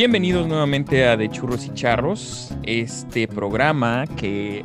Bienvenidos 0.00 0.48
nuevamente 0.48 1.04
a 1.04 1.14
De 1.18 1.28
Churros 1.28 1.66
y 1.66 1.74
Charros, 1.74 2.54
este 2.62 3.28
programa 3.28 4.06
que 4.16 4.64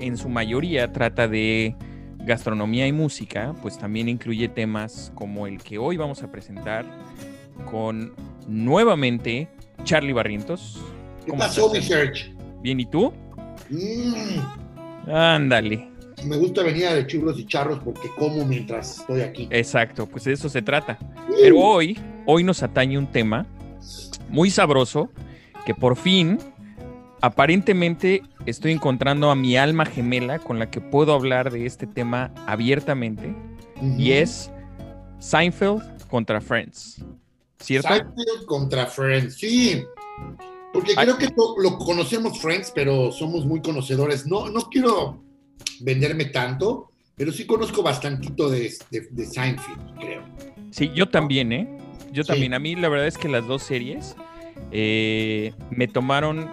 en 0.00 0.16
su 0.16 0.30
mayoría 0.30 0.90
trata 0.90 1.28
de 1.28 1.76
gastronomía 2.20 2.86
y 2.86 2.92
música, 2.92 3.54
pues 3.60 3.76
también 3.76 4.08
incluye 4.08 4.48
temas 4.48 5.12
como 5.14 5.46
el 5.46 5.62
que 5.62 5.76
hoy 5.76 5.98
vamos 5.98 6.22
a 6.22 6.32
presentar 6.32 6.86
con 7.70 8.14
nuevamente 8.46 9.50
Charlie 9.84 10.14
Barrientos. 10.14 10.80
¿Qué 11.26 11.32
pasó, 11.34 11.70
mi 11.70 11.82
Serge? 11.82 12.34
Bien, 12.62 12.80
¿y 12.80 12.86
tú? 12.86 13.12
Mm, 13.68 15.10
Ándale. 15.12 15.90
me 16.24 16.38
gusta 16.38 16.62
venir 16.62 16.86
a 16.86 16.94
de 16.94 17.06
churros 17.06 17.38
y 17.38 17.44
charros 17.44 17.80
porque 17.84 18.08
como 18.16 18.46
mientras 18.46 19.00
estoy 19.00 19.20
aquí. 19.20 19.46
Exacto, 19.50 20.06
pues 20.06 20.24
de 20.24 20.32
eso 20.32 20.48
se 20.48 20.62
trata. 20.62 20.98
Pero 21.38 21.58
hoy, 21.58 21.98
hoy 22.24 22.44
nos 22.44 22.62
atañe 22.62 22.96
un 22.96 23.08
tema 23.12 23.46
muy 24.28 24.50
sabroso 24.50 25.10
que 25.64 25.74
por 25.74 25.96
fin, 25.96 26.38
aparentemente, 27.20 28.22
estoy 28.46 28.72
encontrando 28.72 29.30
a 29.30 29.34
mi 29.34 29.56
alma 29.56 29.84
gemela 29.84 30.38
con 30.38 30.58
la 30.58 30.70
que 30.70 30.80
puedo 30.80 31.12
hablar 31.12 31.50
de 31.50 31.66
este 31.66 31.86
tema 31.86 32.32
abiertamente 32.46 33.34
y 33.96 34.12
es 34.12 34.50
Seinfeld 35.18 36.06
contra 36.08 36.40
Friends. 36.40 37.04
¿Cierto? 37.58 37.88
Seinfeld 37.88 38.46
contra 38.46 38.86
Friends, 38.86 39.34
sí. 39.34 39.84
Porque 40.72 40.94
Ay. 40.96 41.06
creo 41.06 41.18
que 41.18 41.28
lo 41.62 41.78
conocemos 41.78 42.40
Friends, 42.40 42.72
pero 42.74 43.10
somos 43.12 43.44
muy 43.44 43.60
conocedores. 43.60 44.26
No, 44.26 44.48
no 44.48 44.60
quiero 44.70 45.22
venderme 45.80 46.26
tanto, 46.26 46.90
pero 47.16 47.32
sí 47.32 47.46
conozco 47.46 47.82
bastantito 47.82 48.48
de, 48.48 48.72
de, 48.90 49.08
de 49.10 49.26
Seinfeld, 49.26 49.98
creo. 49.98 50.22
Sí, 50.70 50.90
yo 50.94 51.08
también, 51.08 51.52
¿eh? 51.52 51.78
Yo 52.12 52.22
Sí. 52.24 52.28
también. 52.28 52.54
A 52.54 52.58
mí 52.58 52.74
la 52.76 52.88
verdad 52.88 53.06
es 53.06 53.18
que 53.18 53.28
las 53.28 53.46
dos 53.46 53.62
series 53.62 54.16
eh, 54.72 55.52
me 55.70 55.86
tomaron 55.88 56.48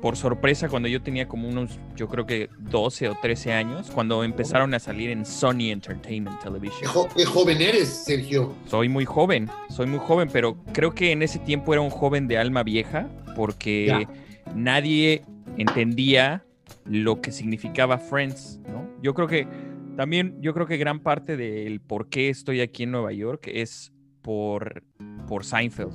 por 0.00 0.16
sorpresa 0.16 0.68
cuando 0.68 0.88
yo 0.88 1.02
tenía 1.02 1.26
como 1.26 1.48
unos, 1.48 1.78
yo 1.96 2.06
creo 2.08 2.24
que 2.24 2.48
12 2.60 3.08
o 3.08 3.16
13 3.20 3.52
años, 3.52 3.90
cuando 3.90 4.22
empezaron 4.22 4.72
a 4.74 4.78
salir 4.78 5.10
en 5.10 5.26
Sony 5.26 5.70
Entertainment 5.72 6.38
¿Qué, 6.38 6.44
Television. 6.44 6.90
jo- 6.90 7.08
qué 7.16 7.24
joven 7.24 7.60
eres, 7.60 7.88
Sergio? 8.04 8.54
Soy 8.66 8.88
muy 8.88 9.04
joven, 9.04 9.48
soy 9.70 9.86
muy 9.86 9.98
joven, 9.98 10.28
pero 10.32 10.56
creo 10.72 10.94
que 10.94 11.10
en 11.10 11.22
ese 11.22 11.40
tiempo 11.40 11.72
era 11.72 11.82
un 11.82 11.90
joven 11.90 12.28
de 12.28 12.38
alma 12.38 12.62
vieja 12.62 13.08
porque 13.34 13.86
Ya. 13.86 14.08
nadie 14.54 15.22
entendía 15.56 16.44
lo 16.84 17.20
que 17.20 17.32
significaba 17.32 17.98
Friends, 17.98 18.60
¿no? 18.68 18.88
Yo 19.02 19.14
creo 19.14 19.26
que 19.26 19.48
también, 19.96 20.36
yo 20.40 20.54
creo 20.54 20.66
que 20.68 20.76
gran 20.76 21.00
parte 21.00 21.36
del 21.36 21.80
por 21.80 22.08
qué 22.08 22.28
estoy 22.28 22.60
aquí 22.60 22.84
en 22.84 22.92
Nueva 22.92 23.12
York 23.12 23.48
es 23.52 23.92
por, 24.28 24.82
por 25.26 25.42
Seinfeld, 25.42 25.94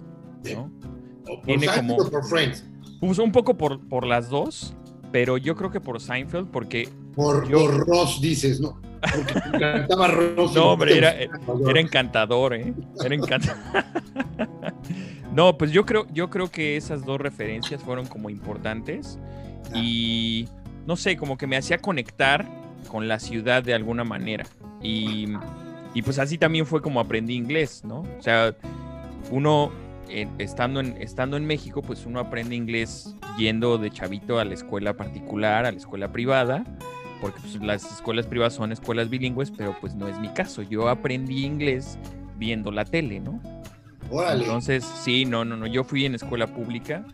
¿no? 0.56 0.72
¿O 1.30 1.36
¿Por 1.36 1.42
Tiene 1.46 1.68
Seinfeld 1.68 1.88
como- 1.88 2.04
o 2.04 2.10
por 2.10 2.26
Friends? 2.28 2.66
Pues 3.00 3.20
un 3.20 3.32
poco 3.32 3.56
por, 3.56 3.80
por 3.88 4.08
las 4.08 4.28
dos, 4.28 4.74
pero 5.12 5.38
yo 5.38 5.56
creo 5.56 5.70
que 5.70 5.80
por 5.80 6.02
Seinfeld 6.02 6.48
porque 6.50 6.90
Por, 7.14 7.48
Yo- 7.48 7.60
por 7.60 7.88
Ross, 7.88 8.20
dices, 8.20 8.60
¿no? 8.60 8.82
Porque 9.02 9.34
te 9.40 9.50
encantaba 9.56 10.08
Ross. 10.08 10.56
No, 10.56 10.72
hombre, 10.72 10.98
era- 10.98 11.14
gustaba 11.46 11.70
Era 11.70 11.80
encantador, 11.80 12.54
¿eh? 12.56 12.74
Era 13.06 13.14
encantador. 13.14 13.56
no, 15.32 15.56
pues 15.56 15.72
yo 15.72 15.86
creo, 15.86 16.08
yo 16.12 16.32
creo 16.32 16.50
que 16.50 16.76
esas 16.76 17.06
dos 17.06 17.22
referencias 17.22 17.84
fueron 17.84 18.08
como 18.08 18.32
importantes 18.32 19.20
y 19.76 20.48
no 20.88 20.96
sé, 20.96 21.18
como 21.18 21.38
que 21.38 21.46
me 21.46 21.56
hacía 21.56 21.78
conectar 21.78 22.48
con 22.88 23.08
la 23.08 23.20
ciudad 23.20 23.62
de 23.62 23.76
alguna 23.76 24.04
manera. 24.04 24.46
Y, 24.82 25.28
y 25.94 26.02
pues 26.02 26.20
así 26.20 26.38
también 26.38 26.66
fue 26.66 26.82
como 26.82 27.00
aprendí 27.00 27.36
inglés, 27.36 27.84
¿no? 27.84 28.02
O 28.02 28.22
sea, 28.22 28.56
uno 29.32 29.72
eh, 30.10 30.28
estando, 30.38 30.80
en, 30.80 30.96
estando 31.02 31.38
en 31.38 31.46
México, 31.46 31.82
pues 31.82 32.06
uno 32.06 32.20
aprende 32.20 32.56
inglés 32.56 33.16
yendo 33.38 33.78
de 33.78 33.92
chavito 33.92 34.40
a 34.40 34.46
la 34.46 34.54
escuela 34.54 34.96
particular, 34.96 35.66
a 35.66 35.72
la 35.72 35.78
escuela 35.78 36.12
privada 36.12 36.66
porque 37.24 37.40
pues, 37.40 37.56
las 37.62 37.90
escuelas 37.90 38.28
privadas 38.28 38.54
son 38.54 38.74
escuelas 38.74 39.10
bilingües, 39.10 39.50
pero 39.50 39.78
pues 39.80 39.96
no 39.96 40.10
es 40.10 40.20
mi 40.20 40.28
caso. 40.28 40.62
Yo 40.62 40.90
aprendí 40.90 41.46
inglés 41.46 41.98
viendo 42.38 42.70
la 42.70 42.84
tele, 42.84 43.22
¿no? 43.22 43.40
Órale. 44.12 44.44
Entonces, 44.44 44.84
sí, 44.84 45.24
no, 45.24 45.46
no, 45.46 45.56
no. 45.56 45.66
Yo 45.66 45.86
fui 45.86 46.06
en 46.06 46.16
escuela 46.16 46.48
pública, 46.48 47.06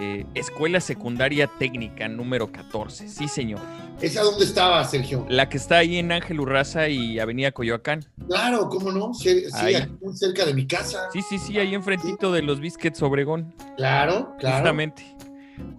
eh, 0.00 0.24
escuela 0.34 0.80
secundaria 0.80 1.48
técnica 1.58 2.08
número 2.08 2.50
14, 2.52 3.08
sí, 3.08 3.28
señor. 3.28 3.60
¿Esa 4.00 4.22
dónde 4.22 4.44
estaba, 4.44 4.84
Sergio? 4.84 5.26
La 5.28 5.48
que 5.48 5.56
está 5.56 5.78
ahí 5.78 5.98
en 5.98 6.12
Ángel 6.12 6.38
Urraza 6.40 6.88
y 6.88 7.18
Avenida 7.18 7.50
Coyoacán. 7.50 8.04
Claro, 8.28 8.68
¿cómo 8.68 8.92
no? 8.92 9.12
Sí, 9.12 9.40
sí, 9.40 9.50
Ahí. 9.54 9.74
aquí 9.74 9.92
muy 10.00 10.16
cerca 10.16 10.44
de 10.46 10.54
mi 10.54 10.66
casa. 10.66 11.08
Sí, 11.12 11.20
sí, 11.22 11.38
sí, 11.38 11.58
ahí 11.58 11.74
enfrentito 11.74 12.30
de 12.32 12.42
los 12.42 12.60
Biscuits 12.60 13.02
Obregón. 13.02 13.52
Claro, 13.76 14.34
claro. 14.38 14.56
Justamente. 14.58 15.04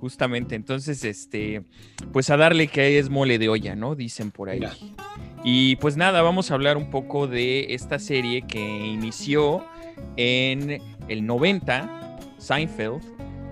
Justamente. 0.02 0.56
Entonces, 0.56 1.03
este, 1.06 1.63
pues 2.12 2.30
a 2.30 2.36
darle 2.36 2.68
que 2.68 3.00
es 3.00 3.09
mole 3.09 3.40
de 3.40 3.47
olla, 3.47 3.75
¿no? 3.75 3.96
Dicen 3.96 4.31
por 4.31 4.50
ahí. 4.50 4.59
Mira. 4.59 4.74
Y 5.44 5.78
pues 5.78 5.96
nada, 5.96 6.22
vamos 6.22 6.51
a 6.51 6.56
hablar 6.56 6.75
un 6.75 6.90
poco 6.90 7.28
de 7.28 7.74
esta 7.74 8.00
serie 8.00 8.41
que 8.41 8.59
inició 8.59 9.63
en 10.18 10.81
el 11.07 11.25
90, 11.25 12.18
Seinfeld, 12.38 13.01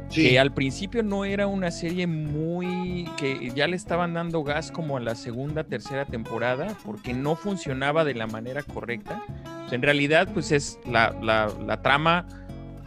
Sí. 0.09 0.29
que 0.29 0.40
al 0.40 0.53
principio 0.53 1.03
no 1.03 1.25
era 1.25 1.47
una 1.47 1.69
serie 1.69 2.07
muy 2.07 3.09
que 3.18 3.51
ya 3.56 3.68
le 3.68 3.75
estaban 3.75 4.13
dando 4.13 4.44
gas 4.44 4.72
como 4.72 4.95
a 4.97 5.00
la 5.00 5.16
segunda, 5.16 5.63
tercera 5.66 6.06
temporada, 6.06 6.78
porque 6.85 7.13
no 7.13 7.35
funcionaba 7.35 8.06
de 8.06 8.13
la 8.16 8.25
manera 8.28 8.63
correcta. 8.63 9.22
Sea, 9.67 9.75
en 9.75 9.81
realidad, 9.81 10.29
pues 10.34 10.51
es 10.51 10.79
la, 10.90 11.13
la- 11.22 11.51
la 11.66 11.81
trama, 11.81 12.25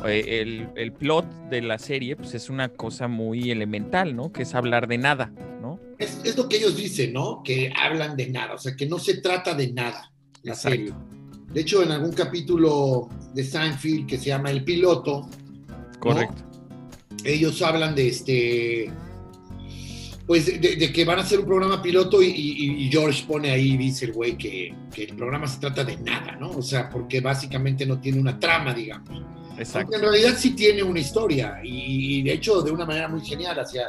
eh, 0.07 0.41
el, 0.41 0.69
el 0.77 0.93
plot 0.93 1.27
de 1.51 1.61
la 1.61 1.79
serie, 1.79 2.17
pues 2.17 2.35
es 2.35 2.49
una 2.49 2.71
cosa 2.71 3.07
muy 3.07 3.51
elemental, 3.51 4.17
¿no? 4.17 4.33
Que 4.33 4.45
es 4.45 4.55
hablar 4.55 4.87
de 4.89 4.97
nada, 4.97 5.31
¿no? 5.61 5.79
Es, 5.99 6.23
es 6.25 6.39
lo 6.39 6.49
que 6.49 6.57
ellos 6.57 6.75
dicen, 6.77 7.13
¿no? 7.13 7.43
Que 7.45 7.71
hablan 7.79 8.17
de 8.17 8.31
nada, 8.31 8.55
o 8.55 8.59
sea, 8.59 8.75
que 8.75 8.87
no 8.87 8.99
se 8.99 9.21
trata 9.21 9.55
de 9.55 9.71
nada 9.73 10.11
la 10.43 10.53
Exacto. 10.55 10.71
serie. 10.79 10.95
De 11.53 11.61
hecho, 11.61 11.83
en 11.83 11.91
algún 11.91 12.13
capítulo 12.13 13.11
de 13.35 13.45
Seinfeld 13.45 14.07
que 14.07 14.17
se 14.17 14.27
llama 14.27 14.51
El 14.51 14.65
Piloto, 14.65 15.29
Correcto. 15.99 16.45
Ellos 17.25 17.61
hablan 17.63 17.95
de 17.95 18.09
este. 18.09 18.91
Pues 20.27 20.47
de, 20.61 20.93
que 20.93 21.05
van 21.05 21.19
a 21.19 21.23
hacer 21.23 21.41
un 21.41 21.47
programa 21.47 21.83
piloto 21.83 22.23
y, 22.23 22.27
y- 22.27 22.85
y 22.85 22.89
George 22.91 23.25
pone 23.27 23.51
ahí, 23.51 23.77
dice 23.77 24.05
el 24.05 24.13
güey, 24.13 24.37
que, 24.39 24.73
que 24.95 25.05
el 25.05 25.17
programa 25.17 25.49
se 25.49 25.59
trata 25.59 25.83
de 25.83 25.97
nada, 25.97 26.37
¿no? 26.37 26.51
O 26.51 26.63
sea, 26.63 26.89
porque 26.89 27.21
básicamente 27.21 27.85
no 27.85 28.01
tiene 28.01 28.21
una 28.21 28.39
trama, 28.39 28.73
digamos. 28.73 29.11
Exacto. 29.59 29.79
Aunque 29.93 29.97
en 29.97 30.03
realidad 30.03 30.37
sí 30.39 30.51
tiene 30.51 30.85
una 30.85 31.01
historia 31.01 31.59
y, 31.65 32.19
y 32.19 32.23
de 32.23 32.33
hecho 32.35 32.63
de 32.63 32.71
una 32.71 32.87
manera 32.87 33.09
muy 33.09 33.23
genial 33.27 33.59
hacia 33.59 33.89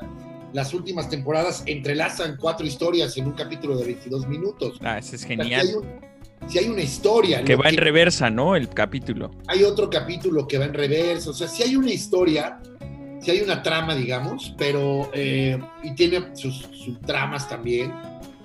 las 0.52 0.74
últimas 0.74 1.10
temporadas 1.12 1.62
entrelazan 1.68 2.36
cuatro 2.40 2.66
historias 2.66 3.16
en 3.18 3.28
un 3.28 3.34
capítulo 3.34 3.78
de 3.78 3.86
22 3.86 4.28
minutos. 4.28 4.80
Ah, 4.82 4.98
ese 4.98 5.18
es 5.18 5.24
O 5.24 5.28
sea, 5.28 5.38
genial. 5.38 5.68
Si 6.48 6.58
hay, 6.58 6.68
una 6.70 6.82
historia, 6.82 7.44
Que 7.44 7.56
va 7.56 7.70
en 7.70 7.78
reversa, 7.78 8.32
¿no? 8.32 8.56
El 8.56 8.68
capítulo. 8.70 9.30
hay 9.48 9.62
otro 9.64 9.92
capítulo 9.92 10.48
que 10.48 10.58
va 10.58 10.66
en 10.66 10.74
reversa, 10.74 11.30
o 11.30 11.34
sea, 11.34 11.48
si 11.48 11.62
hay 11.62 11.76
una 11.76 11.92
historia, 11.92 12.60
si 13.22 13.32
hay 13.32 13.42
una 13.42 13.62
trama, 13.64 13.96
digamos, 13.96 14.54
pero 14.58 15.10
eh, 15.14 15.60
y 15.84 15.94
tiene 15.96 16.36
sus, 16.36 16.70
tramas 17.06 17.48
también, 17.48 17.94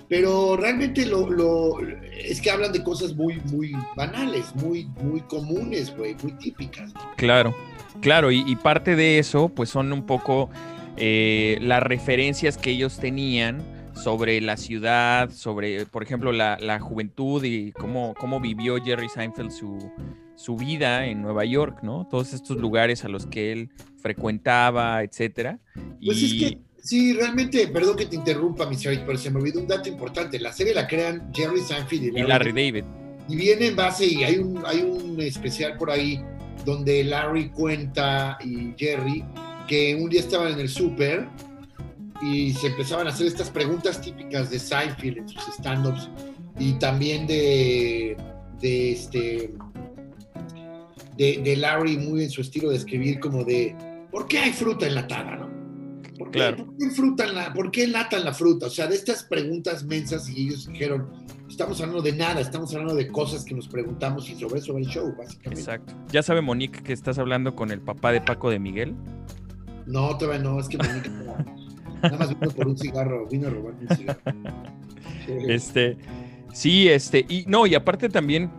pero 0.09 0.55
realmente 0.55 1.05
lo, 1.05 1.29
lo- 1.29 1.79
es 2.17 2.39
que 2.41 2.49
hablan 2.51 2.71
de 2.71 2.83
cosas 2.83 3.15
muy, 3.15 3.41
muy 3.51 3.73
banales, 3.95 4.55
muy, 4.55 4.85
muy 5.01 5.21
comunes, 5.21 5.95
güey, 5.95 6.15
muy 6.23 6.31
típicas. 6.33 6.93
Claro, 7.15 7.55
claro, 8.01 8.31
y, 8.31 8.43
y 8.45 8.55
parte 8.55 8.95
de 8.95 9.19
eso, 9.19 9.49
pues 9.49 9.69
son 9.69 9.91
un 9.91 10.05
poco 10.05 10.49
eh, 10.95 11.57
las 11.61 11.83
referencias 11.83 12.57
que 12.57 12.71
ellos 12.71 12.97
tenían 12.99 13.61
sobre 13.93 14.39
la 14.41 14.57
ciudad, 14.57 15.31
sobre, 15.31 15.85
por 15.87 16.03
ejemplo, 16.03 16.31
la, 16.31 16.57
la 16.59 16.79
juventud 16.79 17.43
y 17.43 17.71
cómo, 17.71 18.13
cómo 18.19 18.39
vivió 18.39 18.77
Jerry 18.83 19.09
Seinfeld 19.09 19.51
su, 19.51 19.91
su 20.35 20.55
vida 20.55 21.07
en 21.07 21.21
Nueva 21.23 21.45
York, 21.45 21.79
¿no? 21.81 22.07
Todos 22.09 22.33
estos 22.33 22.57
lugares 22.57 23.03
a 23.05 23.09
los 23.09 23.25
que 23.25 23.51
él 23.51 23.69
frecuentaba, 24.07 25.03
etcétera. 25.03 25.59
Pues 26.03 26.17
y 26.21 26.25
es 26.25 26.33
que, 26.33 26.57
sí, 26.81 27.13
realmente, 27.13 27.67
perdón 27.67 27.97
que 27.97 28.05
te 28.05 28.15
interrumpa, 28.15 28.65
Mr. 28.65 28.87
Eric, 28.87 29.03
pero 29.05 29.17
se 29.17 29.29
me 29.29 29.39
olvidó 29.39 29.59
un 29.59 29.67
dato 29.67 29.89
importante. 29.89 30.39
La 30.39 30.53
serie 30.53 30.73
la 30.73 30.87
crean 30.87 31.29
Jerry 31.33 31.61
Seinfeld 31.61 32.03
y 32.03 32.07
y 32.07 32.23
Larry 32.23 32.51
David. 32.51 32.83
David. 32.83 32.85
Y 33.29 33.35
viene 33.35 33.67
en 33.67 33.75
base, 33.75 34.05
y 34.05 34.23
hay 34.23 34.37
un, 34.37 34.63
hay 34.65 34.81
un 34.81 35.19
especial 35.21 35.75
por 35.77 35.91
ahí 35.91 36.23
donde 36.65 37.03
Larry 37.03 37.49
cuenta 37.49 38.37
y 38.43 38.73
Jerry 38.77 39.23
que 39.67 39.95
un 39.95 40.09
día 40.09 40.21
estaban 40.21 40.53
en 40.53 40.59
el 40.59 40.69
súper 40.69 41.27
y 42.21 42.53
se 42.53 42.67
empezaban 42.67 43.07
a 43.07 43.09
hacer 43.09 43.27
estas 43.27 43.49
preguntas 43.49 44.01
típicas 44.01 44.49
de 44.49 44.59
Seinfeld 44.59 45.17
en 45.17 45.29
sus 45.29 45.43
stand-ups 45.59 46.09
y 46.57 46.73
también 46.73 47.27
de, 47.27 48.17
de 48.59 48.91
este 48.91 49.53
de, 51.17 51.41
de 51.43 51.55
Larry 51.57 51.97
muy 51.97 52.23
en 52.23 52.29
su 52.29 52.41
estilo 52.41 52.69
de 52.69 52.77
escribir 52.77 53.19
como 53.19 53.43
de 53.43 53.75
¿por 54.11 54.27
qué 54.27 54.39
hay 54.39 54.53
fruta 54.53 54.87
enlatada? 54.87 55.35
¿no? 55.35 55.47
¿Por 56.17 56.31
qué, 56.31 56.39
Claro. 56.39 56.65
¿por 56.65 56.77
qué 56.77 56.89
fruta 56.89 57.27
la, 57.27 57.53
¿Por 57.53 57.71
qué 57.71 57.83
enlatan 57.83 58.25
la 58.25 58.33
fruta? 58.33 58.67
O 58.67 58.69
sea, 58.69 58.87
de 58.87 58.95
estas 58.95 59.23
preguntas 59.23 59.83
mensas 59.83 60.29
y 60.29 60.47
ellos 60.47 60.67
dijeron, 60.67 61.09
estamos 61.49 61.79
hablando 61.81 62.01
de 62.01 62.13
nada, 62.13 62.41
estamos 62.41 62.73
hablando 62.73 62.95
de 62.95 63.07
cosas 63.07 63.43
que 63.43 63.53
nos 63.53 63.67
preguntamos 63.67 64.29
y 64.29 64.35
sobre 64.35 64.59
eso 64.59 64.73
va 64.73 64.79
el 64.79 64.87
show, 64.87 65.13
básicamente. 65.17 65.61
Exacto. 65.61 65.93
¿Ya 66.11 66.23
sabe 66.23 66.41
Monique 66.41 66.81
que 66.81 66.93
estás 66.93 67.19
hablando 67.19 67.55
con 67.55 67.71
el 67.71 67.81
papá 67.81 68.11
de 68.11 68.21
Paco 68.21 68.49
de 68.49 68.59
Miguel? 68.59 68.95
No, 69.85 70.17
todavía 70.17 70.43
no, 70.43 70.59
es 70.59 70.67
que 70.67 70.77
Monique 70.77 71.09
nada 71.09 72.17
más 72.17 72.29
vino 72.29 72.51
por 72.51 72.67
un 72.67 72.77
cigarro, 72.77 73.27
vino 73.27 73.47
a 73.47 73.51
robar 73.51 73.73
un 73.79 73.95
cigarro. 73.95 74.21
Este, 75.27 75.97
sí, 76.53 76.87
este, 76.87 77.25
y 77.27 77.43
no, 77.47 77.67
y 77.67 77.75
aparte 77.75 78.07
también, 78.07 78.49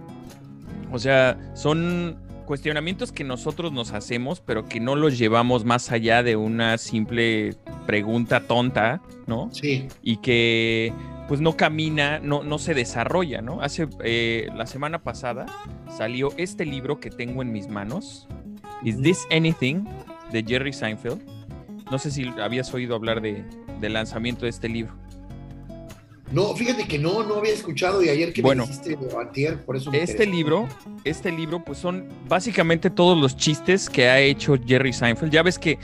o 0.93 0.99
sea, 0.99 1.39
son 1.55 2.19
cuestionamientos 2.49 3.13
que 3.13 3.25
nosotros 3.25 3.73
nos 3.73 3.93
hacemos, 3.93 4.41
pero 4.41 4.67
que 4.67 4.81
no 4.81 4.97
los 4.97 5.19
llevamos 5.19 5.67
más 5.67 5.93
allá 5.93 6.23
de 6.23 6.35
una 6.35 6.79
simple 6.79 7.57
pregunta 7.87 8.41
tonta, 8.41 9.03
¿no? 9.27 9.51
Sí. 9.53 9.87
Y 10.03 10.17
que 10.17 10.95
pues 11.29 11.43
no 11.43 11.59
camina, 11.59 12.21
no, 12.21 12.43
no 12.43 12.59
se 12.59 12.73
desarrolla, 12.73 13.43
¿no? 13.43 13.61
Hace 13.61 13.87
eh, 14.03 14.49
la 14.57 14.67
semana 14.67 15.03
pasada 15.03 15.45
salió 15.95 16.33
este 16.39 16.65
libro 16.65 17.01
que 17.01 17.11
tengo 17.11 17.43
en 17.43 17.53
mis 17.53 17.69
manos, 17.69 18.27
Is 18.83 18.99
This 19.03 19.27
Anything? 19.31 19.85
de 20.33 20.43
Jerry 20.43 20.73
Seinfeld. 20.73 21.21
No 21.91 21.99
sé 21.99 22.11
si 22.11 22.29
habías 22.41 22.73
oído 22.73 22.95
hablar 22.95 23.21
de, 23.21 23.45
del 23.79 23.93
lanzamiento 23.93 24.47
de 24.47 24.51
este 24.51 24.71
libro. 24.71 24.95
No, 26.33 26.55
fíjate 26.55 26.87
que 26.87 26.99
no, 26.99 27.25
no 27.25 27.37
había 27.37 27.53
escuchado 27.53 28.03
y 28.03 28.09
ayer 28.09 28.33
que 28.33 28.43
Bueno. 28.43 28.67
me 28.67 28.71
dijiste 28.71 28.99
antier, 29.19 29.65
por 29.65 29.77
eso 29.77 29.91
me 29.91 30.03
Este 30.03 30.27
libro, 30.27 30.69
este 31.05 31.33
libro, 31.33 31.65
pues 31.65 31.79
son 31.79 32.09
básicamente 32.29 32.91
todos 32.91 33.17
los 33.19 33.37
chistes 33.37 33.89
que 33.89 34.09
ha 34.09 34.21
hecho 34.21 34.57
Jerry 34.67 34.93
Seinfeld. 34.93 35.33
Ya 35.33 35.43
ves 35.43 35.59
que 35.59 35.79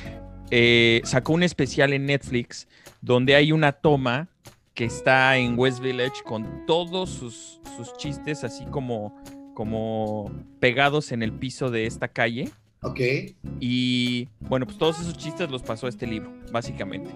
eh, 0.50 1.00
sacó 1.04 1.32
un 1.32 1.42
especial 1.42 1.92
en 1.92 2.06
Netflix 2.06 2.68
donde 3.00 3.34
hay 3.34 3.52
una 3.52 3.72
toma 3.72 4.28
que 4.74 4.84
está 4.84 5.36
en 5.38 5.58
West 5.58 5.80
Village 5.80 6.22
con 6.24 6.66
todos 6.66 7.10
sus, 7.10 7.60
sus 7.76 7.96
chistes 7.96 8.44
así 8.44 8.66
como, 8.66 9.16
como 9.54 10.30
pegados 10.60 11.12
en 11.12 11.22
el 11.22 11.32
piso 11.32 11.70
de 11.70 11.86
esta 11.86 12.08
calle. 12.08 12.50
Ok. 12.84 13.00
Y 13.60 14.28
bueno, 14.40 14.66
pues 14.66 14.78
todos 14.78 15.00
esos 15.00 15.16
chistes 15.16 15.50
los 15.50 15.62
pasó 15.62 15.86
a 15.86 15.88
este 15.88 16.06
libro, 16.06 16.30
básicamente. 16.52 17.10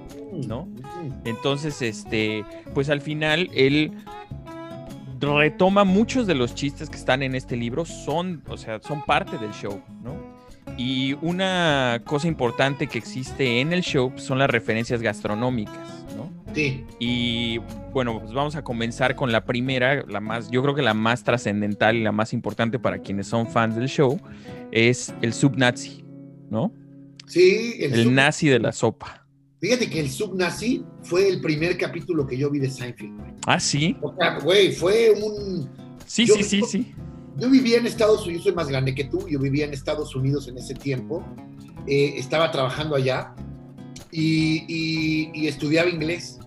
¿No? 0.46 0.66
Mm. 0.66 1.26
Entonces, 1.26 1.82
este, 1.82 2.44
pues 2.74 2.88
al 2.90 3.00
final 3.00 3.50
él 3.54 3.92
retoma 5.20 5.84
muchos 5.84 6.26
de 6.26 6.34
los 6.34 6.54
chistes 6.54 6.88
que 6.88 6.96
están 6.96 7.22
en 7.22 7.34
este 7.34 7.56
libro, 7.56 7.84
son, 7.84 8.42
o 8.48 8.56
sea, 8.56 8.80
son 8.80 9.04
parte 9.04 9.36
del 9.38 9.52
show, 9.52 9.82
¿no? 10.02 10.38
Y 10.76 11.14
una 11.22 12.02
cosa 12.04 12.28
importante 12.28 12.86
que 12.86 12.98
existe 12.98 13.60
en 13.60 13.72
el 13.72 13.82
show 13.82 14.12
son 14.16 14.38
las 14.38 14.48
referencias 14.48 15.02
gastronómicas, 15.02 15.97
¿no? 15.97 15.97
Sí. 16.54 16.84
Y 16.98 17.58
bueno, 17.92 18.20
pues 18.20 18.32
vamos 18.32 18.56
a 18.56 18.62
comenzar 18.64 19.14
con 19.14 19.30
la 19.32 19.44
primera, 19.44 20.02
la 20.08 20.20
más, 20.20 20.50
yo 20.50 20.62
creo 20.62 20.74
que 20.74 20.82
la 20.82 20.94
más 20.94 21.22
trascendental 21.24 21.96
y 21.96 22.02
la 22.02 22.12
más 22.12 22.32
importante 22.32 22.78
para 22.78 22.98
quienes 22.98 23.26
son 23.26 23.46
fans 23.48 23.76
del 23.76 23.88
show, 23.88 24.18
es 24.72 25.14
el 25.22 25.32
sub 25.32 25.56
nazi, 25.56 26.04
¿no? 26.50 26.72
Sí, 27.26 27.74
El 27.80 28.04
sub- 28.04 28.12
nazi 28.12 28.48
de 28.48 28.58
la 28.58 28.72
sopa. 28.72 29.26
Fíjate 29.60 29.90
que 29.90 29.98
el 30.00 30.08
subnazi 30.08 30.84
fue 31.02 31.28
el 31.28 31.40
primer 31.40 31.76
capítulo 31.76 32.24
que 32.26 32.38
yo 32.38 32.48
vi 32.48 32.60
de 32.60 32.70
Seinfeld. 32.70 33.16
güey. 33.18 33.32
Ah, 33.46 33.58
sí. 33.58 33.96
O 34.00 34.14
sea, 34.16 34.38
güey, 34.38 34.72
fue 34.72 35.10
un... 35.10 35.68
Sí, 36.06 36.26
Yo- 36.26 36.34
sí, 36.36 36.42
sí, 36.44 36.62
sí. 36.62 36.94
Yo 37.36 37.50
vivía 37.50 37.78
en 37.78 37.86
Estados 37.86 38.24
Unidos, 38.24 38.44
yo 38.44 38.50
soy 38.50 38.56
más 38.56 38.68
grande 38.68 38.94
que 38.94 39.04
tú, 39.04 39.28
yo 39.28 39.38
vivía 39.38 39.64
en 39.64 39.72
Estados 39.72 40.14
Unidos 40.16 40.48
en 40.48 40.58
ese 40.58 40.74
tiempo, 40.74 41.24
eh, 41.86 42.14
estaba 42.16 42.50
trabajando 42.50 42.94
allá 42.96 43.34
y, 44.10 44.64
y- 44.68 45.30
y 45.34 45.46
estudiaba 45.48 45.88
inglés. 45.90 46.37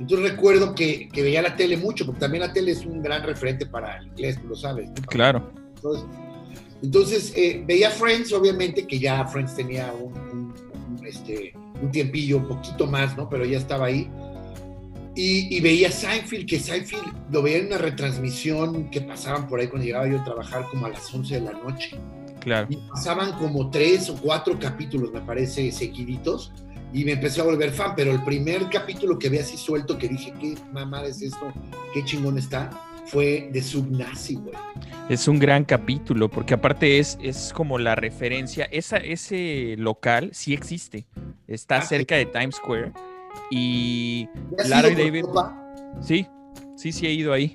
Entonces 0.00 0.30
recuerdo 0.30 0.74
que, 0.74 1.08
que 1.08 1.22
veía 1.22 1.40
la 1.42 1.54
tele 1.56 1.76
mucho, 1.76 2.04
porque 2.04 2.20
también 2.20 2.42
la 2.42 2.52
tele 2.52 2.72
es 2.72 2.84
un 2.84 3.02
gran 3.02 3.22
referente 3.22 3.64
para 3.66 3.98
el 3.98 4.08
inglés, 4.08 4.40
tú 4.40 4.48
lo 4.48 4.56
sabes. 4.56 4.88
¿no? 4.88 4.94
Claro. 5.08 5.50
Entonces, 5.76 6.04
entonces, 6.82 7.32
eh, 7.36 7.62
veía 7.66 7.90
Friends, 7.90 8.32
obviamente, 8.32 8.86
que 8.86 8.98
ya 8.98 9.24
Friends 9.26 9.54
tenía 9.54 9.92
un, 9.92 10.12
un- 10.12 10.54
un, 10.98 11.06
este, 11.06 11.52
un 11.80 11.90
tiempillo, 11.90 12.38
un 12.38 12.48
poquito 12.48 12.86
más, 12.86 13.16
¿no? 13.16 13.28
Pero 13.28 13.44
ya 13.44 13.56
estaba 13.58 13.86
ahí. 13.86 14.10
Y, 15.16 15.56
y 15.56 15.60
veía 15.60 15.90
Seinfeld, 15.92 16.44
que 16.46 16.58
Seinfeld 16.58 17.04
lo 17.30 17.40
veía 17.42 17.58
en 17.58 17.66
una 17.68 17.78
retransmisión 17.78 18.90
que 18.90 19.00
pasaban 19.00 19.46
por 19.46 19.60
ahí 19.60 19.68
cuando 19.68 19.86
llegaba 19.86 20.08
yo 20.08 20.20
a 20.20 20.24
trabajar 20.24 20.66
como 20.70 20.86
a 20.86 20.88
las 20.90 21.12
11 21.14 21.34
de 21.36 21.40
la 21.40 21.52
noche. 21.52 21.96
Claro. 22.40 22.66
Y 22.68 22.76
pasaban 22.88 23.32
como 23.38 23.70
tres 23.70 24.10
o 24.10 24.16
cuatro 24.16 24.58
capítulos, 24.58 25.12
me 25.12 25.20
parece, 25.20 25.70
seguiditos. 25.70 26.52
Y 26.94 27.04
me 27.04 27.12
empecé 27.12 27.40
a 27.40 27.44
volver 27.44 27.72
fan, 27.72 27.92
pero 27.96 28.12
el 28.12 28.22
primer 28.22 28.68
capítulo 28.70 29.18
que 29.18 29.28
vi 29.28 29.38
así 29.38 29.56
suelto, 29.56 29.98
que 29.98 30.08
dije, 30.08 30.32
¿qué 30.40 30.54
mamada 30.72 31.08
es 31.08 31.20
esto? 31.20 31.52
¿Qué 31.92 32.04
chingón 32.04 32.38
está? 32.38 32.70
Fue 33.06 33.50
de 33.52 33.60
Subnazi, 33.60 34.36
güey. 34.36 34.54
Es 35.08 35.26
un 35.28 35.38
gran 35.40 35.64
capítulo, 35.64 36.30
porque 36.30 36.54
aparte 36.54 36.98
es, 37.00 37.18
es 37.20 37.52
como 37.52 37.78
la 37.78 37.96
referencia. 37.96 38.64
Esa, 38.70 38.96
ese 38.98 39.74
local 39.76 40.30
sí 40.32 40.54
existe. 40.54 41.04
Está 41.48 41.78
Ah, 41.78 41.82
sí. 41.82 41.88
cerca 41.88 42.14
de 42.14 42.26
Times 42.26 42.54
Square. 42.56 42.92
Y 43.50 44.26
¿Ya 44.56 44.62
has 44.62 44.68
Larry 44.70 44.94
David. 44.94 45.24
Sí, 46.00 46.26
sí, 46.76 46.92
sí 46.92 47.06
he 47.06 47.12
ido 47.12 47.32
ahí. 47.32 47.54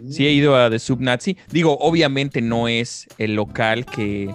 Mm. 0.00 0.10
Sí 0.12 0.26
he 0.26 0.32
ido 0.32 0.54
a 0.54 0.68
The 0.70 0.78
Subnazi. 0.78 1.36
Digo, 1.50 1.76
obviamente 1.80 2.42
no 2.42 2.68
es 2.68 3.08
el 3.16 3.34
local 3.34 3.86
que, 3.86 4.32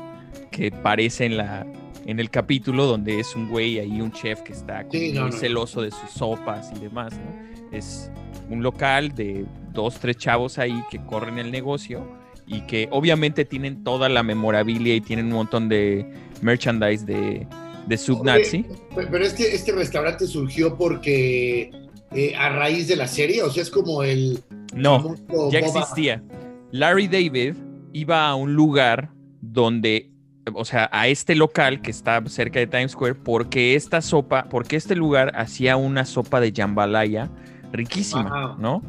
que 0.51 0.71
parece 0.71 1.25
en 1.25 1.37
la 1.37 1.65
en 2.05 2.19
el 2.19 2.29
capítulo 2.29 2.85
donde 2.85 3.19
es 3.19 3.35
un 3.35 3.49
güey 3.49 3.79
ahí, 3.79 4.01
un 4.01 4.11
chef 4.11 4.41
que 4.41 4.53
está 4.53 4.85
Sí, 4.91 5.11
muy 5.13 5.29
no. 5.29 5.31
celoso 5.31 5.81
de 5.81 5.91
sus 5.91 6.09
sopas 6.11 6.71
y 6.75 6.79
demás, 6.79 7.13
¿no? 7.13 7.75
Es 7.77 8.11
un 8.49 8.61
local 8.61 9.13
de 9.15 9.45
dos, 9.71 9.99
tres 9.99 10.17
chavos 10.17 10.57
ahí 10.59 10.83
que 10.91 11.03
corren 11.05 11.39
el 11.39 11.51
negocio 11.51 12.05
y 12.45 12.61
que 12.61 12.87
obviamente 12.91 13.45
tienen 13.45 13.83
toda 13.83 14.09
la 14.09 14.21
memorabilia 14.21 14.95
y 14.95 15.01
tienen 15.01 15.27
un 15.27 15.33
montón 15.33 15.69
de 15.69 16.05
merchandise 16.41 17.05
de, 17.05 17.47
de 17.87 17.97
Subnazi. 17.97 18.65
Pero 18.95 19.17
este, 19.25 19.55
este 19.55 19.71
restaurante 19.71 20.27
surgió 20.27 20.77
porque 20.77 21.71
eh, 22.11 22.35
a 22.35 22.49
raíz 22.49 22.87
de 22.89 22.97
la 22.97 23.07
serie, 23.07 23.41
o 23.43 23.49
sea, 23.49 23.63
es 23.63 23.69
como 23.69 24.03
el 24.03 24.39
No, 24.75 25.15
ya 25.49 25.59
existía. 25.59 26.21
Larry 26.71 27.07
David 27.07 27.55
iba 27.93 28.27
a 28.27 28.35
un 28.35 28.53
lugar 28.53 29.09
donde, 29.41 30.09
o 30.53 30.65
sea, 30.65 30.89
a 30.91 31.07
este 31.07 31.35
local 31.35 31.81
que 31.81 31.91
está 31.91 32.21
cerca 32.27 32.59
de 32.59 32.67
Times 32.67 32.91
Square, 32.91 33.15
porque 33.15 33.75
esta 33.75 34.01
sopa, 34.01 34.45
porque 34.49 34.75
este 34.75 34.95
lugar 34.95 35.31
hacía 35.35 35.77
una 35.77 36.05
sopa 36.05 36.39
de 36.41 36.51
jambalaya 36.51 37.29
riquísima, 37.71 38.47
Wow. 38.49 38.57
¿no? 38.59 38.81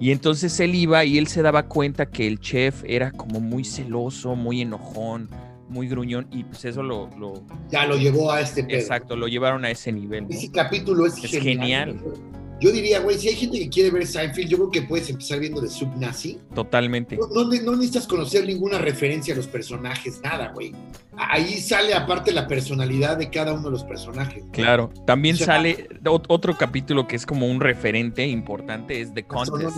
Y 0.00 0.10
entonces 0.10 0.58
él 0.58 0.74
iba 0.74 1.04
y 1.04 1.18
él 1.18 1.28
se 1.28 1.42
daba 1.42 1.64
cuenta 1.64 2.06
que 2.06 2.26
el 2.26 2.40
chef 2.40 2.82
era 2.86 3.12
como 3.12 3.40
muy 3.40 3.64
celoso, 3.64 4.34
muy 4.34 4.60
enojón, 4.62 5.28
muy 5.68 5.86
gruñón, 5.86 6.26
y 6.32 6.42
pues 6.44 6.64
eso 6.64 6.82
lo, 6.82 7.08
lo- 7.18 7.44
Ya 7.70 7.86
lo 7.86 7.96
llevó 7.96 8.32
a 8.32 8.40
este 8.40 8.64
pedo. 8.64 8.78
exacto, 8.78 9.14
lo 9.14 9.28
llevaron 9.28 9.64
a 9.64 9.70
ese 9.70 9.92
nivel, 9.92 10.24
¿no? 10.24 10.30
Ese 10.30 10.50
capítulo 10.50 11.06
es, 11.06 11.22
Es 11.22 11.30
genial. 11.30 11.90
genial. 12.00 12.14
Yo 12.62 12.70
diría, 12.70 13.00
güey, 13.00 13.18
si 13.18 13.28
hay 13.28 13.34
gente 13.34 13.58
que 13.58 13.68
quiere 13.68 13.90
ver 13.90 14.06
Seinfeld, 14.06 14.48
yo 14.48 14.56
creo 14.56 14.70
que 14.70 14.82
puedes 14.82 15.10
empezar 15.10 15.40
viendo 15.40 15.60
de 15.60 15.68
Subnazi. 15.68 16.38
Totalmente. 16.54 17.16
No, 17.16 17.26
no, 17.26 17.50
ne- 17.50 17.60
no 17.60 17.72
necesitas 17.72 18.06
conocer 18.06 18.46
ninguna 18.46 18.78
referencia 18.78 19.34
a 19.34 19.36
los 19.36 19.48
personajes, 19.48 20.20
nada, 20.22 20.52
güey. 20.54 20.72
Ahí 21.16 21.60
sale 21.60 21.92
aparte 21.92 22.30
la 22.30 22.46
personalidad 22.46 23.16
de 23.16 23.30
cada 23.30 23.52
uno 23.52 23.64
de 23.64 23.70
los 23.72 23.82
personajes. 23.82 24.44
Claro, 24.52 24.90
también 25.06 25.34
O 25.34 25.38
sea, 25.38 25.46
sale 25.46 25.88
ot- 26.04 26.26
otro 26.28 26.56
capítulo 26.56 27.08
que 27.08 27.16
es 27.16 27.26
como 27.26 27.48
un 27.48 27.60
referente 27.60 28.24
importante, 28.28 29.00
es 29.00 29.12
The 29.12 29.24
Contest. 29.24 29.76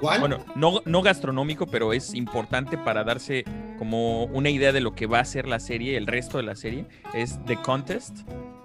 ¿Cuál? 0.00 0.20
Bueno, 0.20 0.38
no, 0.54 0.80
no 0.84 1.02
gastronómico, 1.02 1.66
pero 1.66 1.92
es 1.92 2.14
importante 2.14 2.78
para 2.78 3.02
darse 3.02 3.44
como 3.80 4.26
una 4.26 4.50
idea 4.50 4.70
de 4.70 4.80
lo 4.80 4.94
que 4.94 5.06
va 5.06 5.18
a 5.18 5.24
ser 5.24 5.48
la 5.48 5.58
serie, 5.58 5.96
el 5.96 6.06
resto 6.06 6.36
de 6.36 6.44
la 6.44 6.54
serie, 6.54 6.86
es 7.14 7.40
The 7.46 7.56
Contest, 7.56 8.18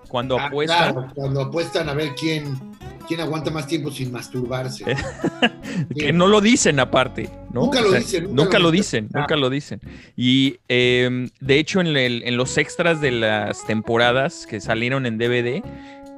cuando 0.08 0.38
Ah, 0.38 0.46
apuestan, 0.46 0.94
claro, 0.94 1.12
cuando 1.16 1.42
apuestan 1.42 1.90
a 1.90 1.96
ver 1.96 2.14
quién, 2.14 2.56
quién 3.08 3.20
aguanta 3.22 3.52
más 3.52 3.68
tiempo 3.68 3.92
sin 3.92 4.12
masturbarse. 4.12 4.84
Eh, 4.90 4.96
que 5.98 6.14
no 6.14 6.28
lo 6.28 6.42
dicen 6.42 6.80
aparte, 6.80 7.30
¿no? 7.52 7.62
Nunca 7.62 7.82
lo 7.82 7.92
dicen, 7.92 8.24
nunca 8.26 8.44
Nunca 8.44 8.60
lo 8.60 8.72
dicen. 8.72 9.06
dicen, 9.06 9.10
Ah. 9.16 9.20
nunca 9.22 9.36
lo 9.36 9.50
dicen. 9.50 9.82
Y 10.16 10.58
eh, 10.70 11.28
de 11.40 11.60
hecho 11.60 11.82
en, 11.82 11.88
el- 11.88 12.24
en 12.26 12.38
los 12.38 12.58
extras 12.58 13.02
de 13.02 13.12
las 13.12 13.66
temporadas 13.66 14.46
que 14.48 14.60
salieron 14.62 15.06
en 15.06 15.18
DVD, 15.18 15.62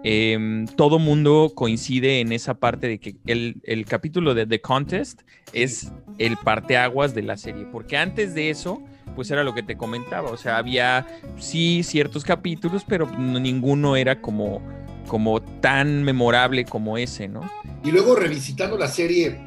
eh, 0.08 0.65
todo 0.75 1.00
mundo 1.00 1.51
coincide 1.56 2.20
en 2.20 2.32
esa 2.32 2.54
parte 2.56 2.88
de 2.88 3.00
que 3.00 3.15
el, 3.25 3.56
el 3.63 3.86
capítulo 3.86 4.34
de 4.36 4.46
The 4.46 4.62
Contest 4.62 5.22
es 5.51 5.92
el 6.20 6.38
parteaguas 6.38 7.15
de 7.15 7.24
la 7.24 7.38
serie, 7.38 7.65
porque 7.72 7.98
antes 7.98 8.36
de 8.36 8.50
eso, 8.51 8.82
pues 9.15 9.32
era 9.32 9.44
lo 9.44 9.54
que 9.56 9.63
te 9.63 9.75
comentaba, 9.77 10.30
o 10.30 10.38
sea, 10.38 10.58
había 10.58 11.08
sí 11.39 11.82
ciertos 11.84 12.24
capítulos, 12.24 12.84
pero 12.88 13.08
no- 13.18 13.39
ninguno 13.39 13.96
era 13.96 14.22
como, 14.22 14.62
como 15.07 15.41
tan 15.41 16.03
memorable 16.03 16.65
como 16.65 16.97
ese, 16.97 17.27
¿no? 17.27 17.41
Y 17.83 17.91
luego 17.91 18.15
revisitando 18.15 18.77
la 18.77 18.88
serie, 18.88 19.39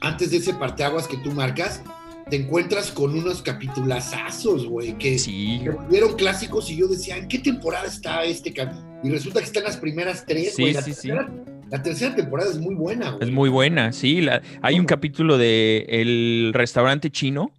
antes 0.00 0.30
de 0.30 0.38
ese 0.38 0.54
parteaguas 0.54 1.06
que 1.06 1.16
tú 1.18 1.32
marcas, 1.32 1.82
te 2.30 2.36
encuentras 2.36 2.90
con 2.90 3.16
unos 3.16 3.40
capitulazazos, 3.42 4.66
güey, 4.66 4.96
que 4.98 5.18
Sí, 5.18 5.60
se 5.62 5.70
volvieron 5.70 6.14
clásicos 6.16 6.70
y 6.70 6.76
yo 6.76 6.86
decía, 6.88 7.16
¿en 7.16 7.26
qué 7.28 7.38
temporada 7.38 7.86
está 7.86 8.24
este? 8.24 8.52
cap-?" 8.52 8.74
Y 9.02 9.10
resulta 9.10 9.40
que 9.40 9.46
está 9.46 9.60
en 9.60 9.64
las 9.66 9.76
primeras 9.76 10.24
tres, 10.26 10.54
Sí, 10.54 10.62
güey. 10.62 10.74
La, 10.74 10.82
sí, 10.82 10.92
sí. 10.92 11.08
tercera- 11.08 11.30
La 11.70 11.82
tercera 11.82 12.14
temporada 12.14 12.50
es 12.50 12.58
muy 12.58 12.74
buena, 12.74 13.10
güey. 13.10 13.28
Es 13.28 13.30
muy 13.34 13.48
buena, 13.50 13.92
sí. 13.92 14.20
La, 14.22 14.40
hay 14.62 14.78
un 14.80 14.86
capítulo 14.86 15.36
de 15.38 15.84
El 15.88 16.52
restaurante 16.54 17.10
chino. 17.10 17.50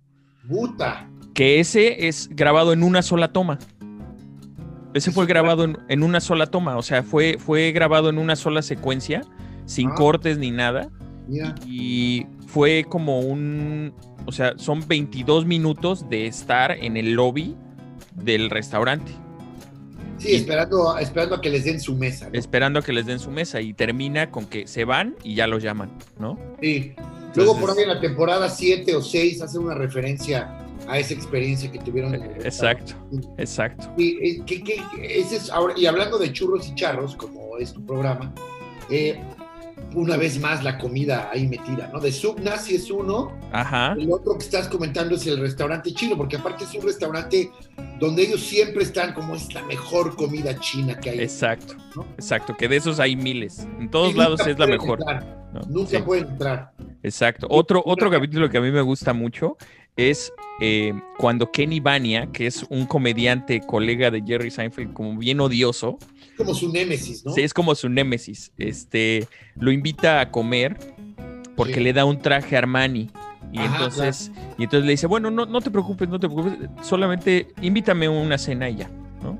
Puta. 0.48 1.08
Que 1.36 1.60
ese 1.60 2.08
es 2.08 2.28
grabado 2.32 2.74
en 2.74 2.82
una 2.84 3.02
sola 3.04 3.32
toma. 3.32 3.60
Ese 4.94 5.12
fue 5.12 5.26
grabado 5.28 5.64
en, 5.64 5.78
en, 5.88 6.04
una 6.04 6.20
sola 6.20 6.48
toma, 6.48 6.78
o 6.78 6.82
sea, 6.82 7.04
fue, 7.04 7.38
fue 7.40 7.72
grabado 7.72 8.10
en 8.10 8.18
una 8.18 8.36
sola 8.36 8.62
secuencia, 8.62 9.22
sin 9.66 9.90
Ah. 9.92 9.96
cortes 9.96 10.38
ni 10.38 10.52
nada. 10.52 10.90
Mira. 11.28 11.54
Y 11.68 12.26
fue 12.48 12.86
como 12.90 13.20
un, 13.20 13.94
o 14.26 14.32
sea, 14.32 14.54
son 14.58 14.88
22 14.88 15.46
minutos 15.46 16.10
de 16.10 16.26
estar 16.26 16.72
en 16.72 16.98
el 16.98 17.14
lobby 17.14 17.56
del 18.16 18.50
restaurante, 18.50 19.12
Sí, 20.18 20.36
esperando, 20.36 20.98
esperando 20.98 21.36
a 21.36 21.42
que 21.42 21.50
les 21.50 21.64
den 21.64 21.80
su 21.80 21.96
mesa. 21.96 22.28
¿no? 22.30 22.38
esperando 22.38 22.80
a 22.80 22.82
que 22.82 22.92
les 22.92 23.06
den 23.06 23.20
su 23.20 23.32
mesa 23.32 23.62
y 23.62 23.74
termina 23.74 24.32
con 24.32 24.48
que 24.48 24.68
se 24.68 24.84
van 24.84 25.16
y 25.24 25.36
ya 25.36 25.48
los 25.48 25.64
llaman, 25.64 25.92
¿no? 26.20 26.38
Sí. 26.62 26.94
Luego 27.36 27.58
por 27.58 27.70
ahí 27.72 27.84
en 27.84 27.88
la 27.90 28.02
temporada 28.02 28.50
7 28.50 28.96
o 28.96 29.02
6 29.02 29.42
hace 29.44 29.58
una 29.60 29.76
referencia 29.76 30.58
a 30.90 30.98
esa 30.98 31.14
experiencia 31.14 31.72
que 31.72 31.80
tuvieron 31.80 32.14
el 32.16 32.24
Exacto, 32.46 32.94
exacto. 33.38 33.88
Y, 33.98 34.18
eh, 34.40 34.44
que- 34.46 34.64
que- 34.64 34.82
ese 35.02 35.36
es 35.38 35.50
ahora- 35.50 35.74
y 35.78 35.86
hablando 35.86 36.18
de 36.18 36.32
churros 36.34 36.68
y 36.68 36.76
charros, 36.76 37.16
como 37.16 37.58
es 37.58 37.74
tu 37.74 37.86
programa, 37.86 38.34
eh, 38.90 39.22
una 39.96 40.18
vez 40.18 40.40
más 40.40 40.64
la 40.64 40.78
comida 40.78 41.30
ahí 41.32 41.48
metida, 41.48 41.90
¿no? 41.94 42.00
De 42.00 42.12
Sub 42.12 42.40
Nazi 42.42 42.76
es 42.76 42.92
uno, 42.92 43.32
Ajá, 43.52 43.94
el 43.98 44.12
otro 44.12 44.34
que 44.38 44.44
estás 44.46 44.68
comentando 44.68 45.16
es 45.16 45.26
el 45.26 45.40
restaurante 45.40 45.92
chino, 45.94 46.16
porque 46.18 46.36
aparte 46.38 46.64
es 46.66 46.74
un 46.76 46.82
restaurante 46.84 47.50
donde 48.00 48.24
ellos 48.24 48.42
siempre 48.42 48.84
están 48.84 49.14
como 49.14 49.36
es 49.36 49.52
la 49.54 49.64
mejor 49.64 50.16
comida 50.16 50.58
china 50.60 51.00
que 51.00 51.12
hay. 51.12 51.20
exacto, 51.22 51.76
¿no? 51.96 52.06
exacto, 52.18 52.56
que 52.58 52.68
de 52.68 52.76
esos 52.78 53.00
hay 53.00 53.16
miles. 53.16 53.68
En 53.80 53.90
todos 53.90 54.14
Y 54.14 54.18
lados 54.18 54.46
es 54.46 54.60
la 54.60 54.68
mejor. 54.68 55.00
entrar, 55.00 55.50
¿no? 55.54 55.62
Nunca 55.70 55.98
Sí. 55.98 56.04
pueden 56.04 56.28
entrar. 56.28 56.72
Exacto. 57.02 57.48
Otro, 57.50 57.82
otro 57.86 58.12
capítulo 58.12 58.50
que 58.50 58.58
a 58.58 58.62
mí 58.62 58.72
me 58.72 58.82
gusta 58.82 59.14
mucho 59.14 59.58
es 59.96 60.32
eh, 60.62 60.94
cuando 61.18 61.52
Kenny 61.52 61.80
Bania, 61.80 62.28
que 62.32 62.48
es 62.48 62.66
un 62.70 62.86
comediante 62.86 63.62
colega 63.62 64.12
de 64.12 64.22
Jerry 64.26 64.52
Seinfeld, 64.52 64.94
como 64.94 65.18
bien 65.18 65.40
odioso, 65.40 65.98
Es 66.22 66.36
como 66.38 66.54
su 66.54 66.72
némesis, 66.72 67.26
¿no? 67.26 67.34
sí, 67.34 67.42
es 67.42 67.54
como 67.54 67.76
su 67.76 67.90
némesis, 67.90 68.52
este, 68.58 69.28
lo 69.56 69.72
invita 69.72 70.22
a 70.22 70.32
comer 70.32 70.78
porque 71.56 71.76
Sí. 71.76 71.80
le 71.82 71.94
da 71.94 72.06
un 72.06 72.20
traje 72.20 72.56
Armani. 72.58 73.10
Y 73.52 73.58
Ajá, 73.60 73.74
entonces, 73.74 74.32
y 74.60 74.64
entonces 74.64 74.86
le 74.86 74.92
dice, 74.92 75.08
bueno, 75.08 75.32
no, 75.32 75.46
no 75.48 75.60
te 75.62 75.72
preocupes, 75.72 76.08
no 76.08 76.20
te 76.20 76.28
preocupes, 76.30 76.54
solamente 76.84 77.48
invítame 77.62 78.06
a 78.06 78.12
una 78.12 78.38
cena 78.38 78.70
y 78.70 78.76
ya, 78.76 78.90
¿no? 79.24 79.40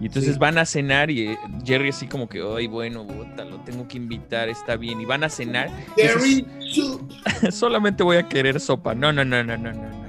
Y 0.00 0.06
entonces 0.06 0.32
Sí. 0.34 0.38
van 0.38 0.56
a 0.56 0.64
cenar 0.64 1.10
y 1.10 1.28
eh, 1.32 1.38
Jerry 1.62 1.90
así 1.90 2.06
como 2.06 2.26
que, 2.26 2.40
ay, 2.56 2.66
bueno, 2.68 3.06
puta, 3.06 3.44
lo 3.44 3.58
tengo 3.60 3.86
que 3.86 3.98
invitar, 3.98 4.48
está 4.48 4.76
bien. 4.76 4.98
Y 5.00 5.04
van 5.04 5.24
a 5.24 5.28
cenar 5.28 5.68
Jerry 5.94 6.46
solamente 7.50 8.02
voy 8.02 8.16
a 8.16 8.26
querer 8.28 8.60
sopa. 8.60 8.94
No, 8.94 9.12
no, 9.12 9.24
no, 9.26 9.44
no, 9.44 9.58
no, 9.58 9.72
no. 9.72 9.99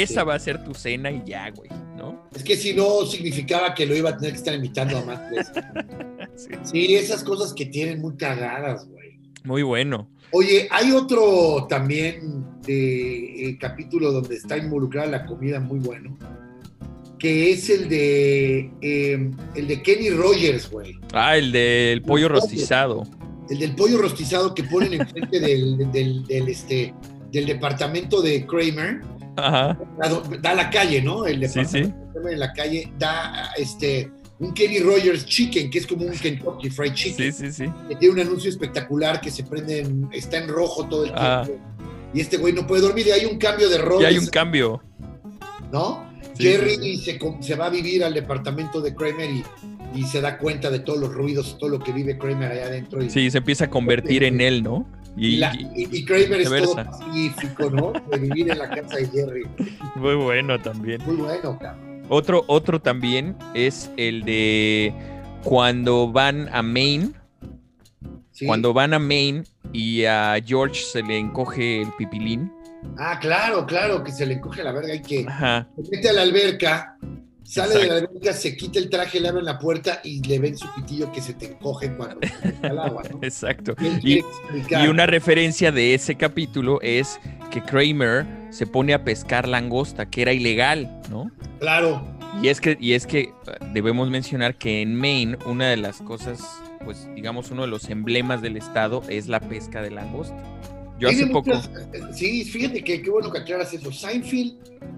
Esa 0.00 0.20
Sí. 0.22 0.26
va 0.26 0.34
a 0.34 0.38
ser 0.38 0.64
tu 0.64 0.74
cena 0.74 1.10
y 1.10 1.22
ya, 1.26 1.50
güey, 1.50 1.68
¿no? 1.96 2.28
Es 2.34 2.42
que 2.42 2.56
si 2.56 2.72
no 2.72 3.04
significaba 3.06 3.74
que 3.74 3.84
lo 3.84 3.94
iba 3.94 4.10
a 4.10 4.16
tener 4.16 4.32
que 4.32 4.38
estar 4.38 4.54
invitando 4.54 4.98
a 4.98 5.04
más. 5.04 5.20
Sí. 6.34 6.48
Sí, 6.64 6.94
esas 6.94 7.22
cosas 7.22 7.52
que 7.52 7.66
tienen 7.66 8.00
muy 8.00 8.16
cagadas, 8.16 8.88
güey. 8.88 9.18
Muy 9.44 9.62
bueno. 9.62 10.08
Oye, 10.30 10.66
hay 10.70 10.90
otro 10.92 11.66
también 11.68 12.46
de, 12.66 13.48
eh, 13.50 13.58
capítulo 13.58 14.12
donde 14.12 14.36
está 14.36 14.56
involucrada 14.56 15.08
la 15.08 15.26
comida 15.26 15.60
muy 15.60 15.78
bueno, 15.78 16.16
que 17.18 17.50
es 17.52 17.68
el 17.68 17.88
de 17.88 18.70
eh, 18.80 19.30
el 19.54 19.68
de 19.68 19.82
Kenny 19.82 20.08
Rogers, 20.10 20.70
güey. 20.70 20.98
Ah, 21.12 21.36
el 21.36 21.52
del 21.52 22.00
pollo 22.00 22.28
pollo. 22.28 22.40
rostizado. 22.40 23.02
El 23.50 23.58
del 23.58 23.74
pollo 23.74 23.98
rostizado 23.98 24.54
que 24.54 24.64
ponen 24.64 24.94
enfrente 24.94 25.38
del, 25.38 25.76
del, 25.92 26.24
del, 26.24 26.48
este, 26.48 26.94
del 27.30 27.44
departamento 27.46 28.22
de 28.22 28.46
Kramer. 28.46 29.02
Ajá. 29.36 29.78
Da, 30.40 30.54
la 30.54 30.70
calle, 30.70 31.00
¿no? 31.02 31.26
El 31.26 31.36
Sí, 31.48 31.58
departamento 31.60 31.96
de 31.98 32.12
Kramer 32.12 32.32
en 32.34 32.40
la 32.40 32.52
calle 32.52 32.92
da 32.98 33.50
este 33.56 34.10
un 34.38 34.52
Kenny 34.54 34.80
Rogers 34.80 35.24
Chicken, 35.24 35.70
que 35.70 35.78
es 35.78 35.86
como 35.86 36.04
un 36.04 36.12
Kentucky 36.12 36.68
Fried 36.68 36.94
Chicken. 36.94 37.32
Sí, 37.32 37.46
sí, 37.46 37.52
sí. 37.52 37.72
que 37.88 37.94
tiene 37.96 38.14
un 38.14 38.20
anuncio 38.20 38.50
espectacular 38.50 39.20
que 39.20 39.30
se 39.30 39.44
prende, 39.44 39.80
en- 39.80 40.08
está 40.12 40.38
en 40.38 40.48
rojo 40.48 40.86
todo 40.88 41.04
el 41.04 41.10
tiempo. 41.10 41.22
Ah. 41.24 41.46
Y 42.12 42.20
este 42.20 42.36
güey 42.38 42.52
no 42.52 42.66
puede 42.66 42.82
dormir 42.82 43.06
y 43.06 43.10
hay 43.12 43.24
un 43.24 43.38
cambio 43.38 43.68
de 43.70 43.78
rol. 43.78 44.02
Y 44.02 44.04
hay 44.06 44.18
un 44.18 44.26
cambio. 44.26 44.82
¿No? 45.72 46.04
Sí, 46.34 46.44
Jerry 46.44 46.98
sí, 46.98 47.18
Se, 47.40 47.54
va 47.54 47.66
a 47.66 47.70
vivir 47.70 48.02
al 48.04 48.14
departamento 48.14 48.80
de 48.80 48.94
Kramer 48.94 49.30
y, 49.30 49.44
y 49.94 50.02
se 50.04 50.20
da 50.20 50.38
cuenta 50.38 50.70
de 50.70 50.80
todos 50.80 50.98
los 50.98 51.12
ruidos, 51.12 51.56
todo 51.58 51.70
lo 51.70 51.78
que 51.78 51.92
vive 51.92 52.18
Kramer 52.18 52.50
allá 52.52 52.66
adentro. 52.66 53.02
Y, 53.02 53.10
Sí, 53.10 53.30
se 53.30 53.38
empieza 53.38 53.66
a 53.66 53.70
convertir 53.70 54.24
en 54.24 54.40
él, 54.40 54.62
¿no? 54.62 54.86
Y, 55.16 55.26
Y, 55.26 55.36
la- 55.36 55.54
y- 55.54 55.88
y 55.90 56.04
Kramer 56.04 56.40
es 56.40 56.48
todo 56.48 56.74
pacífico, 56.76 57.70
¿no? 57.70 57.92
De 58.10 58.18
vivir 58.18 58.50
en 58.50 58.58
la 58.58 58.68
casa 58.70 58.96
de 58.96 59.06
Jerry. 59.08 59.42
muy 59.96 60.14
bueno 60.16 60.58
también. 60.60 61.02
Muy 61.06 61.16
bueno, 61.16 61.58
cabrón. 61.58 62.02
Otro, 62.08 62.44
otro 62.48 62.80
también 62.80 63.36
es 63.54 63.90
el 63.96 64.22
de 64.24 64.92
cuando 65.44 66.10
van 66.10 66.48
a 66.52 66.62
Maine. 66.62 67.12
Sí. 68.32 68.46
Cuando 68.46 68.72
van 68.72 68.94
a 68.94 68.98
Maine 68.98 69.44
y 69.72 70.04
a 70.04 70.36
George 70.44 70.80
se 70.82 71.02
le 71.02 71.18
encoge 71.18 71.82
el 71.82 71.88
pipilín. 71.98 72.50
Ah, 72.98 73.18
claro, 73.20 73.64
claro, 73.66 74.02
que 74.02 74.10
se 74.10 74.26
le 74.26 74.34
encoge 74.34 74.62
la 74.64 74.72
verga 74.72 74.94
y 74.94 75.02
que 75.02 75.24
Ajá. 75.28 75.68
se 75.76 75.90
mete 75.90 76.08
a 76.08 76.12
la 76.14 76.22
alberca, 76.22 76.96
sale 77.44 77.74
de 77.78 77.86
la 77.88 77.94
alberca, 77.94 78.32
se 78.32 78.56
quita 78.56 78.78
el 78.78 78.88
traje, 78.90 79.20
le 79.20 79.28
abren 79.28 79.44
la 79.44 79.58
puerta 79.58 80.00
y 80.04 80.22
le 80.26 80.38
ven 80.38 80.56
su 80.56 80.66
pitillo 80.74 81.10
que 81.12 81.20
se 81.20 81.34
te 81.34 81.46
encoge 81.46 81.92
cuando 81.96 82.20
al 82.62 82.78
agua, 82.78 83.02
¿no? 83.10 83.18
Exacto. 83.22 83.74
Y 84.02 84.22
una 84.88 85.06
referencia 85.06 85.72
de 85.72 85.94
ese 85.94 86.14
capítulo 86.16 86.80
es 86.82 87.18
que 87.50 87.62
Kramer 87.62 88.26
se 88.50 88.66
pone 88.66 88.94
a 88.94 89.04
pescar 89.04 89.46
langosta, 89.48 90.08
que 90.08 90.22
era 90.22 90.32
ilegal, 90.32 91.00
¿no? 91.10 91.30
Claro, 91.60 92.02
Y 92.42 92.48
es 92.48 92.60
que, 92.60 92.76
y 92.80 92.94
es 92.94 93.06
que 93.06 93.20
eh, 93.20 93.32
debemos 93.72 94.08
mencionar 94.10 94.56
que 94.56 94.80
en 94.80 94.94
Maine 94.94 95.36
una 95.46 95.68
de 95.68 95.76
las 95.76 96.00
cosas, 96.00 96.40
pues 96.84 97.08
digamos 97.14 97.50
uno 97.50 97.62
de 97.62 97.68
los 97.68 97.88
emblemas 97.90 98.40
del 98.42 98.56
estado 98.56 99.02
es 99.08 99.28
la 99.28 99.38
pesca 99.40 99.82
de 99.82 99.90
langosta. 99.90 100.36
Yo 100.98 101.08
hace 101.08 101.26
poco, 101.26 101.50
muchas- 101.50 101.70
sí, 102.12 102.44
fíjate 102.44 102.82
que 102.84 103.02
qué 103.02 103.10
bueno 103.10 103.30
que 103.30 103.38
aclaras 103.38 103.72
eso. 103.74 103.90
Seinfeld 103.92 104.54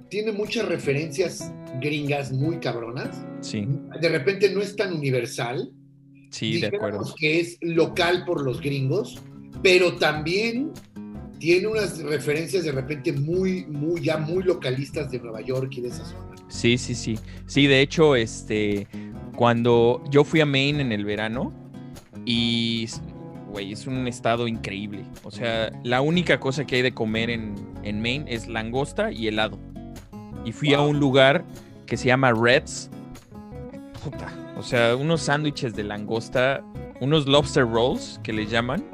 tiene 0.09 0.33
muchas 0.33 0.67
referencias 0.67 1.53
gringas 1.81 2.33
muy 2.33 2.59
cabronas. 2.59 3.25
sí, 3.41 3.67
De 4.01 4.09
repente 4.09 4.51
no 4.51 4.61
es 4.61 4.77
tan 4.77 4.95
universal. 4.95 5.71
sí, 6.31 6.61
de 6.61 6.69
acuerdo. 6.69 7.03
que 7.19 7.41
es 7.41 7.59
local 7.61 8.25
por 8.25 8.43
los 8.43 8.61
gringos, 8.61 9.21
pero 9.63 9.97
también 9.97 10.73
tiene 11.39 11.67
unas 11.67 11.99
referencias 12.03 12.65
de 12.65 12.73
repente 12.73 13.13
muy, 13.13 13.67
muy, 13.67 14.01
ya 14.01 14.19
muy 14.19 14.43
localistas 14.43 15.11
de 15.11 15.19
Nueva 15.19 15.41
York 15.43 15.73
y 15.77 15.83
de 15.83 15.89
esa 15.89 16.05
zona. 16.05 16.35
Sí, 16.49 16.79
sí, 16.79 16.95
sí. 16.95 17.19
Sí, 17.47 17.67
de 17.67 17.81
hecho, 17.81 18.17
este, 18.17 18.87
cuando 19.37 20.03
yo 20.11 20.25
fui 20.25 20.41
a 20.41 20.47
Maine 20.47 20.81
en 20.81 20.93
el 20.93 21.05
verano 21.05 21.53
y, 22.25 22.89
güey, 23.51 23.73
es 23.73 23.87
un 23.87 24.07
estado 24.07 24.47
increíble. 24.47 25.05
O 25.25 25.31
sea, 25.31 25.71
la 25.83 26.01
única 26.01 26.39
cosa 26.41 26.65
que 26.65 26.77
hay 26.77 26.83
de 26.83 26.93
comer 26.93 27.31
en, 27.31 27.55
en 27.83 28.01
Maine 28.01 28.25
es 28.29 28.47
langosta 28.47 29.11
y 29.11 29.27
helado. 29.27 29.59
Y 30.45 30.53
fui 30.53 30.75
a 30.75 30.81
un 30.81 30.99
lugar 31.01 31.45
que 31.87 31.97
se 31.97 32.07
llama 32.07 32.33
Reds. 32.33 32.91
Puta, 34.03 34.33
o 34.59 34.63
sea, 34.63 34.97
unos 34.97 35.23
sándwiches 35.23 35.75
de 35.75 35.85
langosta, 35.85 36.63
unos 37.01 37.27
lobster 37.27 37.67
rolls 37.67 38.21
que 38.23 38.33
le 38.33 38.47
llaman. 38.47 38.85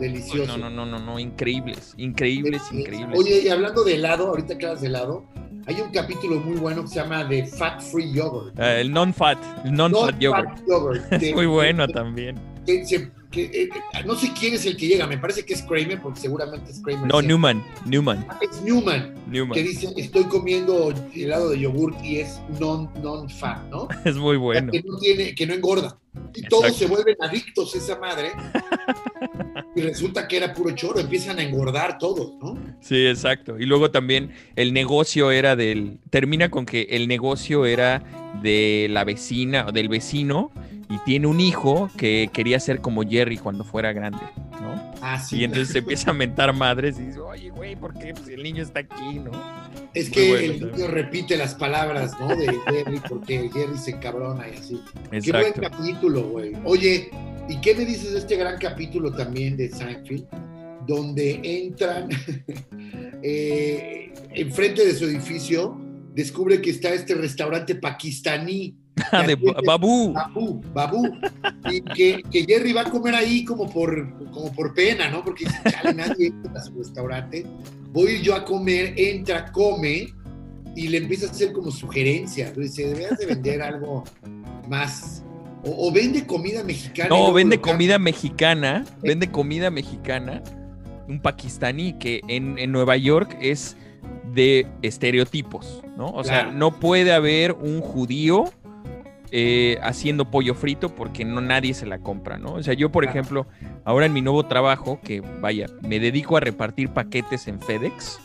Delicioso. 0.00 0.56
No, 0.58 0.70
no, 0.70 0.86
no, 0.86 0.98
no, 0.98 0.98
no, 1.04 1.18
increíbles, 1.18 1.94
increíbles, 1.98 2.62
increíbles. 2.72 3.18
Oye, 3.18 3.42
y 3.44 3.48
hablando 3.48 3.84
de 3.84 3.94
helado, 3.94 4.28
ahorita 4.28 4.58
que 4.58 4.66
hablas 4.66 4.80
de 4.80 4.88
helado, 4.88 5.24
hay 5.66 5.80
un 5.80 5.90
capítulo 5.90 6.40
muy 6.40 6.56
bueno 6.56 6.82
que 6.82 6.88
se 6.88 6.94
llama 6.96 7.28
The 7.28 7.46
Fat 7.46 7.80
Free 7.80 8.12
Yogurt. 8.12 8.58
Ah, 8.58 8.74
el 8.80 8.92
non-fat, 8.92 9.38
el 9.64 9.72
non-fat 9.74 10.14
No 10.14 10.18
yogurt. 10.20 10.58
yogurt. 10.68 11.22
Muy 11.34 11.46
bueno 11.46 11.86
también. 11.88 12.36
que 12.66 12.84
se- 12.84 13.10
que, 13.34 13.50
eh, 13.52 13.68
no 14.06 14.14
sé 14.14 14.32
quién 14.38 14.54
es 14.54 14.64
el 14.64 14.76
que 14.76 14.86
llega, 14.86 15.06
me 15.06 15.18
parece 15.18 15.44
que 15.44 15.54
es 15.54 15.62
Kramer, 15.62 16.00
porque 16.00 16.20
seguramente 16.20 16.70
es 16.70 16.80
Kramer. 16.80 17.08
No. 17.08 17.20
Newman, 17.20 17.62
Newman, 17.84 18.26
Es 18.40 18.62
Newman, 18.62 19.14
Newman. 19.28 19.54
que 19.54 19.62
dice, 19.62 19.88
estoy 19.96 20.24
comiendo 20.24 20.94
helado 21.14 21.50
de 21.50 21.58
yogurt 21.58 22.02
y 22.04 22.20
es 22.20 22.40
non, 22.60 22.88
non-fat, 23.02 23.68
¿no? 23.70 23.88
Es 24.04 24.16
muy 24.16 24.36
bueno. 24.36 24.70
Que 24.70 24.82
no 24.82 24.96
tiene, 24.98 25.34
que 25.34 25.46
no 25.46 25.54
engorda. 25.54 25.98
Y 26.34 26.42
todos 26.42 26.64
Exacto. 26.66 26.78
se 26.78 26.86
vuelven 26.86 27.16
adictos 27.20 27.74
a 27.74 27.78
esa 27.78 27.98
madre. 27.98 28.32
y 29.74 29.80
resulta 29.82 30.28
que 30.28 30.36
era 30.36 30.52
puro 30.54 30.70
choro, 30.76 31.00
empiezan 31.00 31.38
a 31.40 31.42
engordar 31.42 31.98
todos, 31.98 32.34
¿no? 32.40 32.56
Sí, 32.80 33.06
exacto. 33.06 33.58
Y 33.58 33.66
luego 33.66 33.90
también 33.90 34.30
el 34.54 34.72
negocio 34.72 35.32
era 35.32 35.56
del. 35.56 35.98
Termina 36.10 36.50
con 36.50 36.66
que 36.66 36.82
el 36.90 37.08
negocio 37.08 37.66
era 37.66 38.04
de 38.42 38.86
la 38.90 39.02
vecina 39.04 39.66
o 39.68 39.72
del 39.72 39.88
vecino 39.88 40.52
y 40.88 40.98
tiene 41.04 41.26
un 41.26 41.40
hijo 41.40 41.90
que 41.96 42.30
quería 42.32 42.60
ser 42.60 42.80
como 42.80 43.02
Jerry 43.02 43.38
cuando 43.38 43.64
fuera 43.64 43.92
grande, 43.92 44.22
¿no? 44.60 44.92
Ah, 45.00 45.18
sí. 45.18 45.38
Y 45.38 45.44
entonces 45.44 45.68
se 45.68 45.78
empieza 45.78 46.10
a 46.10 46.14
mentar 46.14 46.54
madres 46.54 46.98
y 46.98 47.06
dice, 47.06 47.20
oye, 47.20 47.50
güey, 47.50 47.76
¿por 47.76 47.94
qué? 47.94 48.14
Pues 48.14 48.28
el 48.28 48.42
niño 48.42 48.62
está 48.62 48.80
aquí, 48.80 49.18
¿no? 49.18 49.32
Es 49.92 50.10
que 50.10 50.28
bueno 50.28 50.52
el 50.52 50.72
niño 50.72 50.86
repite 50.88 51.36
las 51.36 51.54
palabras, 51.54 52.18
¿no? 52.18 52.28
De 52.28 52.46
Jerry, 52.68 53.00
porque 53.08 53.50
Jerry 53.52 53.78
se 53.78 53.92
encabrona 53.92 54.48
y 54.48 54.58
así. 54.58 54.80
Qué 55.10 55.32
buen 55.32 55.52
capítulo, 55.52 56.22
güey. 56.28 56.52
Oye, 56.64 57.10
¿Y 57.48 57.60
qué 57.60 57.74
me 57.74 57.84
dices 57.84 58.12
de 58.12 58.18
este 58.20 58.36
gran 58.36 58.58
capítulo 58.58 59.12
también 59.12 59.56
de 59.56 59.68
Seinfeld, 59.68 60.26
donde 60.86 61.40
entran 61.42 62.08
eh, 63.22 64.12
enfrente 64.30 64.86
de 64.86 64.94
su 64.94 65.04
edificio, 65.04 65.78
descubre 66.14 66.60
que 66.62 66.70
está 66.70 66.94
este 66.94 67.14
restaurante 67.14 67.74
pakistaní? 67.74 68.76
de 69.26 69.36
Babu. 69.66 70.12
Babu, 70.12 70.62
Babu. 70.72 71.18
Y 71.70 71.80
que, 71.80 72.22
que, 72.30 72.44
Jerry 72.44 72.72
va 72.72 72.82
a 72.82 72.90
comer 72.90 73.14
ahí 73.14 73.44
como 73.44 73.68
por, 73.68 74.16
como 74.30 74.52
por 74.52 74.74
pena, 74.74 75.10
¿no? 75.10 75.24
Porque 75.24 75.44
dice, 75.44 75.58
chale, 75.70 75.94
nadie 75.94 76.28
entra 76.28 76.60
a 76.60 76.64
su 76.64 76.74
restaurante. 76.74 77.44
Voy 77.92 78.20
yo 78.22 78.34
a 78.34 78.44
comer, 78.44 78.94
entra, 78.96 79.50
come 79.52 80.12
y 80.76 80.88
le 80.88 80.98
empieza 80.98 81.26
a 81.26 81.30
hacer 81.30 81.52
como 81.52 81.70
sugerencias. 81.70 82.56
Dice, 82.56 82.86
deberías 82.86 83.18
de 83.18 83.26
vender 83.26 83.62
algo 83.62 84.04
más. 84.68 85.24
O, 85.64 85.88
o 85.88 85.92
vende 85.92 86.26
comida 86.26 86.62
mexicana. 86.62 87.08
No, 87.08 87.32
vende 87.32 87.60
comida 87.60 87.98
mexicana. 87.98 88.84
Vende 89.02 89.30
comida 89.30 89.70
mexicana. 89.70 90.42
Un 91.08 91.20
pakistaní 91.20 91.94
que 91.94 92.20
en, 92.28 92.58
en 92.58 92.72
Nueva 92.72 92.96
York 92.96 93.36
es 93.40 93.76
de 94.34 94.66
estereotipos, 94.82 95.82
¿no? 95.96 96.06
O 96.08 96.24
sea, 96.24 96.50
no 96.50 96.78
puede 96.80 97.12
haber 97.12 97.52
un 97.52 97.80
judío 97.80 98.44
eh, 99.36 99.78
haciendo 99.82 100.30
pollo 100.30 100.54
frito 100.54 100.94
porque 100.94 101.24
no 101.24 101.40
nadie 101.40 101.74
se 101.74 101.86
la 101.86 101.98
compra, 101.98 102.38
¿no? 102.38 102.52
O 102.54 102.62
sea, 102.62 102.72
yo, 102.74 102.92
por 102.92 103.04
ejemplo, 103.04 103.48
ahora 103.84 104.06
en 104.06 104.12
mi 104.12 104.22
nuevo 104.22 104.46
trabajo, 104.46 105.00
que 105.02 105.20
vaya, 105.40 105.66
me 105.82 105.98
dedico 105.98 106.36
a 106.36 106.40
repartir 106.40 106.90
paquetes 106.90 107.48
en 107.48 107.60
FedEx. 107.60 108.20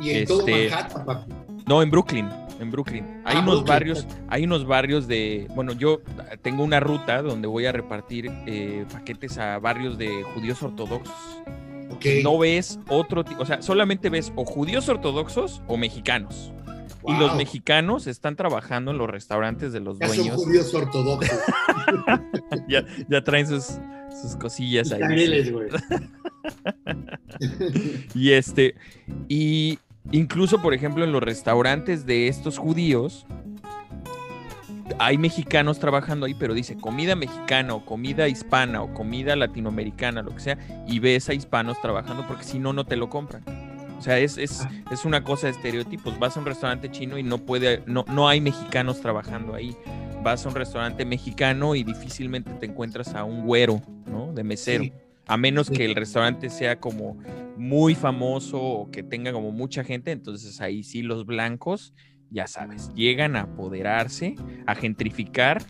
Y 0.00 0.10
en 0.10 0.26
todo 0.26 0.44
Manhattan, 0.46 1.04
papi. 1.06 1.32
No, 1.66 1.80
en 1.80 1.90
Brooklyn, 1.92 2.28
en 2.58 2.70
Brooklyn. 2.72 3.04
Hay 3.24 3.36
Ah, 3.36 3.40
unos 3.40 3.44
Brooklyn, 3.56 3.66
barrios, 3.66 4.06
hay 4.28 4.44
unos 4.44 4.66
barrios 4.66 5.06
de, 5.06 5.46
bueno, 5.54 5.74
yo 5.74 6.00
tengo 6.42 6.64
una 6.64 6.80
ruta 6.80 7.22
donde 7.22 7.46
voy 7.46 7.66
a 7.66 7.70
repartir 7.72 8.28
eh, 8.46 8.84
paquetes 8.92 9.38
a 9.38 9.60
barrios 9.60 9.96
de 9.96 10.24
judíos 10.34 10.60
ortodoxos. 10.60 11.14
Ok. 11.90 12.04
No 12.24 12.36
ves 12.36 12.80
otro, 12.88 13.22
ti- 13.24 13.36
o 13.38 13.46
sea, 13.46 13.62
solamente 13.62 14.10
ves 14.10 14.32
o 14.34 14.44
judíos 14.44 14.88
ortodoxos 14.88 15.62
o 15.68 15.76
mexicanos. 15.76 16.52
Y 17.08 17.18
los 17.18 17.34
mexicanos 17.36 18.06
están 18.06 18.36
trabajando 18.36 18.90
en 18.90 18.98
los 18.98 19.08
restaurantes 19.08 19.72
de 19.72 19.80
los 19.80 19.98
Ya 19.98 20.08
son 20.08 20.16
dueños. 20.16 20.36
judíos 20.36 20.74
ortodoxos. 20.74 21.38
ya, 22.68 22.84
ya 23.08 23.24
traen 23.24 23.46
sus, 23.46 23.78
sus 24.20 24.36
cosillas 24.36 24.92
ahí. 24.92 25.50
Güey. 25.50 25.68
Y 28.14 28.32
este, 28.32 28.74
y 29.28 29.78
incluso, 30.10 30.60
por 30.60 30.74
ejemplo, 30.74 31.04
en 31.04 31.12
los 31.12 31.22
restaurantes 31.22 32.04
de 32.06 32.26
estos 32.28 32.58
judíos, 32.58 33.26
hay 34.98 35.18
mexicanos 35.18 35.78
trabajando 35.78 36.26
ahí, 36.26 36.34
pero 36.34 36.54
dice 36.54 36.76
comida 36.76 37.14
mexicana 37.14 37.74
o 37.74 37.84
comida 37.84 38.26
hispana 38.28 38.82
o 38.82 38.92
comida 38.94 39.36
latinoamericana, 39.36 40.22
lo 40.22 40.34
que 40.34 40.40
sea, 40.40 40.58
y 40.88 40.98
ves 40.98 41.28
a 41.28 41.34
hispanos 41.34 41.80
trabajando 41.80 42.26
porque 42.26 42.44
si 42.44 42.58
no, 42.58 42.72
no 42.72 42.84
te 42.86 42.96
lo 42.96 43.08
compran. 43.08 43.44
O 43.98 44.00
sea, 44.02 44.18
es, 44.18 44.38
es, 44.38 44.60
Ah. 44.62 44.70
es 44.92 45.04
una 45.04 45.24
cosa 45.24 45.48
de 45.48 45.52
estereotipos. 45.52 46.18
Vas 46.18 46.36
a 46.36 46.40
un 46.40 46.46
restaurante 46.46 46.90
chino 46.90 47.18
y 47.18 47.22
no 47.22 47.38
puede, 47.38 47.82
no, 47.86 48.04
no 48.12 48.28
hay 48.28 48.40
mexicanos 48.40 49.00
trabajando 49.00 49.54
ahí. 49.54 49.76
Vas 50.22 50.44
a 50.46 50.48
un 50.48 50.54
restaurante 50.54 51.04
mexicano 51.04 51.74
y 51.74 51.82
difícilmente 51.84 52.50
te 52.52 52.66
encuentras 52.66 53.14
a 53.14 53.24
un 53.24 53.44
güero, 53.46 53.82
¿no? 54.06 54.32
De 54.32 54.44
mesero. 54.44 54.84
Sí. 54.84 54.92
A 55.26 55.36
menos 55.36 55.66
Sí. 55.66 55.74
que 55.74 55.84
el 55.84 55.94
restaurante 55.94 56.48
sea 56.48 56.78
como 56.80 57.18
muy 57.56 57.94
famoso 57.94 58.60
o 58.62 58.90
que 58.90 59.02
tenga 59.02 59.32
como 59.32 59.50
mucha 59.52 59.84
gente, 59.84 60.10
entonces 60.12 60.60
ahí 60.60 60.82
sí 60.84 61.02
los 61.02 61.26
blancos, 61.26 61.92
ya 62.30 62.46
sabes, 62.46 62.92
llegan 62.94 63.36
a 63.36 63.42
apoderarse, 63.42 64.36
a 64.66 64.74
gentrificar 64.74 65.62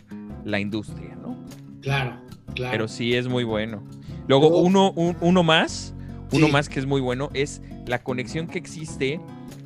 la 0.45 0.59
industria, 0.59 1.15
¿no? 1.15 1.35
Claro, 1.81 2.21
claro. 2.55 2.71
Pero 2.71 2.87
sí 2.87 3.15
es 3.15 3.27
muy 3.27 3.43
bueno. 3.43 3.83
Luego, 4.27 4.49
Luego- 4.49 4.61
uno, 4.61 4.91
un- 4.91 5.17
uno 5.21 5.43
más, 5.43 5.93
uno 6.31 6.45
Sí. 6.47 6.51
más 6.51 6.69
que 6.69 6.79
es 6.79 6.85
muy 6.85 7.01
bueno, 7.01 7.29
es 7.33 7.61
la 7.89 8.01
conexión 8.03 8.47
que 8.47 8.59
existe 8.59 9.19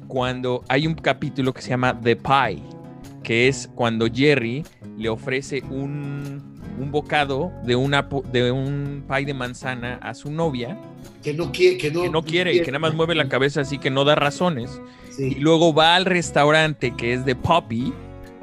cuando 0.07 0.63
hay 0.69 0.88
un 0.88 0.95
capítulo 0.95 1.53
que 1.53 1.62
se 1.62 1.69
llama 1.69 1.99
The 2.01 2.15
Pie, 2.15 2.63
que 3.21 3.47
es 3.47 3.69
cuando 3.75 4.07
Jerry 4.12 4.63
le 4.97 5.09
ofrece 5.09 5.62
un, 5.69 6.41
un 6.79 6.91
bocado 6.91 7.51
de, 7.63 7.75
una, 7.75 8.07
de 8.31 8.51
un 8.51 9.03
pie 9.07 9.25
de 9.25 9.33
manzana 9.33 9.95
a 10.01 10.13
su 10.13 10.31
novia, 10.31 10.77
que 11.21 11.33
no 11.33 11.51
quiere, 11.51 11.77
que 11.77 11.91
no, 11.91 12.03
que 12.03 12.09
no 12.09 12.23
quiere 12.23 12.53
y 12.53 12.62
que 12.62 12.71
nada 12.71 12.79
más 12.79 12.93
mueve 12.93 13.15
la 13.15 13.27
cabeza 13.27 13.62
así 13.62 13.77
que 13.77 13.89
no 13.89 14.05
da 14.05 14.15
razones. 14.15 14.79
Sí, 15.09 15.36
Y 15.38 15.39
luego 15.39 15.73
va 15.73 15.95
al 15.95 16.05
restaurante 16.05 16.91
que 16.95 17.13
es 17.13 17.25
de 17.25 17.36
Poppy, 17.36 17.93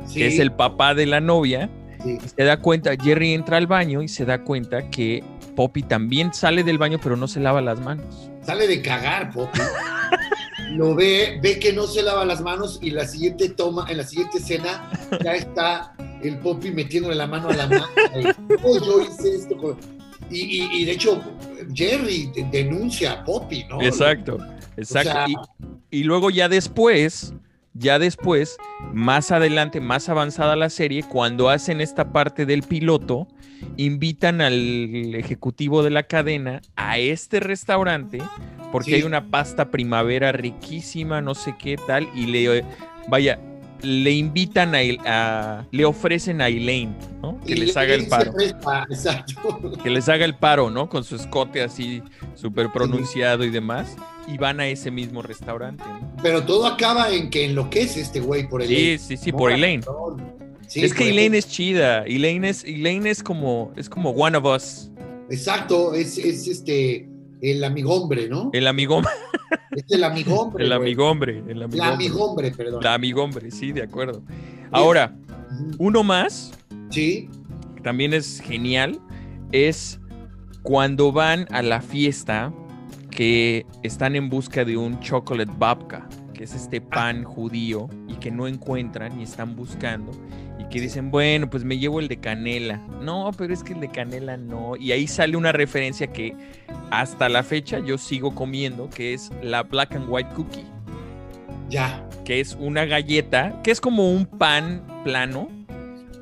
sí, 0.06 0.14
que 0.20 0.26
es 0.28 0.38
el 0.38 0.52
papá 0.52 0.94
de 0.94 1.06
la 1.06 1.20
novia, 1.20 1.68
sí. 2.02 2.18
y 2.24 2.28
se 2.28 2.44
da 2.44 2.58
cuenta, 2.58 2.96
Jerry 2.96 3.32
entra 3.32 3.56
al 3.56 3.66
baño 3.66 4.02
y 4.02 4.08
se 4.08 4.24
da 4.24 4.42
cuenta 4.42 4.88
que 4.90 5.22
Poppy 5.60 5.82
también 5.82 6.32
sale 6.32 6.64
del 6.64 6.78
baño 6.78 6.98
pero 7.02 7.18
no 7.18 7.28
se 7.28 7.38
lava 7.38 7.60
las 7.60 7.78
manos. 7.80 8.30
Sale 8.46 8.66
de 8.66 8.80
cagar, 8.80 9.30
Poppy. 9.30 9.60
Lo 10.70 10.94
ve, 10.94 11.38
ve 11.42 11.58
que 11.58 11.74
no 11.74 11.86
se 11.86 12.02
lava 12.02 12.24
las 12.24 12.40
manos 12.40 12.78
y 12.80 12.92
la 12.92 13.06
siguiente 13.06 13.50
toma, 13.50 13.84
en 13.90 13.98
la 13.98 14.04
siguiente 14.04 14.38
escena, 14.38 14.90
ya 15.22 15.34
está 15.34 15.92
el 16.22 16.38
Poppy 16.38 16.70
metiéndole 16.70 17.14
la 17.14 17.26
mano 17.26 17.50
a 17.50 17.52
la 17.56 17.66
mano. 17.66 17.84
Oh, 18.62 18.78
yo 18.82 19.02
hice 19.02 19.34
esto. 19.34 19.54
con-". 19.58 19.76
Y, 20.30 20.62
y- 20.62 20.68
y 20.80 20.84
de 20.86 20.92
hecho, 20.92 21.20
Jerry 21.74 22.30
de- 22.34 22.44
denuncia 22.50 23.12
a 23.12 23.24
Poppy, 23.26 23.64
¿no? 23.68 23.82
Exacto, 23.82 24.38
exacto. 24.78 25.10
sea- 25.12 25.26
y, 25.28 25.98
y 25.98 26.04
luego 26.04 26.30
ya 26.30 26.48
después, 26.48 27.34
ya 27.74 27.98
después, 27.98 28.56
más 28.94 29.30
adelante, 29.30 29.82
más 29.82 30.08
avanzada 30.08 30.56
la 30.56 30.70
serie, 30.70 31.02
cuando 31.02 31.50
hacen 31.50 31.82
esta 31.82 32.12
parte 32.12 32.46
del 32.46 32.62
piloto, 32.62 33.28
invitan 33.76 34.40
al 34.40 35.14
ejecutivo 35.14 35.82
de 35.82 35.90
la 35.90 36.02
cadena 36.04 36.62
a 36.76 36.98
este 36.98 37.40
restaurante 37.40 38.18
porque 38.72 38.90
Sí. 38.90 38.94
hay 38.96 39.02
una 39.02 39.26
pasta 39.30 39.70
primavera 39.70 40.32
riquísima, 40.32 41.20
no 41.20 41.34
sé 41.34 41.54
qué 41.58 41.76
tal, 41.86 42.08
y 42.14 42.26
le, 42.26 42.64
vaya, 43.08 43.40
le 43.82 44.12
invitan 44.12 44.74
a, 44.74 44.78
a- 45.06 45.66
le 45.72 45.84
ofrecen 45.84 46.40
a 46.40 46.48
Elaine, 46.48 46.94
¿no? 47.22 47.40
Que 47.40 47.54
Y 47.54 47.56
les 47.56 47.76
haga 47.76 47.94
el 47.94 48.06
paro. 48.06 48.32
presta, 48.32 48.86
exacto. 48.90 49.72
que 49.82 49.90
les 49.90 50.08
haga 50.08 50.24
el 50.24 50.34
paro, 50.36 50.70
¿no? 50.70 50.88
Con 50.88 51.02
su 51.02 51.16
escote 51.16 51.62
así 51.62 52.02
súper 52.34 52.70
pronunciado 52.72 53.42
y 53.44 53.50
demás. 53.50 53.96
Y 54.28 54.36
van 54.38 54.60
a 54.60 54.68
ese 54.68 54.92
mismo 54.92 55.22
restaurante, 55.22 55.82
¿no? 55.88 56.16
Pero 56.22 56.44
todo 56.44 56.66
acaba 56.66 57.10
en 57.12 57.30
que 57.30 57.46
enloquece 57.46 58.00
este 58.02 58.20
güey 58.20 58.46
por 58.48 58.62
Sí, 58.64 58.72
Elaine. 58.74 58.98
sí, 58.98 59.16
sí, 59.16 59.32
por 59.32 59.50
Elaine. 59.50 59.82
Sí, 60.70 60.84
es 60.84 60.94
que 60.94 61.10
Elaine 61.10 61.34
es 61.36 61.48
chida. 61.48 62.04
Elaine 62.04 62.44
es, 62.48 62.62
Elaine 62.64 63.06
es 63.10 63.24
como, 63.24 63.72
es 63.76 63.88
como 63.88 64.10
one 64.10 64.36
of 64.38 64.44
us. 64.44 64.88
Exacto, 65.28 65.94
es, 65.94 66.16
es 66.16 66.46
este, 66.46 67.08
el 67.42 67.64
amigombre, 67.64 68.28
¿no? 68.28 68.50
El 68.52 68.68
amigón, 68.68 69.04
Es 69.76 69.84
el 69.88 70.04
amigombre. 70.04 70.64
el 70.64 70.72
amigombre, 70.72 71.42
el 71.48 71.58
La 71.58 71.64
amigombre. 71.64 71.82
amigombre, 71.94 72.50
perdón. 72.52 72.84
La 72.84 72.94
amigombre, 72.94 73.50
sí, 73.50 73.72
de 73.72 73.82
acuerdo. 73.82 74.22
Ahora, 74.70 75.16
uno 75.78 76.04
más, 76.04 76.52
Sí, 76.90 77.28
que 77.74 77.82
también 77.82 78.14
es 78.14 78.40
genial, 78.40 79.00
es 79.50 79.98
cuando 80.62 81.10
van 81.10 81.46
a 81.50 81.62
la 81.62 81.80
fiesta 81.80 82.52
que 83.10 83.66
están 83.82 84.14
en 84.14 84.28
busca 84.28 84.64
de 84.64 84.76
un 84.76 85.00
chocolate 85.00 85.50
babka, 85.58 86.08
que 86.32 86.44
es 86.44 86.54
este 86.54 86.80
pan 86.80 87.24
judío 87.24 87.88
y 88.08 88.14
que 88.14 88.30
no 88.30 88.46
encuentran 88.46 89.18
y 89.20 89.24
están 89.24 89.56
buscando 89.56 90.12
que 90.70 90.80
dicen, 90.80 91.10
bueno, 91.10 91.50
pues 91.50 91.64
me 91.64 91.78
llevo 91.78 91.98
el 92.00 92.08
de 92.08 92.18
canela. 92.18 92.76
No, 93.02 93.30
pero 93.36 93.52
es 93.52 93.62
que 93.64 93.72
el 93.72 93.80
de 93.80 93.88
canela 93.90 94.36
no. 94.36 94.76
Y 94.76 94.92
ahí 94.92 95.06
sale 95.06 95.36
una 95.36 95.52
referencia 95.52 96.06
que 96.08 96.34
hasta 96.90 97.28
la 97.28 97.42
fecha 97.42 97.80
yo 97.80 97.98
sigo 97.98 98.34
comiendo, 98.34 98.88
que 98.88 99.12
es 99.14 99.30
la 99.42 99.62
black 99.64 99.96
and 99.96 100.06
white 100.08 100.30
cookie, 100.34 100.64
ya. 101.68 102.06
que 102.24 102.40
es 102.40 102.56
una 102.58 102.84
galleta, 102.84 103.60
que 103.62 103.70
es 103.70 103.80
como 103.80 104.10
un 104.10 104.26
pan 104.26 104.82
plano, 105.04 105.48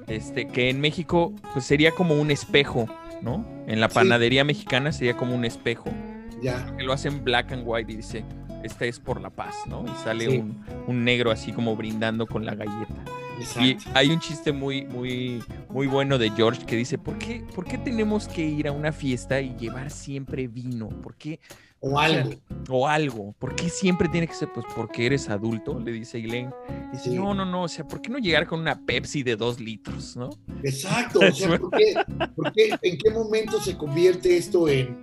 este, 0.07 0.47
que 0.49 0.71
en 0.71 0.81
México 0.81 1.33
pues 1.53 1.65
sería 1.65 1.91
como 1.93 2.15
un 2.15 2.31
espejo, 2.31 2.87
¿no? 3.23 3.45
En 3.67 3.81
la 3.81 3.89
Sí. 3.89 3.95
panadería 3.97 4.45
mexicana 4.45 4.93
sería 4.93 5.15
como 5.17 5.35
un 5.35 5.45
espejo, 5.45 5.91
Ya, 6.43 6.73
que 6.77 6.85
lo 6.85 6.93
hacen 6.93 7.25
black 7.25 7.53
and 7.53 7.65
white 7.67 7.93
y 7.93 7.97
dice, 7.97 8.25
esta 8.63 8.85
es 8.87 9.01
por 9.01 9.21
la 9.21 9.29
paz, 9.31 9.55
¿no? 9.69 9.85
Y 9.85 10.05
sale 10.05 10.31
Sí. 10.31 10.39
un, 10.39 10.65
un 10.87 11.05
negro 11.05 11.31
así 11.31 11.53
como 11.53 11.75
brindando 11.77 12.27
con 12.27 12.47
la 12.47 12.55
galleta. 12.55 12.95
Y 13.61 13.71
exacto. 13.71 13.91
hay 13.99 14.11
un 14.11 14.21
chiste 14.21 14.53
muy, 14.53 14.85
muy, 14.87 15.43
muy 15.71 15.87
bueno 15.87 16.19
de 16.19 16.31
George 16.31 16.65
que 16.67 16.77
dice, 16.77 16.99
¿por 16.99 17.19
qué, 17.19 17.45
¿por 17.55 17.65
qué 17.65 17.79
tenemos 17.79 18.29
que 18.29 18.45
ir 18.45 18.69
a 18.69 18.73
una 18.73 18.93
fiesta 18.93 19.41
y 19.41 19.55
llevar 19.57 19.91
siempre 19.91 20.49
vino? 20.49 20.89
¿Por 20.89 21.15
qué? 21.17 21.41
O 21.81 21.99
algo. 22.01 22.31
O 22.69 22.89
algo. 22.89 23.35
¿Por 23.39 23.55
qué 23.55 23.69
siempre 23.69 24.09
tiene 24.09 24.27
que 24.27 24.35
ser? 24.35 24.53
Pues 24.53 24.67
porque 24.75 25.07
eres 25.07 25.29
adulto, 25.29 25.79
le 25.79 25.93
dice 25.93 26.19
Elaine. 26.19 26.51
Dice, 26.93 27.11
Sí. 27.11 27.15
no, 27.17 27.35
no, 27.35 27.45
no, 27.45 27.63
o 27.63 27.69
sea, 27.69 27.87
¿por 27.87 28.01
qué 28.03 28.11
no 28.11 28.19
llegar 28.19 28.47
con 28.49 28.59
una 28.61 28.85
Pepsi 28.85 29.23
de 29.23 29.37
dos 29.37 29.61
litros, 29.61 30.17
no? 30.17 30.31
Exacto. 30.65 31.21
O 31.21 31.33
sea, 31.33 31.57
¿por 31.57 31.71
qué, 31.71 31.95
por 32.35 32.53
qué- 32.53 32.71
¿en 32.83 32.99
qué 32.99 33.11
momento 33.11 33.61
se 33.61 33.77
convierte 33.77 34.37
esto 34.37 34.69
en 34.69 34.97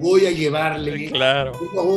voy 0.00 0.26
a 0.26 0.30
llevarle? 0.30 1.10
Claro. 1.12 1.52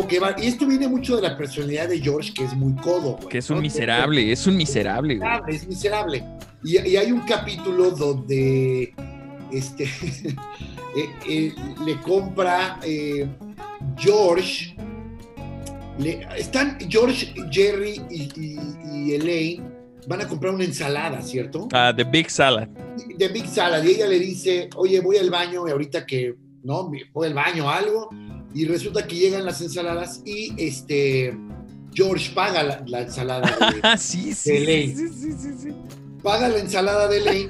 que 0.07 0.19
va- 0.19 0.35
Y 0.41 0.47
esto 0.47 0.65
viene 0.65 0.87
mucho 0.87 1.15
de 1.15 1.21
la 1.23 1.37
personalidad 1.37 1.89
de 1.89 1.99
George, 1.99 2.33
que 2.33 2.43
es 2.45 2.53
muy 2.53 2.73
codo. 2.75 3.17
güey, 3.17 3.27
Que 3.29 3.37
es 3.39 3.49
un 3.49 3.57
¿no? 3.57 3.61
miserable, 3.61 4.31
es 4.31 4.47
un 4.47 4.55
miserable, 4.57 5.15
güey. 5.17 5.27
miserable, 5.29 5.55
es 5.55 5.67
miserable. 5.67 6.23
Y, 6.63 6.87
y 6.89 6.97
hay 6.97 7.11
un 7.11 7.21
capítulo 7.21 7.91
donde 7.91 8.93
este, 9.51 9.83
eh, 10.95 11.09
eh, 11.27 11.53
le 11.85 11.99
compra 12.01 12.79
eh, 12.83 13.27
George. 13.97 14.75
le- 15.99 16.25
están 16.37 16.77
George, 16.89 17.33
Jerry 17.51 18.01
y, 18.09 18.23
y- 18.39 18.59
y 19.09 19.13
Elaine 19.13 19.63
van 20.07 20.21
a 20.21 20.27
comprar 20.27 20.53
una 20.53 20.63
ensalada, 20.63 21.21
¿cierto? 21.21 21.67
Ah, 21.71 21.93
The 21.95 22.03
Big 22.03 22.29
Salad. 22.31 22.67
De 23.17 23.27
Big 23.27 23.45
Salad. 23.47 23.83
Y 23.83 23.89
ella 23.91 24.07
le 24.07 24.17
dice, 24.19 24.69
oye, 24.75 24.99
voy 25.01 25.17
al 25.17 25.29
baño 25.29 25.67
y 25.67 25.71
ahorita 25.71 26.05
que, 26.05 26.35
no, 26.63 26.91
voy 27.13 27.27
al 27.27 27.33
baño 27.33 27.69
algo. 27.69 28.09
Y 28.53 28.65
resulta 28.65 29.05
que 29.05 29.15
llegan 29.15 29.45
las 29.45 29.61
ensaladas 29.61 30.21
y 30.25 30.53
este 30.57 31.37
George 31.93 32.31
paga 32.33 32.63
la, 32.63 32.83
la 32.87 33.01
ensalada 33.01 33.47
de, 33.47 33.79
Ah, 33.83 33.97
sí, 33.97 34.33
De 34.45 35.75
paga 36.23 36.49
la 36.49 36.59
ensalada 36.59 37.07
de 37.07 37.17
Elaine 37.17 37.47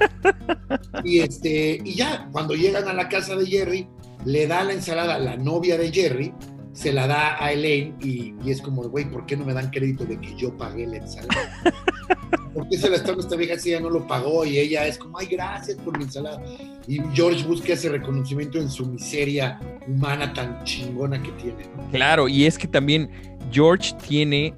y 1.04 1.20
este 1.20 1.80
y 1.84 1.94
ya 1.94 2.28
cuando 2.30 2.54
llegan 2.54 2.86
a 2.86 2.92
la 2.92 3.08
casa 3.08 3.34
de 3.34 3.46
Jerry 3.46 3.88
le 4.24 4.46
da 4.46 4.62
la 4.62 4.74
ensalada 4.74 5.16
a 5.16 5.18
la 5.18 5.36
novia 5.36 5.76
de 5.76 5.90
Jerry 5.90 6.32
se 6.72 6.92
la 6.92 7.06
da 7.06 7.42
a 7.42 7.52
Elaine 7.52 7.96
y, 8.00 8.34
y 8.44 8.50
es 8.50 8.62
como 8.62 8.82
güey 8.88 9.10
¿por 9.10 9.26
qué 9.26 9.36
no 9.36 9.44
me 9.44 9.54
dan 9.54 9.70
crédito 9.70 10.04
de 10.04 10.20
que 10.20 10.36
yo 10.36 10.56
pagué 10.56 10.86
la 10.86 10.98
ensalada? 10.98 11.52
¿Por 12.54 12.68
qué 12.68 12.78
se 12.78 12.90
la 12.90 12.98
dando 12.98 13.20
esta 13.20 13.36
vieja 13.36 13.58
si 13.58 13.70
ella 13.70 13.80
no 13.80 13.90
lo 13.90 14.06
pagó 14.06 14.44
y 14.44 14.58
ella 14.58 14.86
es 14.86 14.98
como 14.98 15.18
ay 15.18 15.26
gracias 15.26 15.78
por 15.78 15.96
mi 15.96 16.04
ensalada? 16.04 16.42
Y 16.86 17.00
George 17.14 17.44
busca 17.46 17.74
ese 17.74 17.88
reconocimiento 17.88 18.58
en 18.58 18.68
su 18.68 18.86
miseria 18.86 19.60
humana 19.86 20.32
tan 20.32 20.62
chingona 20.64 21.22
que 21.22 21.30
tiene. 21.32 21.68
Claro, 21.92 22.28
y 22.28 22.46
es 22.46 22.58
que 22.58 22.66
también 22.66 23.10
George 23.52 23.94
tiene, 24.06 24.54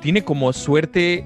tiene 0.00 0.24
como 0.24 0.52
suerte, 0.52 1.24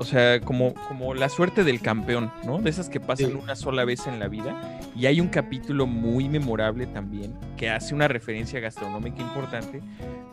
o 0.00 0.04
sea, 0.04 0.40
como, 0.40 0.72
como 0.88 1.12
la 1.14 1.28
suerte 1.28 1.62
del 1.62 1.80
campeón, 1.82 2.32
¿no? 2.46 2.58
De 2.58 2.70
esas 2.70 2.88
que 2.88 2.98
pasan 3.00 3.28
Sí. 3.30 3.34
una 3.40 3.54
sola 3.54 3.84
vez 3.84 4.06
en 4.06 4.18
la 4.18 4.28
vida. 4.28 4.80
Y 4.96 5.04
hay 5.06 5.20
un 5.20 5.28
capítulo 5.28 5.86
muy 5.86 6.28
memorable 6.28 6.86
también 6.86 7.34
que 7.58 7.68
hace 7.70 7.94
una 7.94 8.08
referencia 8.08 8.58
gastronómica 8.60 9.20
importante 9.20 9.82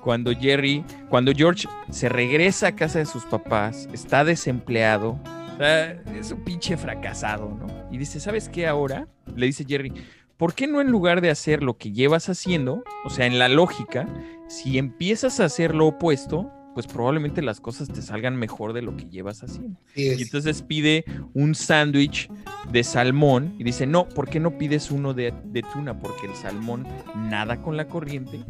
cuando 0.01 0.31
Jerry, 0.33 0.85
cuando 1.09 1.33
George 1.35 1.67
se 1.91 2.07
regresa 2.07 2.67
a 2.67 2.75
casa 2.77 2.99
de 2.99 3.05
sus 3.05 3.25
papás, 3.25 3.89
está 3.93 4.23
desempleado. 4.23 5.19
o 5.53 5.57
sea, 5.57 5.91
Es 6.17 6.31
un 6.31 6.43
pinche 6.45 6.77
fracasado, 6.77 7.49
¿no? 7.49 7.67
Y 7.91 7.97
dice, 7.97 8.19
¿sabes 8.21 8.47
qué 8.47 8.67
ahora? 8.67 9.07
Le 9.35 9.47
dice 9.47 9.65
Jerry, 9.67 9.91
¿por 10.37 10.53
qué 10.53 10.65
no 10.67 10.79
en 10.79 10.91
lugar 10.91 11.19
de 11.19 11.29
hacer 11.29 11.61
lo 11.61 11.77
que 11.77 11.91
llevas 11.91 12.29
haciendo, 12.29 12.83
o 13.03 13.09
sea, 13.09 13.25
en 13.25 13.37
la 13.37 13.49
lógica, 13.49 14.07
si 14.47 14.77
empiezas 14.77 15.39
a 15.41 15.45
hacer 15.45 15.75
lo 15.75 15.87
opuesto, 15.87 16.49
pues 16.77 16.85
probablemente 16.85 17.41
las 17.41 17.59
cosas 17.59 17.87
te 17.87 18.03
salgan 18.03 18.35
mejor 18.35 18.71
de 18.71 18.83
lo 18.83 18.95
que 18.95 19.05
llevas 19.05 19.41
haciendo. 19.41 19.79
Sí, 19.95 20.13
Y 20.15 20.21
entonces 20.21 20.61
pide 20.61 21.05
un 21.33 21.55
sándwich 21.55 22.29
de 22.71 22.83
salmón 22.83 23.55
y 23.57 23.63
dice, 23.63 23.87
no, 23.87 24.07
¿por 24.07 24.29
qué 24.29 24.39
no 24.39 24.59
pides 24.59 24.91
uno 24.91 25.15
de, 25.15 25.33
de 25.45 25.63
tuna? 25.63 25.99
Porque 25.99 26.27
el 26.27 26.35
salmón 26.35 26.85
nada 27.15 27.63
con 27.63 27.77
la 27.77 27.87
corriente 27.87 28.41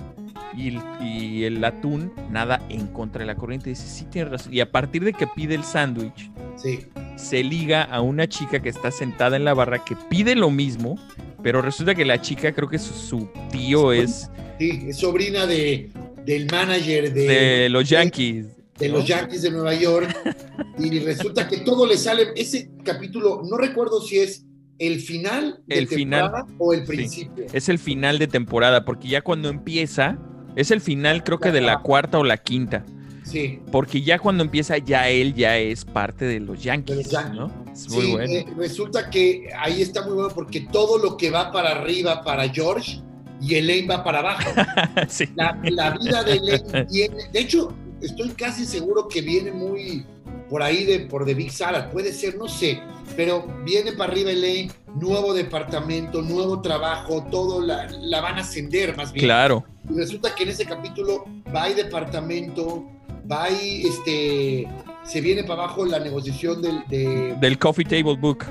y 0.57 0.75
el, 0.75 0.81
y 1.01 1.45
el 1.45 1.63
atún 1.63 2.11
nada 2.29 2.61
en 2.67 2.87
contra 2.87 3.21
de 3.21 3.27
la 3.27 3.35
corriente. 3.35 3.69
dice, 3.69 3.87
sí, 3.87 4.03
tienes 4.11 4.29
razón. 4.29 4.53
Y 4.53 4.59
a 4.59 4.73
partir 4.73 5.05
de 5.05 5.13
que 5.13 5.25
pide 5.27 5.55
el 5.55 5.63
sándwich, 5.63 6.29
sí. 6.57 6.79
se 7.15 7.45
liga 7.45 7.83
a 7.83 8.01
una 8.01 8.27
chica 8.27 8.61
que 8.61 8.67
está 8.67 8.91
sentada 8.91 9.37
en 9.37 9.45
la 9.45 9.53
barra 9.53 9.85
que 9.85 9.95
pide 10.09 10.35
lo 10.35 10.51
mismo, 10.51 10.99
pero 11.41 11.61
resulta 11.61 11.95
que 11.95 12.03
la 12.03 12.19
chica, 12.19 12.51
creo 12.51 12.67
que 12.67 12.77
su, 12.77 12.93
su 12.93 13.29
tío 13.49 13.93
es 13.93 14.29
Sí, 14.59 14.87
es 14.89 14.97
sobrina 14.97 15.45
de, 15.45 15.91
del 16.27 16.45
manager 16.51 17.13
de, 17.13 17.21
de 17.23 17.69
los 17.69 17.89
Yankees. 17.89 18.45
de 18.77 18.89
los. 18.89 19.07
Yankees 19.07 19.41
de 19.41 19.49
Nueva 19.51 19.73
York 19.73 20.15
y 20.79 20.99
resulta 20.99 21.47
que 21.47 21.57
todo 21.59 21.87
le 21.87 21.97
sale, 21.97 22.27
ese 22.35 22.69
capítulo, 22.83 23.41
no 23.49 23.57
recuerdo 23.57 24.01
si 24.01 24.19
es 24.19 24.45
el 24.77 24.99
final 24.99 25.61
de 25.65 25.79
El 25.79 25.87
final, 25.87 26.21
temporada 26.31 26.47
o 26.59 26.73
el 26.73 26.81
sí. 26.81 26.85
principio. 26.85 27.45
Es 27.51 27.69
el 27.69 27.79
final 27.79 28.19
de 28.19 28.27
temporada, 28.27 28.85
porque 28.85 29.07
ya 29.07 29.21
cuando 29.23 29.49
empieza, 29.49 30.19
es 30.55 30.69
el 30.69 30.81
final 30.81 31.23
creo 31.23 31.39
que 31.39 31.51
de 31.51 31.61
la 31.61 31.79
cuarta 31.81 32.19
o 32.19 32.23
la 32.23 32.37
quinta. 32.37 32.85
Sí, 33.23 33.59
Porque 33.73 34.01
ya 34.03 34.19
cuando 34.19 34.41
empieza, 34.43 34.77
ya 34.77 35.09
él 35.09 35.33
ya 35.33 35.57
es 35.57 35.83
parte 35.83 36.23
de 36.23 36.39
los 36.39 36.63
Yankees, 36.63 36.95
De 36.95 37.03
los 37.03 37.11
Yankees. 37.11 37.35
¿no? 37.35 37.51
Es 37.73 37.89
muy 37.89 38.05
sí, 38.05 38.11
bueno. 38.11 38.31
eh, 38.31 38.45
resulta 38.55 39.09
que 39.09 39.49
ahí 39.59 39.81
está 39.81 40.05
muy 40.05 40.13
bueno 40.13 40.29
porque 40.33 40.61
todo 40.61 40.97
lo 40.97 41.17
que 41.17 41.29
va 41.29 41.51
para 41.51 41.71
arriba 41.71 42.23
para 42.23 42.47
George 42.47 43.01
y 43.41 43.55
Elaine 43.55 43.87
va 43.87 44.03
para 44.03 44.19
abajo. 44.19 44.49
sí. 45.07 45.29
La, 45.35 45.59
la 45.63 45.91
vida 45.91 46.23
de 46.23 46.33
Elaine 46.33 46.87
viene, 46.91 47.29
de 47.31 47.39
hecho, 47.39 47.73
estoy 48.01 48.29
casi 48.29 48.65
seguro 48.65 49.07
que 49.07 49.21
viene 49.21 49.51
muy 49.51 50.05
por 50.49 50.63
ahí 50.63 50.85
de 50.85 51.01
por 51.01 51.25
The 51.25 51.33
Big 51.33 51.51
Salad, 51.51 51.91
puede 51.91 52.13
ser, 52.13 52.37
no 52.37 52.47
sé, 52.47 52.79
pero 53.15 53.45
viene 53.65 53.91
para 53.93 54.11
arriba 54.11 54.31
Elaine, 54.31 54.71
nuevo 54.95 55.33
departamento, 55.33 56.21
nuevo 56.21 56.61
trabajo, 56.61 57.25
todo 57.29 57.61
la, 57.61 57.87
la 58.01 58.21
van 58.21 58.37
a 58.37 58.41
ascender 58.41 58.95
más 58.95 59.11
bien. 59.11 59.25
Claro. 59.25 59.65
Y 59.89 59.97
resulta 59.97 60.33
que 60.35 60.43
en 60.43 60.49
ese 60.49 60.65
capítulo 60.65 61.25
va 61.53 61.69
y 61.69 61.73
departamento, 61.73 62.85
va 63.29 63.49
y 63.49 63.87
este, 63.87 64.67
se 65.03 65.21
viene 65.21 65.43
para 65.43 65.63
abajo 65.63 65.85
la 65.85 65.99
negociación 65.99 66.61
del, 66.61 66.83
de, 66.87 67.35
Del 67.39 67.57
Coffee 67.57 67.85
Table 67.85 68.15
Book. 68.15 68.45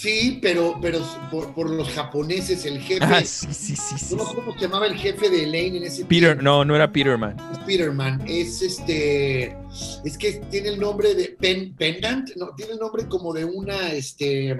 Sí, 0.00 0.38
pero, 0.40 0.78
pero 0.80 1.00
por, 1.30 1.52
por 1.54 1.70
los 1.70 1.88
japoneses, 1.90 2.64
el 2.64 2.80
jefe, 2.80 3.04
Ah, 3.04 3.20
sí, 3.24 3.48
sí, 3.52 3.76
sí, 3.76 3.98
sí. 3.98 4.14
no 4.16 4.24
cómo 4.24 4.52
se 4.54 4.60
llamaba 4.60 4.86
el 4.86 4.94
jefe 4.96 5.28
de 5.28 5.44
Elaine 5.44 5.76
en 5.78 5.84
ese 5.84 6.04
Peter, 6.04 6.28
tiempo. 6.30 6.42
no, 6.42 6.64
no 6.64 6.74
era 6.74 6.90
Peterman. 6.90 7.36
Es 7.52 7.58
Peterman, 7.60 8.22
es 8.26 8.62
este, 8.62 9.56
es 10.04 10.16
que 10.18 10.32
tiene 10.50 10.68
el 10.70 10.80
nombre 10.80 11.14
de 11.14 11.36
Pen, 11.38 11.74
Pendant, 11.76 12.30
no, 12.36 12.54
tiene 12.56 12.72
el 12.72 12.78
nombre 12.78 13.06
como 13.08 13.32
de 13.32 13.44
una, 13.44 13.92
este, 13.92 14.58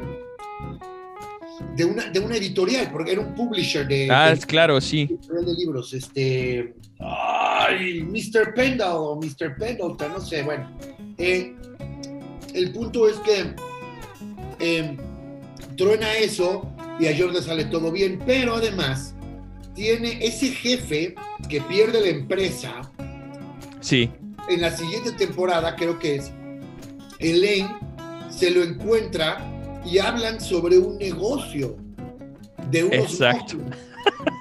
de 1.77 1.85
una, 1.85 2.11
de 2.11 2.21
una 2.21 2.37
editorial, 2.37 2.91
porque 2.93 3.13
era 3.13 3.21
un 3.21 3.35
publisher 3.35 3.87
de, 3.87 4.09
Ah, 4.11 4.29
de- 4.29 4.35
es 4.35 4.47
claro, 4.47 4.81
sí. 4.81 5.03
editorial 5.03 5.45
de 5.47 5.55
libros, 5.55 5.93
este, 5.95 6.75
ay, 6.99 8.03
Mr. 8.03 8.55
Pendle 8.55 8.85
o 8.87 9.17
Mr. 9.17 9.57
Pendleton, 9.59 10.13
no 10.13 10.21
sé, 10.21 10.43
bueno, 10.43 10.71
Eh, 11.19 11.55
el 12.55 12.73
punto 12.73 13.09
es 13.09 13.17
que 13.19 13.55
eh, 14.59 14.97
truena 15.81 16.13
eso 16.19 16.69
y 16.99 17.07
a 17.07 17.13
le 17.13 17.41
sale 17.41 17.65
todo 17.65 17.91
bien, 17.91 18.21
pero 18.27 18.57
además 18.57 19.15
tiene 19.75 20.19
ese 20.21 20.49
jefe 20.49 21.15
que 21.49 21.63
pierde 21.63 22.03
la 22.03 22.09
empresa 22.09 22.83
Sí. 23.81 24.11
en 24.51 24.61
la 24.61 24.77
siguiente 24.77 25.13
temporada, 25.13 25.75
creo 25.77 25.99
que 25.99 26.17
es, 26.17 26.33
Elaine 27.19 27.71
se 28.29 28.51
lo 28.51 28.63
encuentra 28.63 29.41
y 29.87 29.97
hablan 29.99 30.39
sobre 30.39 30.77
un 30.77 30.99
negocio 30.99 31.79
de 32.71 32.85
unos 32.85 33.13
Exacto. 33.15 33.57
muffins. 33.57 33.77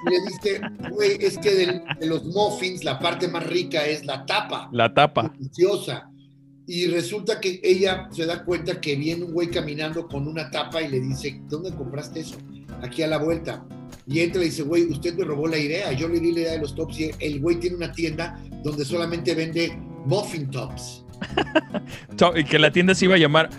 Y 0.06 0.10
le 0.10 0.20
dice, 0.26 0.60
güey, 0.90 1.16
es 1.24 1.38
que 1.38 1.54
del- 1.54 1.82
de 1.98 2.06
los 2.06 2.24
muffins 2.26 2.84
la 2.84 2.98
parte 2.98 3.28
más 3.28 3.46
rica 3.46 3.86
es 3.86 4.04
la 4.04 4.26
tapa, 4.26 4.68
La 4.72 4.92
tapa. 4.92 5.32
deliciosa. 5.38 6.09
Y 6.72 6.86
resulta 6.86 7.40
que 7.40 7.58
ella 7.64 8.06
se 8.12 8.26
da 8.26 8.44
cuenta 8.44 8.80
que 8.80 8.94
viene 8.94 9.24
un 9.24 9.32
güey 9.32 9.48
caminando 9.50 10.06
con 10.06 10.28
una 10.28 10.48
tapa 10.52 10.80
y 10.80 10.86
le 10.88 11.00
dice, 11.00 11.40
¿dónde 11.48 11.74
compraste 11.74 12.20
eso? 12.20 12.36
Aquí 12.80 13.02
a 13.02 13.08
la 13.08 13.18
vuelta. 13.18 13.64
Y 14.06 14.20
entra 14.20 14.40
y 14.40 14.44
dice, 14.44 14.62
güey, 14.62 14.84
usted 14.84 15.16
me 15.16 15.24
robó 15.24 15.48
la 15.48 15.58
idea. 15.58 15.90
Yo 15.92 16.06
le 16.06 16.20
di 16.20 16.30
la 16.30 16.40
idea 16.42 16.52
de 16.52 16.58
los 16.60 16.76
tops 16.76 17.00
y 17.00 17.10
el 17.18 17.40
güey 17.40 17.56
tiene 17.58 17.74
una 17.74 17.90
tienda 17.90 18.40
donde 18.62 18.84
solamente 18.84 19.34
vende 19.34 19.76
muffin 20.06 20.48
tops. 20.48 21.04
To- 22.16 22.38
y 22.38 22.44
que 22.44 22.56
la 22.60 22.70
tienda 22.70 22.94
se 22.94 23.06
iba 23.06 23.16
a 23.16 23.18
llamar 23.18 23.50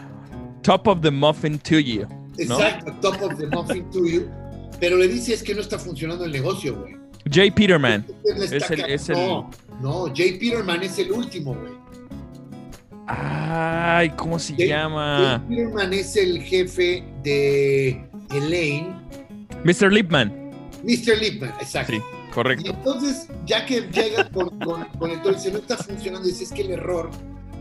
Top 0.63 0.88
of 0.88 1.02
the 1.02 1.12
Muffin 1.12 1.60
to 1.60 1.80
You. 1.80 2.06
¿no? 2.08 2.56
Exacto, 2.62 2.93
top 3.02 3.21
of 3.24 3.38
the 3.38 3.47
muffin 3.47 3.89
to 3.91 4.06
you. 4.08 4.28
Pero 4.80 4.95
le 4.95 5.10
dice, 5.10 5.34
es 5.34 5.43
que 5.43 5.54
no 5.54 5.60
está 5.60 5.78
funcionando 5.78 6.24
el 6.24 6.32
negocio, 6.32 6.80
güey. 6.80 6.95
Jay 7.30 7.52
Peterman. 7.52 8.06
Es 8.24 8.69
el- 8.71 8.86
es 8.89 9.10
el- 9.10 9.17
No, 9.17 9.52
no, 9.82 10.06
Jay 10.15 10.39
Peterman 10.39 10.82
es 10.82 10.97
el 10.97 11.12
último, 11.12 11.54
güey. 11.56 11.81
Ay, 13.08 14.10
¿cómo 14.12 14.40
se 14.40 14.56
llama? 14.56 15.42
Jay 15.48 15.58
Peterman 15.58 15.94
es 15.94 16.16
el 16.16 16.42
jefe 16.42 17.04
de 17.24 18.04
Elaine, 18.34 18.94
Mr. 19.64 19.92
Lipman. 19.92 20.32
Mr. 20.84 21.18
Lipman, 21.20 21.50
exacto. 21.60 21.94
Sí, 21.94 21.98
Y 22.00 22.32
correcto. 22.34 22.72
entonces, 22.72 23.28
ya 23.46 23.66
que 23.66 23.82
llega 23.82 24.30
con, 24.30 24.50
con, 24.60 24.86
con 24.98 25.12
el 25.12 25.22
todo, 25.22 25.34
dice, 25.34 25.52
no 25.52 25.58
está 25.60 25.78
funcionando, 25.78 26.28
dice, 26.28 26.44
es 26.46 26.52
que 26.52 26.62
el 26.62 26.72
error 26.72 27.10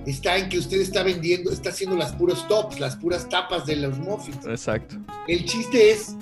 está 0.06 0.36
en 0.38 0.48
que 0.48 0.58
usted 0.58 0.80
está 0.80 1.02
vendiendo, 1.02 1.50
está 1.50 1.70
haciendo 1.70 1.96
las 1.96 2.12
puras 2.12 2.46
tops, 2.48 2.78
las 2.80 2.96
puras 2.96 3.28
tapas 3.28 3.66
de 3.66 3.76
los 3.76 3.98
muffins. 3.98 4.46
Exacto. 4.46 4.96
El 5.28 5.44
chiste 5.44 5.90
es 5.90 6.16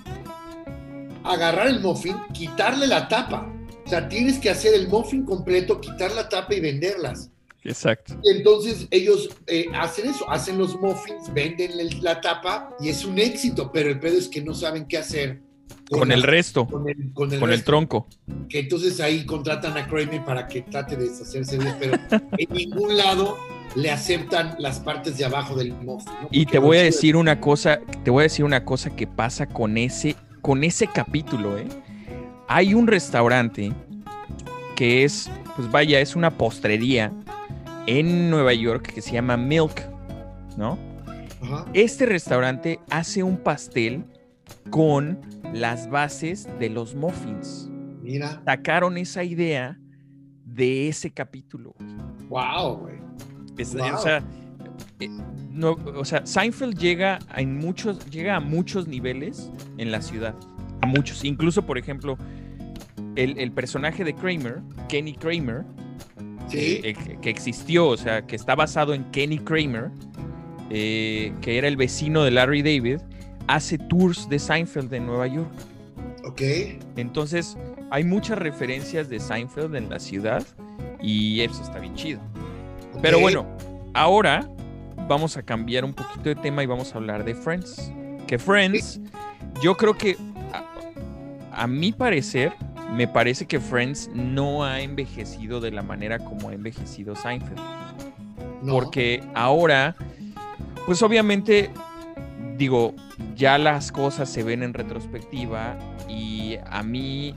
agarrar 1.24 1.66
el 1.68 1.80
muffin, 1.80 2.16
quitarle 2.32 2.86
la 2.86 3.08
tapa. 3.08 3.46
O 3.84 3.88
sea, 3.88 4.08
tienes 4.08 4.38
que 4.38 4.50
hacer 4.50 4.74
el 4.74 4.88
muffin 4.88 5.24
completo, 5.24 5.80
quitar 5.80 6.12
la 6.12 6.28
tapa 6.28 6.54
y 6.54 6.60
venderlas. 6.60 7.30
Exacto. 7.68 8.14
Entonces 8.24 8.86
ellos 8.90 9.28
eh, 9.46 9.66
hacen 9.74 10.08
eso, 10.10 10.28
hacen 10.30 10.58
los 10.58 10.78
muffins, 10.80 11.32
venden 11.32 11.72
la 12.02 12.20
tapa 12.20 12.70
y 12.80 12.88
es 12.88 13.04
un 13.04 13.18
éxito, 13.18 13.70
pero 13.72 13.90
el 13.90 14.00
pedo 14.00 14.18
es 14.18 14.28
que 14.28 14.40
no 14.42 14.54
saben 14.54 14.86
qué 14.86 14.98
hacer 14.98 15.40
Con 15.90 16.10
el 16.12 16.22
resto. 16.22 16.66
Con 16.66 16.88
el, 16.88 17.12
con 17.12 17.32
el 17.32 17.40
Con 17.40 17.50
el 17.50 17.56
resto. 17.56 17.70
tronco. 17.70 18.06
que 18.48 18.60
entonces 18.60 19.00
ahí 19.00 19.24
contratan 19.26 19.76
a 19.76 19.86
Kramer 19.86 20.24
para 20.24 20.46
que 20.46 20.62
trate 20.62 20.96
de 20.96 21.08
deshacerse 21.08 21.58
de 21.58 21.68
él, 21.68 21.74
pero 21.78 21.92
en 22.38 22.48
ningún 22.54 22.96
lado 22.96 23.36
le 23.74 23.90
aceptan 23.90 24.54
las 24.58 24.80
partes 24.80 25.18
de 25.18 25.24
abajo 25.26 25.54
del 25.54 25.72
muffin. 25.74 26.12
¿no? 26.22 26.28
Y 26.30 26.46
te 26.46 26.58
voy 26.58 26.78
a 26.78 26.82
decir 26.82 27.16
una 27.16 27.38
cosa, 27.40 27.80
te 28.04 28.10
voy 28.10 28.22
a 28.22 28.24
decir 28.24 28.44
una 28.44 28.64
cosa 28.64 28.94
que 28.96 29.06
pasa 29.06 29.46
con 29.46 29.76
ese, 29.76 30.16
con 30.40 30.64
ese 30.64 30.86
capítulo, 30.86 31.58
¿eh? 31.58 31.66
Hay 32.48 32.72
un 32.72 32.86
restaurante 32.86 33.72
que 34.74 35.04
es, 35.04 35.30
pues 35.54 35.70
vaya, 35.70 36.00
es 36.00 36.16
una 36.16 36.30
postrería 36.38 37.12
en 37.88 38.28
Nueva 38.28 38.52
York 38.52 38.92
que 38.92 39.00
se 39.00 39.12
llama 39.12 39.38
Milk, 39.38 39.82
¿no? 40.58 40.78
Ajá. 41.40 41.64
Este 41.72 42.04
restaurante 42.04 42.80
hace 42.90 43.22
un 43.22 43.38
pastel 43.38 44.04
con 44.68 45.18
las 45.54 45.88
bases 45.88 46.46
de 46.58 46.68
los 46.68 46.94
muffins. 46.94 47.70
Mira, 48.02 48.42
Sacaron 48.44 48.98
esa 48.98 49.24
idea 49.24 49.78
de 50.44 50.88
ese 50.88 51.10
capítulo. 51.10 51.74
wow, 52.28 52.76
güey. 52.76 52.96
Wow. 53.56 53.94
O 53.94 53.98
sea, 53.98 54.22
eh, 55.00 55.08
no, 55.50 55.72
o 55.96 56.04
sea, 56.04 56.26
Seinfeld 56.26 56.78
llega 56.78 57.18
a, 57.30 57.40
en 57.40 57.56
muchos, 57.56 58.04
llega 58.10 58.36
a 58.36 58.40
muchos 58.40 58.86
niveles 58.86 59.50
en 59.78 59.90
la 59.90 60.02
ciudad. 60.02 60.34
A 60.82 60.86
muchos. 60.86 61.24
Incluso, 61.24 61.64
por 61.64 61.78
ejemplo, 61.78 62.18
el, 63.16 63.38
el 63.38 63.50
personaje 63.50 64.04
de 64.04 64.14
Kramer, 64.14 64.60
Kenny 64.88 65.14
Kramer, 65.14 65.64
Sí, 66.48 66.80
eh, 66.82 66.94
que, 67.20 67.30
existió, 67.30 67.88
o 67.88 67.96
sea, 67.96 68.26
que 68.26 68.36
está 68.36 68.54
basado 68.54 68.94
en 68.94 69.04
Kenny 69.10 69.38
Kramer, 69.38 69.90
eh, 70.70 71.32
que 71.40 71.58
era 71.58 71.68
el 71.68 71.76
vecino 71.76 72.24
de 72.24 72.30
Larry 72.30 72.62
David, 72.62 73.00
hace 73.46 73.78
tours 73.78 74.28
de 74.28 74.38
Seinfeld 74.38 74.92
en 74.94 75.06
Nueva 75.06 75.26
York. 75.26 75.50
ok. 76.24 76.42
Entonces, 76.96 77.56
hay 77.90 78.04
muchas 78.04 78.38
referencias 78.38 79.08
de 79.08 79.20
Seinfeld 79.20 79.74
en 79.74 79.88
la 79.88 79.98
ciudad 79.98 80.44
y 81.00 81.40
eso 81.40 81.62
está 81.62 81.78
bien 81.78 81.94
chido. 81.94 82.20
Pero 83.00 83.20
bueno, 83.20 83.46
ahora 83.94 84.48
vamos 85.08 85.36
a 85.36 85.42
cambiar 85.42 85.84
un 85.84 85.94
poquito 85.94 86.28
de 86.28 86.34
tema 86.34 86.62
y 86.62 86.66
vamos 86.66 86.94
a 86.94 86.98
hablar 86.98 87.24
de 87.24 87.34
Friends. 87.34 87.92
Que 88.26 88.38
Friends, 88.38 89.00
yo 89.62 89.76
creo 89.76 89.96
que 89.96 90.16
a, 90.52 91.62
a 91.62 91.66
mi 91.66 91.92
parecer, 91.92 92.52
me 92.92 93.06
parece 93.06 93.46
que 93.46 93.60
Friends 93.60 94.10
no 94.14 94.64
ha 94.64 94.80
envejecido 94.80 95.60
de 95.60 95.70
la 95.70 95.82
manera 95.82 96.18
como 96.18 96.48
ha 96.48 96.54
envejecido 96.54 97.14
Seinfeld. 97.14 97.60
No. 98.62 98.72
Porque 98.72 99.22
ahora, 99.34 99.94
pues 100.86 101.02
obviamente, 101.02 101.70
digo, 102.56 102.94
ya 103.36 103.58
las 103.58 103.92
cosas 103.92 104.28
se 104.28 104.42
ven 104.42 104.62
en 104.62 104.74
retrospectiva 104.74 105.78
y 106.08 106.56
a 106.66 106.82
mí, 106.82 107.34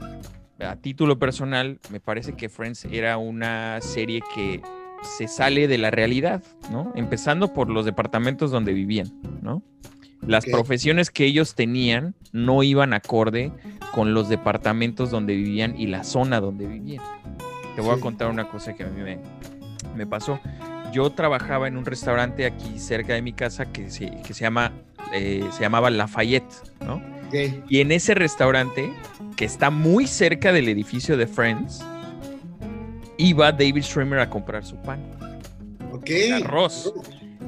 a 0.58 0.76
título 0.76 1.18
personal, 1.18 1.78
me 1.90 2.00
parece 2.00 2.32
que 2.32 2.48
Friends 2.48 2.86
era 2.86 3.18
una 3.18 3.80
serie 3.80 4.22
que 4.34 4.62
se 5.02 5.28
sale 5.28 5.68
de 5.68 5.78
la 5.78 5.90
realidad, 5.90 6.42
¿no? 6.70 6.92
Empezando 6.94 7.52
por 7.52 7.68
los 7.68 7.84
departamentos 7.84 8.50
donde 8.50 8.72
vivían, 8.72 9.08
¿no? 9.42 9.62
Las 10.26 10.46
profesiones 10.46 11.10
que 11.10 11.24
ellos 11.24 11.54
tenían 11.54 12.14
no 12.32 12.62
iban 12.62 12.92
acorde 12.92 13.52
con 13.92 14.14
los 14.14 14.28
departamentos 14.28 15.10
donde 15.10 15.34
vivían 15.34 15.78
y 15.78 15.86
la 15.86 16.04
zona 16.04 16.40
donde 16.40 16.66
vivían. 16.66 17.04
Te 17.74 17.80
voy 17.80 17.96
a 17.96 18.00
contar 18.00 18.28
una 18.28 18.48
cosa 18.48 18.74
que 18.74 18.84
a 18.84 18.86
mí 18.86 19.02
me, 19.02 19.18
me 19.96 20.06
pasó. 20.06 20.38
Yo 20.92 21.10
trabajaba 21.10 21.68
en 21.68 21.76
un 21.76 21.84
restaurante 21.84 22.46
aquí 22.46 22.78
cerca 22.78 23.14
de 23.14 23.22
mi 23.22 23.32
casa 23.32 23.72
que 23.72 23.90
se, 23.90 24.10
que 24.22 24.34
se 24.34 24.42
llama 24.42 24.72
eh, 25.12 25.44
se 25.52 25.60
llamaba 25.60 25.90
Lafayette, 25.90 26.54
¿no? 26.86 26.94
Ok. 27.26 27.64
Y 27.68 27.80
en 27.80 27.92
ese 27.92 28.14
restaurante, 28.14 28.92
que 29.36 29.44
está 29.44 29.70
muy 29.70 30.06
cerca 30.06 30.52
del 30.52 30.68
edificio 30.68 31.16
de 31.16 31.26
Friends, 31.26 31.84
iba 33.18 33.52
David 33.52 33.82
Schremer 33.82 34.20
a 34.20 34.30
comprar 34.30 34.64
su 34.64 34.76
pan. 34.76 35.00
Ok. 35.92 36.10
Arroz. 36.34 36.92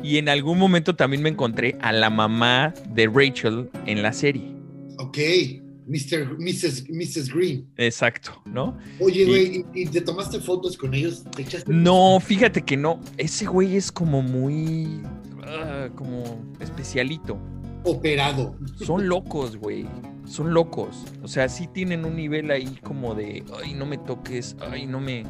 Y 0.05 0.19
en 0.19 0.29
algún 0.29 0.59
momento 0.59 0.95
también 0.95 1.23
me 1.23 1.31
encontré 1.31 1.79
a 1.81 1.91
la 1.91 2.11
mamá 2.11 2.75
de 2.91 3.07
Rachel 3.09 3.71
en 3.87 4.03
la 4.03 4.13
serie. 4.13 4.55
Ok. 4.99 5.19
Mr. 5.87 6.39
Mrs. 6.39 6.89
Mrs. 6.91 7.33
Green. 7.35 7.67
Exacto, 7.77 8.41
¿no? 8.47 8.77
Oye, 9.01 9.25
güey, 9.27 9.65
¿y, 9.75 9.83
y 9.83 9.87
te 9.87 10.01
tomaste 10.01 10.41
fotos 10.41 10.77
con 10.79 10.95
ellos? 10.95 11.25
¿Te 11.35 11.43
echaste 11.43 11.71
No, 11.73 12.21
fíjate 12.21 12.63
que 12.63 12.77
no. 12.77 13.01
Ese 13.19 13.47
güey 13.47 13.77
es 13.77 13.91
como 13.91 14.23
muy. 14.23 15.01
ah, 15.47 15.89
como 15.95 16.23
especialito. 16.61 17.39
operado? 17.85 18.57
Son 18.85 19.09
locos, 19.09 19.57
güey. 19.57 19.87
Son 20.27 20.55
locos. 20.55 21.05
O 21.23 21.29
sea, 21.29 21.49
sí 21.49 21.67
tienen 21.67 22.05
un 22.05 22.17
nivel 22.17 22.51
ahí 22.51 22.79
como 22.83 23.15
de, 23.15 23.43
ay, 23.63 23.75
no 23.75 23.85
me 23.87 23.99
toques, 23.99 24.57
ay, 24.71 24.87
no 24.87 25.01
me... 25.01 25.25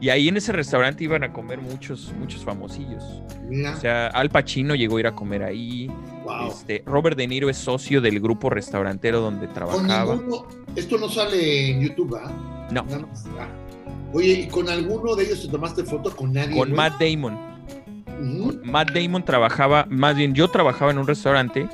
Y 0.00 0.10
ahí 0.10 0.28
en 0.28 0.36
ese 0.36 0.52
restaurante 0.52 1.02
iban 1.04 1.24
a 1.24 1.32
comer 1.32 1.60
muchos, 1.60 2.12
muchos 2.18 2.44
famosillos. 2.44 3.02
O 3.04 3.80
sea, 3.80 4.06
Al 4.08 4.30
Pacino 4.30 4.74
llegó 4.76 4.96
a 4.98 5.00
ir 5.00 5.06
a 5.08 5.12
comer 5.14 5.42
ahí. 5.42 5.90
wow. 6.24 6.48
Este, 6.48 6.82
Robert 6.86 7.16
De 7.16 7.26
Niro 7.26 7.50
es 7.50 7.56
socio 7.56 8.00
del 8.00 8.20
grupo 8.20 8.48
restaurantero 8.48 9.20
donde 9.20 9.48
trabajaba. 9.48 10.14
ninguno, 10.14 10.46
esto 10.76 10.98
no 10.98 11.08
sale 11.08 11.70
en 11.70 11.80
YouTube, 11.80 12.14
¿ah? 12.14 12.30
No, 12.70 12.84
Nada 12.84 13.06
más, 13.06 13.26
ah. 13.40 13.48
Oye, 14.12 14.32
¿y 14.32 14.46
con 14.46 14.68
alguno 14.68 15.16
de 15.16 15.24
ellos 15.24 15.42
te 15.42 15.48
tomaste 15.48 15.82
foto 15.84 16.14
con 16.14 16.32
nadie? 16.32 16.56
con? 16.56 16.72
Matt 16.72 17.00
Damon. 17.00 17.36
Ujú. 18.20 18.60
Matt 18.64 18.90
Damon 18.92 19.24
trabajaba, 19.24 19.86
más 19.90 20.16
bien 20.16 20.32
yo 20.34 20.48
trabajaba 20.48 20.90
en 20.92 20.98
un 20.98 21.06
restaurante 21.06 21.68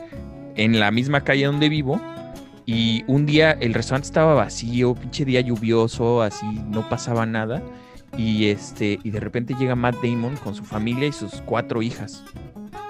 en 0.57 0.81
la 0.81 0.91
misma 0.91 1.21
calle 1.23 1.45
donde 1.47 1.69
vivo 1.69 2.01
y 2.67 3.05
un 3.07 3.27
día 3.27 3.53
el 3.53 3.75
restaurante 3.75 4.07
estaba 4.07 4.35
vacío, 4.35 4.95
pinche 4.95 5.25
día 5.25 5.41
lluvioso, 5.43 6.23
así 6.23 6.47
no 6.71 6.89
pasaba 6.89 7.27
nada 7.27 7.63
y 8.17 8.49
este 8.49 8.99
y 9.03 9.11
de 9.11 9.21
repente 9.21 9.55
llega 9.59 9.75
Matt 9.75 9.97
Damon 10.03 10.37
con 10.37 10.55
su 10.55 10.65
familia 10.65 11.09
y 11.09 11.13
sus 11.13 11.43
cuatro 11.43 11.83
hijas 11.83 12.25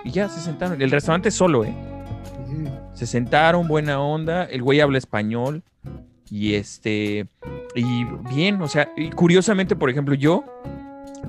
y 0.05 0.11
ya 0.11 0.29
se 0.29 0.41
sentaron. 0.41 0.81
El 0.81 0.91
restaurante 0.91 1.31
es 1.31 1.35
solo, 1.35 1.65
¿eh? 1.65 1.75
Se 2.95 3.07
sentaron, 3.07 3.67
buena 3.67 4.01
onda, 4.01 4.45
el 4.45 4.63
güey 4.63 4.81
habla 4.81 4.99
español 4.99 5.63
y 6.31 6.55
este 6.55 7.27
y 7.75 8.05
bien, 8.35 8.63
o 8.63 8.69
sea, 8.69 8.93
y 8.97 9.11
curiosamente, 9.11 9.75
por 9.75 9.91
ejemplo, 9.91 10.15
yo 10.15 10.45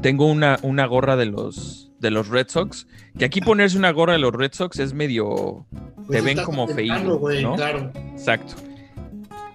tengo 0.01 0.27
una, 0.27 0.59
una 0.61 0.85
gorra 0.85 1.15
de 1.15 1.25
los 1.25 1.91
de 1.99 2.11
los 2.11 2.27
Red 2.27 2.49
Sox, 2.49 2.87
que 3.17 3.25
aquí 3.25 3.41
ponerse 3.41 3.77
una 3.77 3.91
gorra 3.91 4.13
de 4.13 4.19
los 4.19 4.33
Red 4.33 4.53
Sox 4.53 4.79
es 4.79 4.93
medio 4.93 5.65
Pues 6.05 6.19
Te 6.19 6.21
ven 6.21 6.43
como 6.43 6.67
güey, 6.67 7.41
¿no? 7.41 7.55
Claro. 7.55 7.91
exacto. 8.11 8.55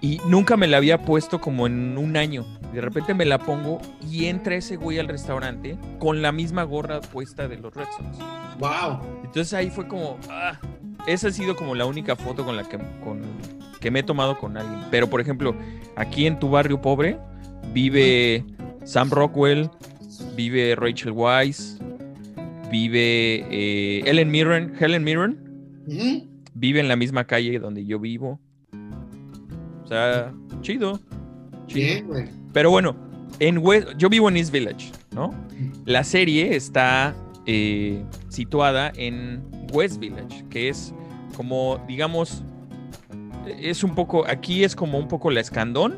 Y 0.01 0.19
nunca 0.27 0.57
me 0.57 0.67
la 0.67 0.77
había 0.77 1.05
puesto 1.05 1.39
como 1.39 1.67
en 1.67 1.97
un 1.97 2.17
año. 2.17 2.45
De 2.73 2.81
repente 2.81 3.13
me 3.13 3.25
la 3.25 3.37
pongo 3.37 3.79
y 4.09 4.25
entra 4.25 4.55
ese 4.55 4.77
güey 4.77 4.99
al 4.99 5.07
restaurante 5.07 5.77
con 5.99 6.21
la 6.21 6.31
misma 6.31 6.63
gorra 6.63 7.01
puesta 7.01 7.47
de 7.47 7.57
los 7.57 7.73
Red 7.73 7.85
Sox. 7.97 8.19
Wow. 8.59 8.99
Entonces 9.23 9.53
ahí 9.53 9.69
fue 9.69 9.87
como, 9.87 10.17
ah, 10.29 10.57
esa 11.07 11.27
ha 11.27 11.31
sido 11.31 11.55
como 11.55 11.75
la 11.75 11.85
única 11.85 12.15
foto 12.15 12.45
con 12.45 12.55
la 12.55 12.63
que, 12.63 12.77
con, 13.03 13.21
que 13.79 13.91
me 13.91 13.99
he 13.99 14.03
tomado 14.03 14.37
con 14.37 14.57
alguien. 14.57 14.79
Pero 14.89 15.09
por 15.09 15.19
ejemplo, 15.19 15.55
aquí 15.95 16.25
en 16.25 16.39
tu 16.39 16.49
barrio 16.49 16.81
pobre 16.81 17.17
vive 17.73 18.45
Sam 18.85 19.09
Rockwell, 19.09 19.69
vive 20.35 20.75
Rachel 20.75 21.11
Weisz, 21.11 21.79
vive 22.71 23.45
eh, 23.49 24.03
Ellen 24.05 24.31
Mirren, 24.31 24.73
Helen 24.79 25.03
Mirren, 25.03 25.37
vive 26.53 26.79
en 26.79 26.87
la 26.87 26.95
misma 26.95 27.25
calle 27.25 27.59
donde 27.59 27.85
yo 27.85 27.99
vivo. 27.99 28.39
O 29.83 29.87
sea, 29.87 30.33
chido. 30.61 30.99
Bien, 31.73 32.07
güey. 32.07 32.25
Pero 32.53 32.69
bueno, 32.69 32.95
en 33.39 33.57
West, 33.59 33.89
yo 33.97 34.09
vivo 34.09 34.29
en 34.29 34.37
East 34.37 34.51
Village, 34.51 34.91
¿no? 35.11 35.33
La 35.85 36.03
serie 36.03 36.55
está 36.55 37.15
eh, 37.45 38.03
situada 38.29 38.91
en 38.95 39.43
West 39.73 39.99
Village, 39.99 40.45
que 40.49 40.69
es 40.69 40.93
como, 41.35 41.83
digamos, 41.87 42.43
es 43.59 43.83
un 43.83 43.95
poco, 43.95 44.25
aquí 44.27 44.63
es 44.63 44.75
como 44.75 44.97
un 44.97 45.07
poco 45.07 45.31
la 45.31 45.39
Escandón, 45.39 45.97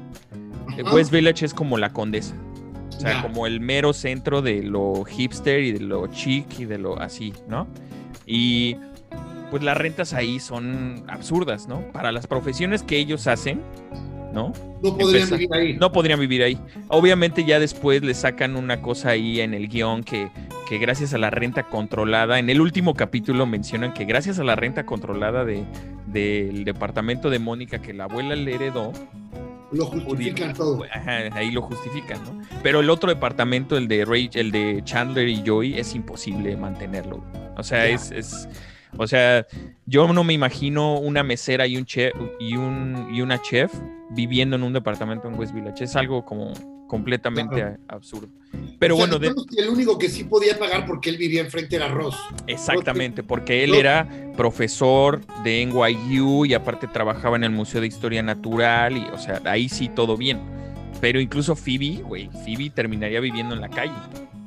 eh, 0.77 0.83
Ajá. 0.85 0.95
West 0.95 1.11
Village 1.11 1.45
es 1.45 1.53
como 1.53 1.77
la 1.77 1.91
Condesa, 1.91 2.35
o 2.95 2.99
sea, 2.99 3.21
como 3.21 3.47
el 3.47 3.59
mero 3.59 3.93
centro 3.93 4.41
de 4.41 4.63
lo 4.63 5.03
hipster 5.03 5.63
y 5.63 5.71
de 5.73 5.79
lo 5.81 6.07
chic 6.07 6.59
y 6.59 6.65
de 6.65 6.77
lo 6.77 6.99
así, 6.99 7.33
¿no? 7.47 7.67
Y 8.25 8.77
pues 9.51 9.63
las 9.63 9.77
rentas 9.77 10.13
ahí 10.13 10.39
son 10.39 11.03
absurdas, 11.07 11.67
¿no? 11.67 11.81
Para 11.91 12.11
las 12.11 12.25
profesiones 12.27 12.83
que 12.83 12.97
ellos 12.97 13.27
hacen, 13.27 13.61
¿no? 14.33 14.51
No 14.81 14.97
podrían 14.97 15.23
Empezar- 15.23 15.37
vivir 15.39 15.53
ahí. 15.53 15.73
no 15.79 15.91
podrían 15.91 16.19
vivir 16.19 16.43
ahí. 16.43 16.57
Obviamente 16.89 17.45
ya 17.45 17.59
después 17.59 18.01
le 18.03 18.13
sacan 18.13 18.55
una 18.55 18.81
cosa 18.81 19.09
ahí 19.09 19.39
en 19.39 19.53
el 19.53 19.67
guion 19.69 20.03
que, 20.03 20.29
que 20.67 20.77
gracias 20.79 21.13
a 21.13 21.17
la 21.17 21.29
renta 21.29 21.63
controlada, 21.63 22.39
en 22.39 22.49
el 22.49 22.59
último 22.59 22.95
capítulo 22.95 23.45
mencionan 23.45 23.93
que 23.93 24.05
gracias 24.05 24.39
a 24.39 24.43
la 24.43 24.55
renta 24.55 24.85
controlada 24.85 25.45
de, 25.45 25.63
del 26.07 26.63
departamento 26.65 27.29
de 27.29 27.39
Mónica 27.39 27.79
que 27.81 27.93
la 27.93 28.05
abuela 28.05 28.35
le 28.35 28.55
heredó, 28.55 28.91
Lo 29.71 29.85
justifican 29.85 30.53
todo. 30.53 30.83
ajá, 30.91 31.17
ahí 31.33 31.51
lo 31.51 31.61
justifican, 31.61 32.19
¿no? 32.23 32.41
Pero 32.61 32.79
el 32.81 32.89
otro 32.89 33.09
departamento, 33.09 33.77
el 33.77 33.87
de 33.87 34.03
Rachel, 34.05 34.47
el 34.47 34.51
de 34.51 34.81
Chandler 34.83 35.27
y 35.27 35.43
Joey, 35.45 35.77
es 35.79 35.95
imposible 35.95 36.55
mantenerlo. 36.57 37.23
O 37.57 37.63
sea, 37.63 37.85
es- 37.87 38.47
O 38.97 39.07
sea, 39.07 39.45
yo 39.85 40.11
no 40.13 40.23
me 40.23 40.33
imagino 40.33 40.97
una 40.99 41.23
mesera 41.23 41.65
y 41.67 41.77
un 41.77 41.85
chef 41.85 42.13
y 42.39 42.55
un 42.55 43.07
y 43.13 43.21
una 43.21 43.41
chef 43.41 43.73
viviendo 44.11 44.55
en 44.55 44.63
un 44.63 44.73
departamento 44.73 45.27
en 45.27 45.37
West 45.39 45.53
Village. 45.53 45.83
Es 45.83 45.95
algo 45.95 46.23
como 46.25 46.53
completamente 46.87 47.55
Claro. 47.55 47.77
absurdo. 47.87 48.27
Pero 48.77 48.93
O 48.95 48.97
sea, 48.99 49.07
bueno, 49.07 49.19
de- 49.19 49.33
el 49.57 49.69
único 49.69 49.97
que 49.97 50.09
sí 50.09 50.25
podía 50.25 50.59
pagar 50.59 50.85
porque 50.85 51.09
él 51.09 51.17
vivía 51.17 51.41
enfrente 51.41 51.75
era 51.75 51.87
Ross. 51.87 52.15
exactamente, 52.45 53.23
porque 53.23 53.63
él 53.63 53.71
no. 53.71 53.77
era 53.77 54.07
profesor 54.37 55.21
de 55.43 55.61
NYU 55.65 56.45
y 56.45 56.53
aparte 56.53 56.87
trabajaba 56.87 57.35
en 57.35 57.45
el 57.45 57.49
Museo 57.49 57.81
de 57.81 57.87
Historia 57.87 58.21
Natural 58.21 58.95
y, 58.95 59.05
o 59.11 59.17
sea, 59.17 59.41
ahí 59.45 59.69
sí 59.69 59.89
todo 59.89 60.17
bien. 60.17 60.39
Pero 61.01 61.19
incluso 61.19 61.55
Phoebe, 61.55 62.03
güey, 62.03 62.29
Phoebe 62.45 62.69
terminaría 62.69 63.19
viviendo 63.19 63.55
en 63.55 63.61
la 63.61 63.69
calle, 63.69 63.91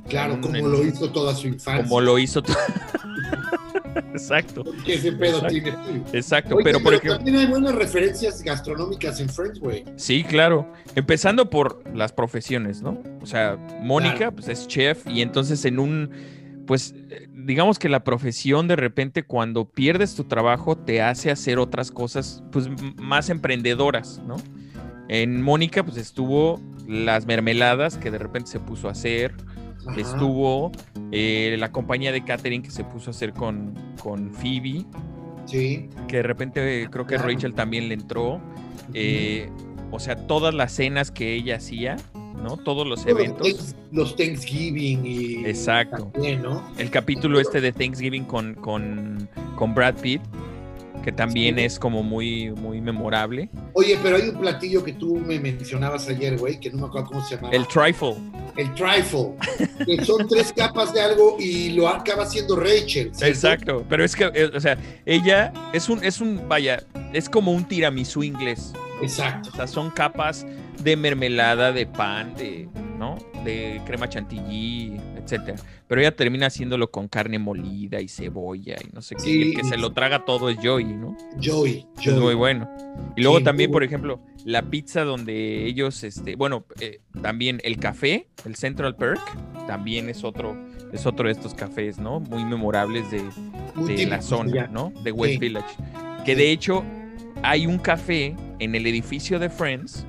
Claro, 0.09 0.40
como 0.40 0.57
en- 0.57 0.71
lo 0.71 0.85
hizo 0.85 1.11
toda 1.11 1.35
su 1.35 1.49
infancia. 1.49 1.85
como 1.88 2.01
lo 2.01 2.19
hizo. 2.19 2.42
to- 2.42 2.53
Exacto, 4.12 4.64
Porque 4.64 4.95
ese 4.95 5.12
pedo 5.12 5.37
Exacto. 5.47 5.49
tiene 5.49 6.03
exacto. 6.12 6.55
Oye, 6.57 6.64
pero 6.64 6.81
por 6.83 6.95
ejemplo, 6.95 7.16
también 7.16 7.37
hay 7.38 7.47
buenas 7.47 7.75
referencias 7.75 8.42
gastronómicas 8.42 9.21
en 9.21 9.29
Friends, 9.29 9.59
güey. 9.59 9.85
Sí, 9.97 10.25
claro. 10.25 10.71
Empezando 10.95 11.49
por 11.51 11.83
las 11.95 12.12
profesiones, 12.12 12.83
¿no? 12.83 13.03
O 13.23 13.27
sea, 13.27 13.57
Mónica, 13.83 14.16
Claro. 14.16 14.37
pues 14.37 14.49
es 14.49 14.66
chef 14.69 15.07
y 15.07 15.23
entonces 15.23 15.64
en 15.64 15.79
un, 15.79 16.11
pues, 16.66 16.95
digamos 17.33 17.79
que 17.79 17.88
la 17.88 18.05
profesión 18.05 18.69
de 18.69 18.77
repente 18.77 19.23
cuando 19.23 19.66
pierdes 19.71 20.14
tu 20.14 20.25
trabajo 20.25 20.77
te 20.77 21.01
hace 21.03 21.31
hacer 21.31 21.59
otras 21.59 21.90
cosas, 21.90 22.42
pues, 22.53 22.69
más 22.97 23.29
emprendedoras, 23.31 24.21
¿no? 24.27 24.37
En 25.09 25.40
Mónica, 25.42 25.85
pues 25.85 25.97
estuvo 25.97 26.61
las 26.88 27.27
mermeladas 27.27 27.97
que 27.97 28.11
de 28.11 28.19
repente 28.19 28.51
se 28.51 28.61
puso 28.61 28.88
a 28.88 28.92
hacer, 28.92 29.35
Ajá. 29.87 30.01
estuvo 30.01 30.72
eh, 31.12 31.57
la 31.59 31.70
compañía 31.72 32.12
de 32.12 32.25
catering 32.25 32.62
que 32.62 32.70
se 32.70 32.85
puso 32.85 33.11
a 33.11 33.12
hacer 33.12 33.33
con, 33.33 33.75
con 34.03 34.33
Phoebe, 34.33 34.85
Sí. 35.46 35.88
que 36.09 36.16
de 36.18 36.22
repente 36.25 36.88
creo 36.90 37.07
que 37.07 37.14
Claro. 37.14 37.29
Rachel 37.29 37.55
también 37.55 37.88
le 37.88 37.94
entró. 37.94 38.40
Eh, 38.94 39.49
o 39.92 40.01
sea, 40.01 40.16
todas 40.27 40.53
las 40.55 40.72
cenas 40.72 41.11
que 41.12 41.35
ella 41.35 41.57
hacía, 41.57 41.96
¿no? 42.42 42.57
Todos 42.57 42.87
los 42.87 43.07
eventos. 43.07 43.77
Los 43.92 44.16
Thanksgiving 44.16 45.07
y. 45.07 45.44
Exacto. 45.46 46.11
También, 46.12 46.42
¿no? 46.42 46.62
El 46.79 46.90
capítulo 46.90 47.38
este 47.40 47.61
de 47.61 47.72
Thanksgiving 47.72 48.25
con, 48.25 48.55
con, 48.55 49.29
con 49.57 49.75
Brad 49.75 49.94
Pitt, 50.01 50.20
que 51.07 51.12
también 51.12 51.55
Sí. 51.55 51.62
es 51.62 51.79
como 51.79 52.03
muy, 52.03 52.51
muy 52.51 52.81
memorable. 52.81 53.49
Oye, 53.75 53.97
pero 54.03 54.16
hay 54.16 54.29
un 54.29 54.40
platillo 54.40 54.83
que 54.83 54.92
tú 54.92 55.14
me 55.14 55.38
mencionabas 55.38 56.09
ayer, 56.09 56.37
güey, 56.37 56.59
que 56.59 56.69
no 56.71 56.79
me 56.79 56.87
acuerdo 56.88 57.07
cómo 57.07 57.25
se 57.25 57.37
llama. 57.37 57.51
El 57.53 57.64
trifle. 57.69 58.16
El 58.57 58.75
trifle. 58.75 59.35
que 59.87 60.05
son 60.05 60.27
tres 60.29 60.53
capas 60.53 60.92
de 60.92 61.01
algo 61.01 61.37
y 61.38 61.71
lo 61.75 61.87
acaba 61.88 62.25
haciendo 62.25 62.57
Rachel. 62.57 63.12
Exacto. 63.21 63.85
Pero 63.88 64.05
es 64.05 64.16
que, 64.16 64.25
eh, 64.35 64.51
o 64.53 64.59
sea, 64.59 64.77
ella 65.05 65.53
es 65.73 65.88
un, 65.88 66.03
es 66.03 66.21
un, 66.21 66.49
vaya, 66.49 66.83
es 67.12 67.29
como 67.29 67.53
un 67.53 67.64
tiramisú 67.69 68.25
inglés. 68.25 68.73
Exacto. 69.01 69.51
O 69.53 69.57
sea, 69.57 69.69
son 69.69 69.90
capas 69.92 70.45
de 70.83 70.97
mermelada, 70.97 71.71
de 71.71 71.87
pan, 71.87 72.35
de, 72.35 72.69
¿no? 72.99 73.16
De 73.45 73.81
crema 73.87 74.09
chantilly, 74.09 74.97
etcétera. 75.26 75.58
Pero 75.88 76.00
ella 76.00 76.14
termina 76.14 76.46
haciéndolo 76.46 76.90
con 76.90 77.08
carne 77.08 77.38
molida 77.38 78.00
y 78.00 78.08
cebolla 78.08 78.76
y 78.82 78.94
no 78.94 79.02
sé 79.02 79.14
qué. 79.16 79.20
Sí, 79.22 79.30
y 79.38 79.42
el 79.50 79.56
que 79.56 79.64
se 79.64 79.76
lo 79.76 79.92
traga 79.92 80.24
todo 80.24 80.48
es 80.48 80.56
Joey, 80.62 80.84
¿no? 80.84 81.16
Joey. 81.42 81.86
Es 81.98 82.04
Joey. 82.06 82.20
muy 82.20 82.34
bueno. 82.34 82.68
Y 83.16 83.22
luego 83.22 83.38
Sí, 83.38 83.44
también, 83.44 83.70
por 83.70 83.84
ejemplo, 83.84 84.20
la 84.44 84.62
pizza 84.62 85.04
donde 85.04 85.66
ellos, 85.66 86.02
este, 86.04 86.36
bueno, 86.36 86.64
eh, 86.80 87.00
también 87.22 87.60
el 87.64 87.78
café, 87.78 88.28
el 88.44 88.54
Central 88.56 88.96
Perk, 88.96 89.20
también 89.66 90.08
es 90.08 90.24
otro, 90.24 90.56
es 90.92 91.04
otro 91.06 91.26
de 91.26 91.32
estos 91.32 91.54
cafés, 91.54 91.98
¿no? 91.98 92.20
Muy 92.20 92.44
memorables 92.44 93.10
de, 93.10 93.22
Muy 93.74 93.88
de 93.94 94.06
la 94.06 94.18
típicos 94.20 94.24
zona. 94.24 94.66
¿no? 94.68 94.92
De 95.02 95.12
West 95.12 95.34
Sí. 95.34 95.38
Village. 95.38 95.74
Que 96.24 96.34
de 96.36 96.50
hecho 96.50 96.84
hay 97.42 97.66
un 97.66 97.78
café 97.78 98.34
en 98.58 98.74
el 98.74 98.86
edificio 98.86 99.38
de 99.38 99.50
Friends 99.50 100.06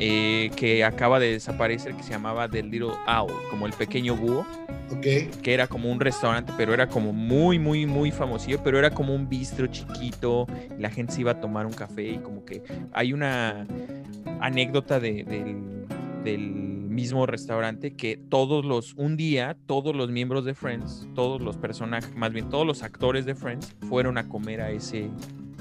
eh, 0.00 0.50
que 0.56 0.82
acaba 0.84 1.20
de 1.20 1.32
desaparecer 1.32 1.94
que 1.94 2.02
se 2.02 2.10
llamaba 2.10 2.48
The 2.48 2.62
Little 2.62 2.92
Owl, 3.06 3.32
como 3.50 3.66
el 3.66 3.72
pequeño 3.74 4.16
búho, 4.16 4.46
Ok. 4.90 5.02
que 5.42 5.54
era 5.54 5.66
como 5.68 5.92
un 5.92 6.00
restaurante, 6.00 6.52
pero 6.56 6.74
era 6.74 6.88
como 6.88 7.12
muy, 7.12 7.58
muy, 7.60 7.86
muy 7.86 8.10
famosillo, 8.10 8.60
pero 8.64 8.78
era 8.78 8.90
como 8.90 9.14
un 9.14 9.28
bistro 9.28 9.66
chiquito, 9.68 10.46
y 10.76 10.80
la 10.80 10.90
gente 10.90 11.12
se 11.12 11.20
iba 11.20 11.30
a 11.32 11.40
tomar 11.40 11.66
un 11.66 11.72
café 11.72 12.02
y 12.08 12.18
como 12.18 12.44
que 12.44 12.62
hay 12.92 13.12
una 13.12 13.66
anécdota 14.40 14.98
de- 15.00 15.22
del, 15.24 15.86
del 16.24 16.40
mismo 16.90 17.24
restaurante 17.26 17.94
que 17.94 18.16
todos 18.16 18.64
los, 18.64 18.94
un 18.94 19.16
día, 19.16 19.56
todos 19.66 19.94
los 19.94 20.10
miembros 20.10 20.44
de 20.44 20.54
Friends, 20.54 21.06
todos 21.14 21.40
los 21.40 21.56
personajes, 21.56 22.14
más 22.16 22.32
bien 22.32 22.48
todos 22.48 22.66
los 22.66 22.82
actores 22.82 23.24
de 23.26 23.34
Friends 23.34 23.76
fueron 23.88 24.18
a 24.18 24.28
comer 24.28 24.60
a 24.60 24.70
ese, 24.70 25.08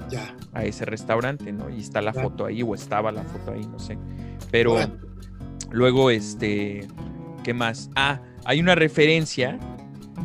Ya. 0.09 0.35
a 0.53 0.63
ese 0.65 0.85
restaurante, 0.85 1.51
¿no? 1.51 1.69
Y 1.69 1.79
está 1.79 2.01
la 2.01 2.13
foto 2.13 2.45
ahí, 2.45 2.61
o 2.63 2.73
estaba 2.75 3.11
la 3.11 3.23
foto 3.23 3.51
ahí, 3.51 3.61
no 3.65 3.79
sé. 3.79 3.97
Pero 4.51 4.71
Bueno, 4.73 4.95
luego, 5.71 6.09
este, 6.09 6.87
¿qué 7.43 7.53
más? 7.53 7.89
Ah, 7.95 8.21
hay 8.45 8.59
una 8.59 8.75
referencia 8.75 9.59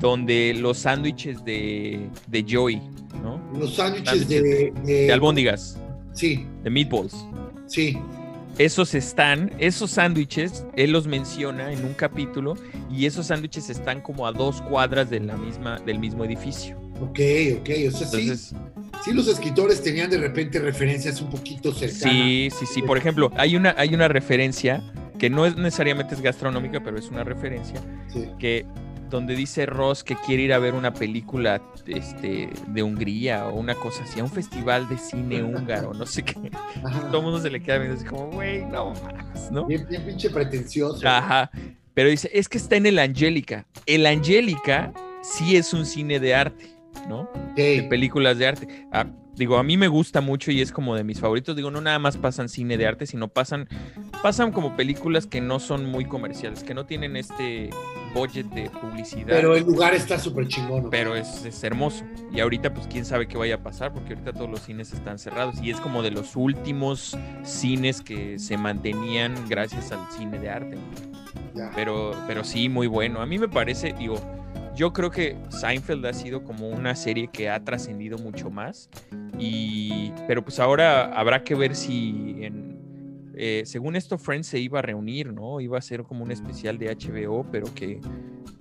donde 0.00 0.54
los 0.54 0.78
sándwiches 0.78 1.44
de, 1.44 2.08
de 2.26 2.44
Joey, 2.48 2.80
¿no? 3.22 3.40
los 3.58 3.74
sándwiches 3.76 4.28
de, 4.28 4.42
de. 4.42 4.72
De 5.06 5.12
albóndigas, 5.12 5.78
Sí, 6.12 6.46
de 6.62 6.70
meatballs. 6.70 7.14
sí. 7.66 7.98
Esos 8.56 8.94
están, 8.94 9.50
esos 9.58 9.90
sándwiches, 9.90 10.64
él 10.76 10.92
los 10.92 11.08
menciona 11.08 11.72
en 11.72 11.84
un 11.84 11.92
capítulo 11.92 12.54
y 12.88 13.06
esos 13.06 13.26
sándwiches 13.26 13.68
están 13.68 14.00
como 14.00 14.28
a 14.28 14.32
dos 14.32 14.62
cuadras 14.62 15.10
de 15.10 15.18
la 15.18 15.36
misma, 15.36 15.80
del 15.80 15.98
mismo 15.98 16.24
edificio. 16.24 16.78
Ok, 17.00 17.18
ok. 17.58 17.68
O 17.88 17.90
sea, 17.90 18.06
Entonces, 18.06 18.40
sí, 18.50 18.56
los 19.12 19.28
escritores 19.28 19.82
tenían 19.82 20.10
de 20.10 20.18
repente 20.18 20.58
referencias 20.58 21.20
un 21.20 21.30
poquito 21.30 21.72
cercanas. 21.72 22.02
Sí, 22.02 22.48
sí, 22.58 22.66
sí. 22.66 22.82
Por 22.82 22.98
ejemplo, 22.98 23.30
hay 23.36 23.56
una, 23.56 23.74
hay 23.76 23.94
una 23.94 24.08
referencia 24.08 24.82
que 25.18 25.30
no 25.30 25.46
es 25.46 25.56
necesariamente 25.56 26.14
es 26.14 26.20
gastronómica, 26.20 26.80
pero 26.82 26.98
es 26.98 27.08
una 27.08 27.24
referencia 27.24 27.80
Sí. 28.12 28.28
que 28.38 28.66
donde 29.10 29.36
dice 29.36 29.66
Ross 29.66 30.02
que 30.02 30.16
quiere 30.16 30.42
ir 30.42 30.52
a 30.52 30.58
ver 30.58 30.74
una 30.74 30.92
película 30.92 31.62
este, 31.86 32.48
de 32.68 32.82
Hungría 32.82 33.46
o 33.46 33.54
una 33.54 33.74
cosa 33.76 34.02
así, 34.02 34.18
a 34.18 34.24
un 34.24 34.30
festival 34.30 34.88
de 34.88 34.98
cine 34.98 35.42
húngaro, 35.44 35.94
no 35.94 36.04
sé 36.06 36.24
qué. 36.24 36.50
Ajá. 36.82 37.00
Todo 37.08 37.18
el 37.18 37.22
mundo 37.22 37.40
se 37.40 37.50
le 37.50 37.62
queda 37.62 37.78
viendo 37.78 37.96
así 37.96 38.04
como, 38.06 38.26
güey, 38.32 38.64
no 38.64 38.92
mames, 38.92 39.50
¿no? 39.52 39.66
Bien, 39.66 39.86
bien 39.88 40.04
pinche 40.04 40.30
pretencioso. 40.30 41.06
Ajá. 41.06 41.50
Pero 41.92 42.08
dice, 42.08 42.28
es 42.32 42.48
que 42.48 42.58
está 42.58 42.74
en 42.74 42.86
el 42.86 42.98
Angélica. 42.98 43.66
El 43.86 44.04
Angélica 44.06 44.92
sí 45.22 45.56
es 45.56 45.72
un 45.72 45.86
cine 45.86 46.18
de 46.18 46.34
arte, 46.34 46.66
¿no? 47.08 47.28
de 47.54 47.86
películas 47.88 48.38
de 48.38 48.46
arte. 48.46 48.86
Ah, 48.92 49.06
digo, 49.36 49.58
a 49.58 49.62
mí 49.62 49.76
me 49.76 49.88
gusta 49.88 50.20
mucho 50.20 50.50
y 50.50 50.60
es 50.60 50.72
como 50.72 50.94
de 50.96 51.04
mis 51.04 51.20
favoritos. 51.20 51.56
Digo, 51.56 51.70
no 51.70 51.80
nada 51.80 51.98
más 51.98 52.16
pasan 52.16 52.48
cine 52.48 52.76
de 52.76 52.86
arte, 52.86 53.06
sino 53.06 53.28
pasan, 53.28 53.68
pasan 54.22 54.52
como 54.52 54.76
películas 54.76 55.26
que 55.26 55.40
no 55.40 55.60
son 55.60 55.86
muy 55.86 56.04
comerciales, 56.04 56.62
que 56.62 56.74
no 56.74 56.86
tienen 56.86 57.16
este 57.16 57.70
budget 58.14 58.46
de 58.46 58.70
publicidad. 58.70 59.26
Pero 59.28 59.56
el 59.56 59.64
lugar 59.64 59.94
está 59.94 60.18
súper 60.18 60.48
chingón. 60.48 60.84
¿no? 60.84 60.90
pero 60.90 61.16
es, 61.16 61.44
es 61.44 61.62
hermoso. 61.64 62.04
Y 62.32 62.40
ahorita, 62.40 62.72
pues 62.72 62.86
quién 62.86 63.04
sabe 63.04 63.26
qué 63.26 63.36
vaya 63.36 63.56
a 63.56 63.62
pasar, 63.62 63.92
porque 63.92 64.14
ahorita 64.14 64.32
todos 64.32 64.50
los 64.50 64.60
cines 64.60 64.92
están 64.92 65.18
cerrados. 65.18 65.60
Y 65.62 65.70
es 65.70 65.80
como 65.80 66.02
de 66.02 66.10
los 66.10 66.36
últimos 66.36 67.16
cines 67.42 68.00
que 68.00 68.38
se 68.38 68.56
mantenían 68.56 69.34
gracias 69.48 69.92
al 69.92 70.00
cine 70.10 70.38
de 70.38 70.50
arte. 70.50 70.78
Ya. 71.54 71.70
Pero, 71.74 72.12
pero 72.26 72.44
sí, 72.44 72.68
muy 72.68 72.86
bueno. 72.86 73.20
A 73.20 73.26
mí 73.26 73.38
me 73.38 73.48
parece, 73.48 73.92
digo, 73.92 74.20
yo 74.74 74.92
creo 74.92 75.10
que 75.10 75.36
Seinfeld 75.50 76.04
ha 76.06 76.12
sido 76.12 76.42
como 76.42 76.68
una 76.68 76.96
serie 76.96 77.28
que 77.32 77.48
ha 77.48 77.62
trascendido 77.64 78.18
mucho 78.18 78.50
más. 78.50 78.88
Y, 79.38 80.12
pero 80.26 80.44
pues 80.44 80.58
ahora 80.60 81.12
habrá 81.18 81.44
que 81.44 81.54
ver 81.54 81.74
si 81.74 82.36
en, 82.40 82.74
eh, 83.36 83.62
según 83.66 83.96
esto 83.96 84.18
Friends 84.18 84.46
se 84.46 84.58
iba 84.58 84.78
a 84.78 84.82
reunir, 84.82 85.32
¿no? 85.32 85.60
Iba 85.60 85.78
a 85.78 85.82
ser 85.82 86.04
como 86.04 86.24
un 86.24 86.30
especial 86.30 86.78
de 86.78 86.94
HBO, 86.94 87.46
pero 87.50 87.72
que, 87.74 88.00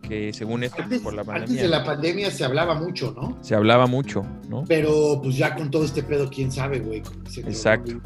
que 0.01 0.33
según 0.33 0.63
esto, 0.63 0.77
pues, 0.77 0.85
Antes, 0.85 1.01
por 1.01 1.13
la 1.13 1.21
antes 1.21 1.35
pandemia, 1.35 1.61
de 1.63 1.69
la 1.69 1.83
pandemia 1.83 2.31
se 2.31 2.43
hablaba 2.43 2.75
mucho, 2.75 3.13
¿no? 3.15 3.37
se 3.41 3.55
hablaba 3.55 3.87
mucho, 3.87 4.25
¿no? 4.49 4.63
Pero 4.67 5.19
pues 5.21 5.37
ya 5.37 5.55
con 5.55 5.69
todo 5.69 5.85
este 5.85 6.01
pedo, 6.03 6.29
quién 6.29 6.51
sabe, 6.51 6.79
güey. 6.79 7.03
Exacto. 7.37 7.99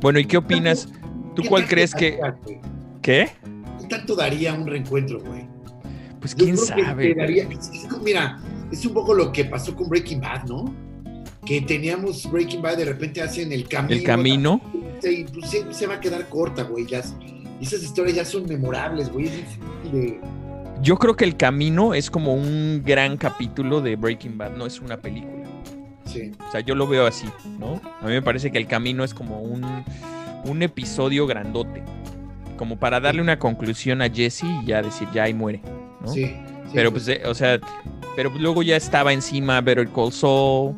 Bueno, 0.00 0.18
¿y 0.18 0.24
qué 0.24 0.36
opinas? 0.36 0.88
¿Tú 1.34 1.42
¿Qué 1.42 1.48
cuál 1.48 1.66
crees 1.66 1.94
que... 1.94 2.18
daría? 2.18 2.36
¿Qué? 3.02 3.30
¿Qué 3.80 3.86
tanto 3.88 4.14
daría 4.14 4.54
un 4.54 4.66
reencuentro, 4.66 5.20
güey? 5.20 5.46
Pues 6.24 6.34
Yo 6.36 6.44
quién 6.46 6.56
creo 6.56 6.76
que 6.76 6.84
sabe. 6.84 7.14
daría- 7.14 7.46
como- 7.90 8.02
mira, 8.02 8.40
es 8.72 8.86
un 8.86 8.94
poco 8.94 9.12
lo 9.12 9.30
que 9.30 9.44
pasó 9.44 9.76
con 9.76 9.90
Breaking 9.90 10.22
Bad, 10.22 10.44
¿no? 10.44 10.74
Que 11.44 11.60
teníamos 11.60 12.30
Breaking 12.32 12.62
Bad, 12.62 12.78
de 12.78 12.86
repente 12.86 13.20
hacen 13.20 13.52
el 13.52 13.68
camino. 13.68 13.94
El 13.94 14.02
camino. 14.04 14.60
Y 15.02 15.24
pues 15.24 15.50
se, 15.50 15.70
se 15.74 15.86
va 15.86 15.96
a 15.96 16.00
quedar 16.00 16.26
corta, 16.30 16.62
güey. 16.62 16.86
Ya, 16.86 17.00
esas 17.60 17.82
historias 17.82 18.16
ya 18.16 18.24
son 18.24 18.46
memorables, 18.46 19.12
güey. 19.12 19.26
Es 19.26 19.36
difícil 19.36 19.60
de. 19.92 20.20
Yo 20.80 20.96
creo 20.96 21.14
que 21.14 21.26
el 21.26 21.36
camino 21.36 21.92
es 21.92 22.10
como 22.10 22.32
un 22.32 22.82
gran 22.82 23.18
capítulo 23.18 23.82
de 23.82 23.96
Breaking 23.96 24.38
Bad, 24.38 24.52
no 24.56 24.64
es 24.64 24.80
una 24.80 24.96
película. 24.96 25.44
Sí. 26.06 26.32
O 26.48 26.50
sea, 26.50 26.60
yo 26.60 26.74
lo 26.74 26.86
veo 26.86 27.06
así, 27.06 27.26
¿no? 27.58 27.82
A 28.00 28.06
mí 28.06 28.12
me 28.12 28.22
parece 28.22 28.50
que 28.50 28.56
el 28.56 28.66
camino 28.66 29.04
es 29.04 29.12
como 29.12 29.42
un, 29.42 29.62
un 30.46 30.62
episodio 30.62 31.26
grandote. 31.26 31.82
Como 32.56 32.78
para 32.78 32.98
darle 33.00 33.20
una 33.20 33.38
conclusión 33.38 34.00
a 34.00 34.08
Jesse 34.08 34.44
y 34.62 34.66
ya 34.68 34.80
decir, 34.80 35.06
ya 35.12 35.24
ahí 35.24 35.34
muere, 35.34 35.60
¿no? 36.04 36.12
Sí. 36.12 36.26
sí, 36.26 36.70
Pero 36.74 36.90
pues, 36.90 37.08
eh, 37.08 37.22
o 37.26 37.34
sea, 37.34 37.58
pero 38.16 38.30
luego 38.30 38.62
ya 38.62 38.76
estaba 38.76 39.12
encima 39.12 39.60
Better 39.60 39.88
Call 39.88 40.12
Saul, 40.12 40.76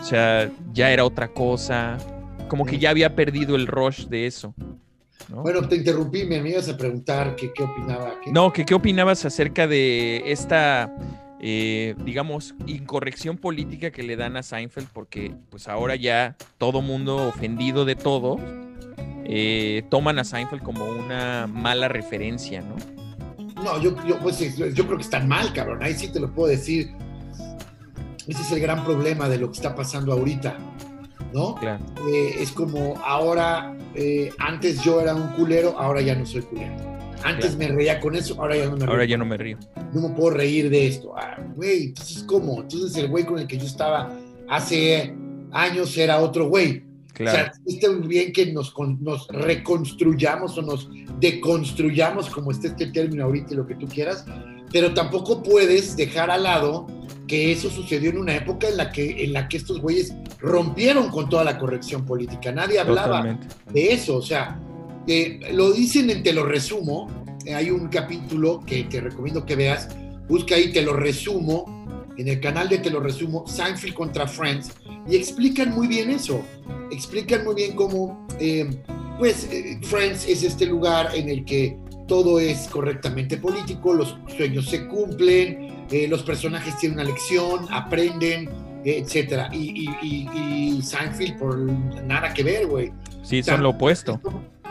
o 0.00 0.04
sea, 0.04 0.50
ya 0.72 0.90
era 0.90 1.04
otra 1.04 1.28
cosa, 1.28 1.98
como 2.48 2.64
que 2.64 2.78
ya 2.78 2.90
había 2.90 3.14
perdido 3.14 3.56
el 3.56 3.66
rush 3.66 4.06
de 4.06 4.26
eso. 4.26 4.54
Bueno, 5.28 5.68
te 5.68 5.76
interrumpí, 5.76 6.24
me 6.24 6.36
ibas 6.48 6.68
a 6.68 6.76
preguntar 6.76 7.36
qué 7.36 7.50
opinaba. 7.62 8.14
No, 8.32 8.52
que 8.52 8.64
qué 8.64 8.74
opinabas 8.74 9.24
acerca 9.26 9.66
de 9.66 10.22
esta, 10.26 10.90
eh, 11.40 11.94
digamos, 12.04 12.54
incorrección 12.66 13.36
política 13.36 13.90
que 13.90 14.02
le 14.02 14.16
dan 14.16 14.38
a 14.38 14.42
Seinfeld, 14.42 14.88
porque 14.88 15.34
pues 15.50 15.68
ahora 15.68 15.96
ya 15.96 16.36
todo 16.56 16.80
mundo 16.80 17.28
ofendido 17.28 17.84
de 17.84 17.94
todo, 17.94 18.38
eh, 19.26 19.82
toman 19.90 20.18
a 20.18 20.24
Seinfeld 20.24 20.62
como 20.62 20.86
una 20.86 21.46
mala 21.46 21.88
referencia, 21.88 22.62
¿no? 22.62 22.76
No, 23.64 23.80
yo, 23.80 23.94
yo, 24.06 24.18
pues, 24.18 24.38
yo 24.56 24.86
creo 24.86 24.96
que 24.96 25.02
están 25.02 25.28
mal, 25.28 25.52
cabrón. 25.52 25.82
Ahí 25.82 25.94
sí 25.94 26.08
te 26.08 26.20
lo 26.20 26.32
puedo 26.32 26.48
decir. 26.48 26.92
Ese 28.26 28.42
es 28.42 28.52
el 28.52 28.60
gran 28.60 28.84
problema 28.84 29.28
de 29.28 29.38
lo 29.38 29.50
que 29.50 29.56
está 29.56 29.74
pasando 29.74 30.12
ahorita, 30.12 30.56
¿no? 31.32 31.54
Claro. 31.54 31.82
Eh, 32.10 32.36
es 32.38 32.52
como 32.52 32.94
ahora, 33.02 33.74
eh, 33.94 34.30
antes 34.38 34.82
yo 34.82 35.00
era 35.00 35.14
un 35.14 35.28
culero, 35.28 35.78
ahora 35.78 36.02
ya 36.02 36.14
no 36.14 36.26
soy 36.26 36.42
culero. 36.42 36.74
Antes 37.24 37.56
me 37.56 37.68
reía 37.68 37.98
con 38.00 38.14
eso, 38.14 38.40
ahora 38.40 38.56
ya 38.56 38.66
no 38.66 38.72
me 38.72 38.78
río. 38.80 38.90
Ahora 38.90 39.04
ya 39.06 39.16
no 39.16 39.24
me 39.24 39.36
río. 39.36 39.58
No 39.92 40.08
me 40.08 40.14
puedo 40.14 40.30
reír 40.30 40.68
de 40.68 40.86
esto. 40.86 41.14
Ah, 41.16 41.38
güey, 41.56 41.86
entonces, 41.86 42.22
¿cómo? 42.24 42.60
Entonces, 42.60 42.96
el 42.96 43.08
güey 43.08 43.24
con 43.24 43.38
el 43.38 43.46
que 43.46 43.58
yo 43.58 43.64
estaba 43.64 44.12
hace 44.48 45.14
años 45.50 45.96
era 45.96 46.18
otro 46.20 46.48
güey. 46.48 46.84
Claro. 47.18 47.52
O 47.66 47.70
sea, 47.70 47.90
bien 48.06 48.32
que 48.32 48.52
nos, 48.52 48.72
nos 49.00 49.26
reconstruyamos 49.28 50.56
o 50.56 50.62
nos 50.62 50.88
deconstruyamos, 51.18 52.30
como 52.30 52.52
esté 52.52 52.68
este 52.68 52.86
término 52.86 53.24
ahorita 53.24 53.54
y 53.54 53.56
lo 53.56 53.66
que 53.66 53.74
tú 53.74 53.88
quieras, 53.88 54.24
pero 54.72 54.94
tampoco 54.94 55.42
puedes 55.42 55.96
dejar 55.96 56.30
al 56.30 56.44
lado 56.44 56.86
que 57.26 57.50
eso 57.52 57.70
sucedió 57.70 58.10
en 58.10 58.18
una 58.18 58.36
época 58.36 58.68
en 58.68 58.76
la 58.76 58.92
que, 58.92 59.24
en 59.24 59.32
la 59.32 59.48
que 59.48 59.56
estos 59.56 59.80
güeyes 59.80 60.14
rompieron 60.38 61.10
con 61.10 61.28
toda 61.28 61.44
la 61.44 61.58
corrección 61.58 62.06
política. 62.06 62.52
Nadie 62.52 62.78
hablaba 62.78 63.38
de 63.72 63.92
eso. 63.92 64.16
O 64.16 64.22
sea, 64.22 64.58
eh, 65.06 65.40
lo 65.52 65.72
dicen 65.72 66.08
en 66.10 66.22
Te 66.22 66.32
lo 66.32 66.44
resumo. 66.46 67.08
hay 67.52 67.70
un 67.70 67.88
capítulo 67.88 68.64
que 68.64 68.84
te 68.84 69.00
recomiendo 69.00 69.44
que 69.44 69.56
veas. 69.56 69.88
Busca 70.28 70.54
ahí 70.54 70.72
Te 70.72 70.82
lo 70.82 70.94
resumo. 70.94 71.77
En 72.18 72.26
el 72.26 72.40
canal 72.40 72.68
de 72.68 72.78
Te 72.78 72.90
lo 72.90 73.00
resumo, 73.00 73.46
Seinfeld 73.46 73.94
contra 73.94 74.26
Friends. 74.26 74.72
Y 75.08 75.16
explican 75.16 75.72
muy 75.72 75.86
bien 75.86 76.10
eso. 76.10 76.44
Explican 76.90 77.44
muy 77.44 77.54
bien 77.54 77.76
cómo, 77.76 78.26
eh, 78.40 78.68
pues, 79.18 79.48
eh, 79.52 79.78
Friends 79.82 80.26
es 80.26 80.42
este 80.42 80.66
lugar 80.66 81.14
en 81.14 81.28
el 81.28 81.44
que 81.44 81.78
todo 82.08 82.40
es 82.40 82.66
correctamente 82.68 83.36
político, 83.36 83.92
los 83.92 84.16
sueños 84.36 84.66
se 84.68 84.88
cumplen, 84.88 85.86
eh, 85.90 86.08
los 86.08 86.22
personajes 86.22 86.76
tienen 86.78 86.98
una 86.98 87.08
lección, 87.08 87.66
aprenden, 87.70 88.48
etcétera. 88.84 89.50
Y, 89.52 89.88
y, 90.02 90.82
Seinfeld, 90.82 91.38
por 91.38 91.58
nada 91.58 92.32
que 92.32 92.42
ver, 92.42 92.66
güey. 92.66 92.92
Sí, 93.22 93.42
son 93.42 93.62
lo 93.62 93.70
opuesto. 93.70 94.20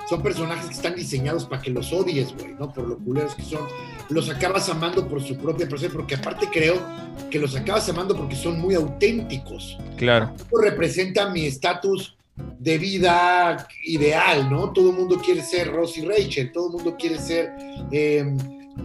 Son, 0.09 0.21
personajes 0.21 0.65
que 0.65 0.73
están 0.73 0.95
diseñados 0.95 1.45
para 1.45 1.61
que 1.61 1.69
los 1.69 1.93
odies, 1.93 2.33
güey, 2.33 2.55
¿no? 2.59 2.73
Por 2.73 2.87
lo 2.87 2.97
culeros 2.97 3.35
que 3.35 3.43
son. 3.43 3.67
Los 4.09 4.29
acabas 4.29 4.69
amando 4.69 5.07
por 5.07 5.21
su 5.21 5.37
propia 5.37 5.67
persona, 5.67 5.91
porque 5.93 6.15
aparte 6.15 6.47
creo 6.51 6.81
que 7.29 7.39
los 7.39 7.55
acabas 7.55 7.89
amando 7.89 8.15
porque 8.15 8.35
son 8.35 8.59
muy 8.59 8.75
auténticos. 8.75 9.77
Claro. 9.97 10.33
Esto 10.35 10.57
representa 10.61 11.29
mi 11.29 11.45
estatus 11.45 12.17
de 12.59 12.77
vida 12.77 13.67
ideal, 13.83 14.49
¿no? 14.49 14.71
Todo 14.71 14.91
el 14.91 14.95
mundo 14.95 15.19
quiere 15.23 15.41
ser 15.41 15.71
Ross 15.71 15.97
y 15.97 16.01
Rachel, 16.05 16.51
todo 16.51 16.67
el 16.67 16.73
mundo 16.73 16.95
quiere 16.97 17.19
ser... 17.19 17.51
Eh, 17.91 18.25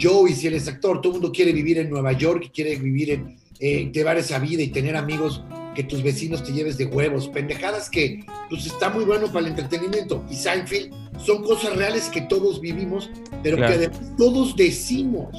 Joey, 0.00 0.32
si 0.32 0.46
eres 0.46 0.68
actor, 0.68 1.02
todo 1.02 1.12
el 1.12 1.20
mundo 1.20 1.32
quiere 1.32 1.52
vivir 1.52 1.78
en 1.78 1.90
Nueva 1.90 2.12
York, 2.12 2.50
quiere 2.54 2.76
vivir 2.76 3.10
en, 3.10 3.36
eh, 3.60 3.90
llevar 3.92 4.16
esa 4.16 4.38
vida 4.38 4.62
y 4.62 4.68
tener 4.68 4.96
amigos 4.96 5.42
que 5.74 5.84
tus 5.84 6.02
vecinos 6.02 6.42
te 6.42 6.52
lleves 6.52 6.76
de 6.76 6.86
huevos, 6.86 7.28
pendejadas 7.28 7.88
que 7.88 8.24
pues 8.48 8.66
está 8.66 8.90
muy 8.90 9.04
bueno 9.04 9.26
para 9.28 9.40
el 9.40 9.52
entretenimiento. 9.52 10.24
Y 10.30 10.34
Seinfeld 10.34 10.92
son 11.18 11.42
cosas 11.42 11.76
reales 11.76 12.08
que 12.08 12.22
todos 12.22 12.60
vivimos, 12.60 13.10
pero 13.42 13.56
que 13.56 13.64
además 13.64 14.00
todos 14.16 14.56
decimos 14.56 15.34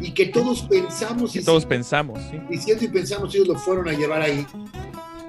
y 0.00 0.12
que 0.12 0.26
todos 0.26 0.62
pensamos. 0.62 1.34
y 1.36 1.42
todos 1.42 1.66
pensamos, 1.66 2.20
sí. 2.30 2.38
Diciendo 2.50 2.84
y 2.84 2.88
pensamos, 2.88 3.34
ellos 3.34 3.48
lo 3.48 3.54
fueron 3.56 3.88
a 3.88 3.92
llevar 3.92 4.22
ahí. 4.22 4.46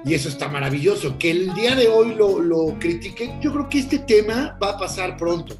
Y 0.04 0.14
eso 0.14 0.28
está 0.28 0.48
maravilloso. 0.48 1.18
Que 1.18 1.30
el 1.30 1.54
día 1.54 1.74
de 1.74 1.88
hoy 1.88 2.14
lo, 2.14 2.40
lo 2.40 2.78
critiquen, 2.78 3.40
yo 3.40 3.52
creo 3.52 3.68
que 3.68 3.80
este 3.80 3.98
tema 3.98 4.56
va 4.62 4.70
a 4.70 4.78
pasar 4.78 5.16
pronto. 5.16 5.56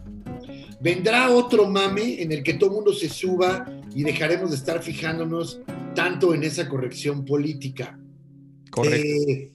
Vendrá 0.81 1.31
otro 1.31 1.69
mame 1.69 2.23
en 2.23 2.31
el 2.31 2.43
que 2.43 2.55
todo 2.55 2.71
mundo 2.71 2.93
se 2.93 3.09
suba 3.09 3.67
y 3.95 4.05
dejaremos 4.05 4.51
de 4.51 4.57
estar 4.57 4.81
fijándonos 4.81 5.61
tanto 5.95 6.35
en 6.35 6.45
esa 6.45 6.69
corrección 6.69 7.25
política. 7.25 7.99
Correcto. 8.71 9.07
Eh, 9.07 9.51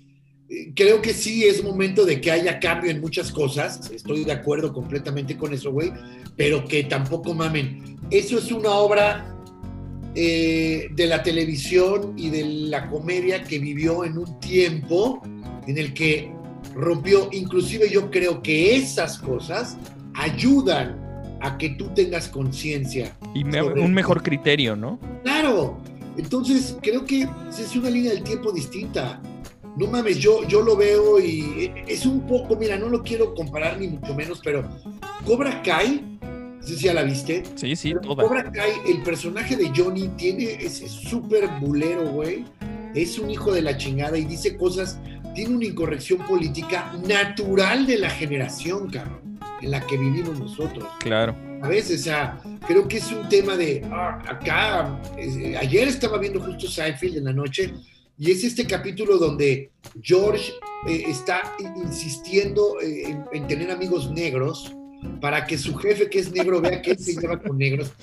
creo 0.75 1.01
que 1.01 1.13
sí 1.13 1.45
es 1.45 1.63
momento 1.63 2.05
de 2.05 2.21
que 2.21 2.31
haya 2.31 2.59
cambio 2.59 2.91
en 2.91 3.01
muchas 3.01 3.31
cosas. 3.31 3.91
Estoy 3.91 4.23
de 4.23 4.31
acuerdo 4.31 4.73
completamente 4.73 5.37
con 5.37 5.53
eso, 5.53 5.71
güey. 5.71 5.91
Pero 6.35 6.65
que 6.65 6.83
tampoco 6.83 7.33
mamen. 7.33 7.97
Eso 8.09 8.37
es 8.37 8.51
una 8.51 8.71
obra 8.71 9.33
eh, 10.15 10.89
de 10.91 11.07
la 11.07 11.23
televisión 11.23 12.13
y 12.17 12.29
de 12.29 12.45
la 12.45 12.89
comedia 12.89 13.43
que 13.43 13.59
vivió 13.59 14.05
en 14.05 14.17
un 14.17 14.39
tiempo 14.39 15.21
en 15.67 15.77
el 15.77 15.93
que 15.93 16.31
rompió. 16.75 17.29
Inclusive 17.31 17.89
yo 17.89 18.11
creo 18.11 18.41
que 18.41 18.75
esas 18.75 19.17
cosas 19.17 19.77
ayudan 20.13 21.03
a 21.41 21.57
que 21.57 21.69
tú 21.71 21.89
tengas 21.93 22.27
conciencia. 22.29 23.15
Y 23.33 23.43
un 23.43 23.93
mejor 23.93 24.23
criterio, 24.23 24.75
¿no? 24.75 24.99
Claro. 25.23 25.81
Entonces, 26.17 26.77
creo 26.81 27.05
que 27.05 27.27
es 27.49 27.75
una 27.75 27.89
línea 27.89 28.11
del 28.11 28.23
tiempo 28.23 28.51
distinta. 28.51 29.21
No 29.77 29.87
mames, 29.87 30.19
yo, 30.19 30.47
yo 30.47 30.61
lo 30.61 30.77
veo 30.77 31.19
y 31.19 31.71
es 31.87 32.05
un 32.05 32.27
poco, 32.27 32.55
mira, 32.55 32.77
no 32.77 32.89
lo 32.89 33.01
quiero 33.01 33.33
comparar 33.33 33.79
ni 33.79 33.87
mucho 33.87 34.13
menos, 34.13 34.39
pero 34.43 34.69
Cobra 35.25 35.63
Kai, 35.63 36.19
no 36.21 36.67
sé 36.67 36.75
si 36.75 36.85
ya 36.85 36.93
la 36.93 37.01
viste. 37.01 37.43
Sí, 37.55 37.75
sí, 37.75 37.93
toda. 38.01 38.23
Cobra 38.23 38.51
Kai, 38.51 38.71
el 38.87 39.01
personaje 39.01 39.55
de 39.55 39.71
Johnny 39.75 40.09
tiene 40.09 40.43
ese 40.59 40.87
súper 40.87 41.49
bulero, 41.59 42.11
güey. 42.11 42.45
Es 42.93 43.17
un 43.17 43.31
hijo 43.31 43.51
de 43.51 43.63
la 43.63 43.75
chingada 43.75 44.15
y 44.15 44.25
dice 44.25 44.55
cosas, 44.55 44.99
tiene 45.33 45.55
una 45.55 45.65
incorrección 45.65 46.19
política 46.27 46.93
natural 47.07 47.87
de 47.87 47.97
la 47.97 48.11
generación, 48.11 48.91
cabrón 48.91 49.23
en 49.63 49.71
la 49.71 49.81
que 49.87 49.97
vivimos 49.97 50.39
nosotros. 50.39 50.85
Claro. 50.99 51.35
A 51.63 51.69
veces, 51.69 52.01
o 52.01 52.03
sea, 52.03 52.41
creo 52.67 52.85
que 52.89 52.97
es 52.97 53.09
un 53.09 53.29
tema 53.29 53.55
de, 53.55 53.81
ah, 53.89 54.21
acá, 54.27 55.01
ayer 55.59 55.87
estaba 55.87 56.17
viendo 56.17 56.41
justo 56.41 56.67
Seinfeld 56.67 57.17
en 57.19 57.23
la 57.23 57.31
noche 57.31 57.73
y 58.17 58.31
es 58.31 58.43
este 58.43 58.67
capítulo 58.67 59.17
donde 59.17 59.71
George 60.01 60.51
eh, 60.87 61.05
está 61.07 61.55
insistiendo 61.59 62.81
eh, 62.81 63.17
en, 63.31 63.47
tener 63.47 63.71
amigos 63.71 64.11
negros 64.11 64.73
para 65.21 65.45
que 65.45 65.57
su 65.57 65.73
jefe, 65.75 66.09
que 66.09 66.19
es 66.19 66.33
negro, 66.33 66.59
vea 66.59 66.81
que 66.81 66.91
él 66.91 66.99
se 66.99 67.15
lleva 67.15 67.41
con 67.41 67.57
negros. 67.57 67.93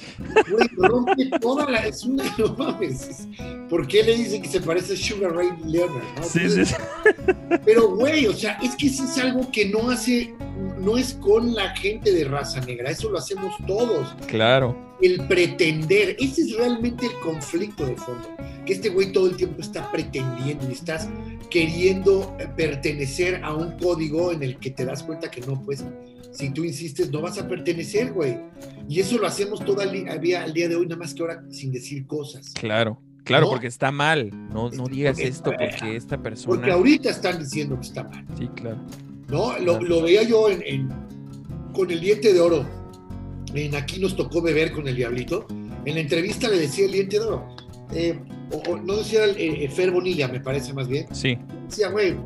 Güey, 0.50 0.68
rompe 0.76 1.30
toda 1.38 1.70
la. 1.70 1.86
Es 1.86 2.04
una. 2.04 2.24
No 2.38 2.54
mames. 2.56 3.28
¿Por 3.68 3.86
qué 3.86 4.02
le 4.02 4.16
dicen 4.16 4.40
que 4.42 4.48
se 4.48 4.60
parece 4.60 4.94
a 4.94 4.96
Sugar 4.96 5.34
Ray 5.34 5.50
Leonard? 5.66 6.02
Sí, 6.22 6.48
sí. 6.48 6.74
Pero, 7.64 7.94
güey, 7.94 8.26
o 8.26 8.32
sea, 8.32 8.58
es 8.62 8.74
que 8.76 8.86
eso 8.86 9.04
es 9.04 9.18
algo 9.18 9.50
que 9.50 9.68
no 9.68 9.90
hace. 9.90 10.34
No 10.80 10.96
es 10.96 11.14
con 11.14 11.54
la 11.54 11.76
gente 11.76 12.10
de 12.10 12.24
raza 12.24 12.60
negra, 12.60 12.90
eso 12.90 13.10
lo 13.10 13.18
hacemos 13.18 13.54
todos. 13.66 14.14
Claro. 14.26 14.96
El 15.02 15.26
pretender, 15.26 16.16
ese 16.18 16.42
es 16.42 16.56
realmente 16.56 17.06
el 17.06 17.12
conflicto 17.22 17.84
de 17.84 17.96
fondo. 17.96 18.28
Que 18.64 18.72
este 18.72 18.88
güey 18.88 19.12
todo 19.12 19.26
el 19.26 19.36
tiempo 19.36 19.60
está 19.60 19.90
pretendiendo 19.92 20.66
y 20.68 20.72
estás 20.72 21.08
queriendo 21.50 22.34
pertenecer 22.56 23.44
a 23.44 23.54
un 23.54 23.72
código 23.78 24.32
en 24.32 24.42
el 24.42 24.58
que 24.58 24.70
te 24.70 24.84
das 24.86 25.02
cuenta 25.02 25.30
que 25.30 25.42
no, 25.42 25.60
pues 25.62 25.84
si 26.32 26.50
tú 26.50 26.64
insistes, 26.64 27.10
no 27.10 27.20
vas 27.20 27.38
a 27.38 27.46
pertenecer, 27.46 28.12
güey. 28.12 28.38
Y 28.88 29.00
eso 29.00 29.18
lo 29.18 29.26
hacemos 29.26 29.62
todavía 29.64 30.12
al 30.42 30.52
día 30.52 30.68
de 30.68 30.76
hoy, 30.76 30.86
nada 30.86 30.98
más 30.98 31.12
que 31.12 31.22
ahora 31.22 31.44
sin 31.50 31.72
decir 31.72 32.06
cosas. 32.06 32.54
Claro, 32.54 33.00
claro, 33.24 33.50
porque 33.50 33.66
está 33.66 33.90
mal. 33.90 34.30
No, 34.50 34.70
no 34.70 34.86
digas 34.86 35.18
esto 35.18 35.52
porque 35.52 35.96
esta 35.96 36.22
persona. 36.22 36.56
Porque 36.56 36.70
ahorita 36.70 37.10
están 37.10 37.38
diciendo 37.38 37.76
que 37.76 37.86
está 37.86 38.04
mal. 38.04 38.24
Sí, 38.38 38.48
claro. 38.54 38.78
No, 39.30 39.58
lo, 39.58 40.02
veía 40.02 40.22
yo 40.22 40.50
en, 40.50 40.88
con 41.72 41.90
el 41.90 42.00
diente 42.00 42.32
de 42.32 42.40
oro. 42.40 42.66
En 43.54 43.74
aquí 43.74 44.00
nos 44.00 44.16
tocó 44.16 44.42
beber 44.42 44.72
con 44.72 44.86
el 44.88 44.96
diablito. 44.96 45.46
En 45.84 45.94
la 45.94 46.00
entrevista 46.00 46.48
le 46.48 46.58
decía 46.58 46.86
el 46.86 46.92
diente 46.92 47.18
de 47.18 47.24
oro. 47.24 47.56
Eh, 47.92 48.18
o, 48.66 48.76
no 48.76 48.96
decía 48.96 49.24
el, 49.24 49.36
eh, 49.38 49.68
Fer 49.68 49.90
Bonilla, 49.90 50.28
me 50.28 50.40
parece 50.40 50.72
más 50.72 50.88
bien. 50.88 51.06
Sí. 51.12 51.38
Decía, 51.68 51.88
güey, 51.88 52.16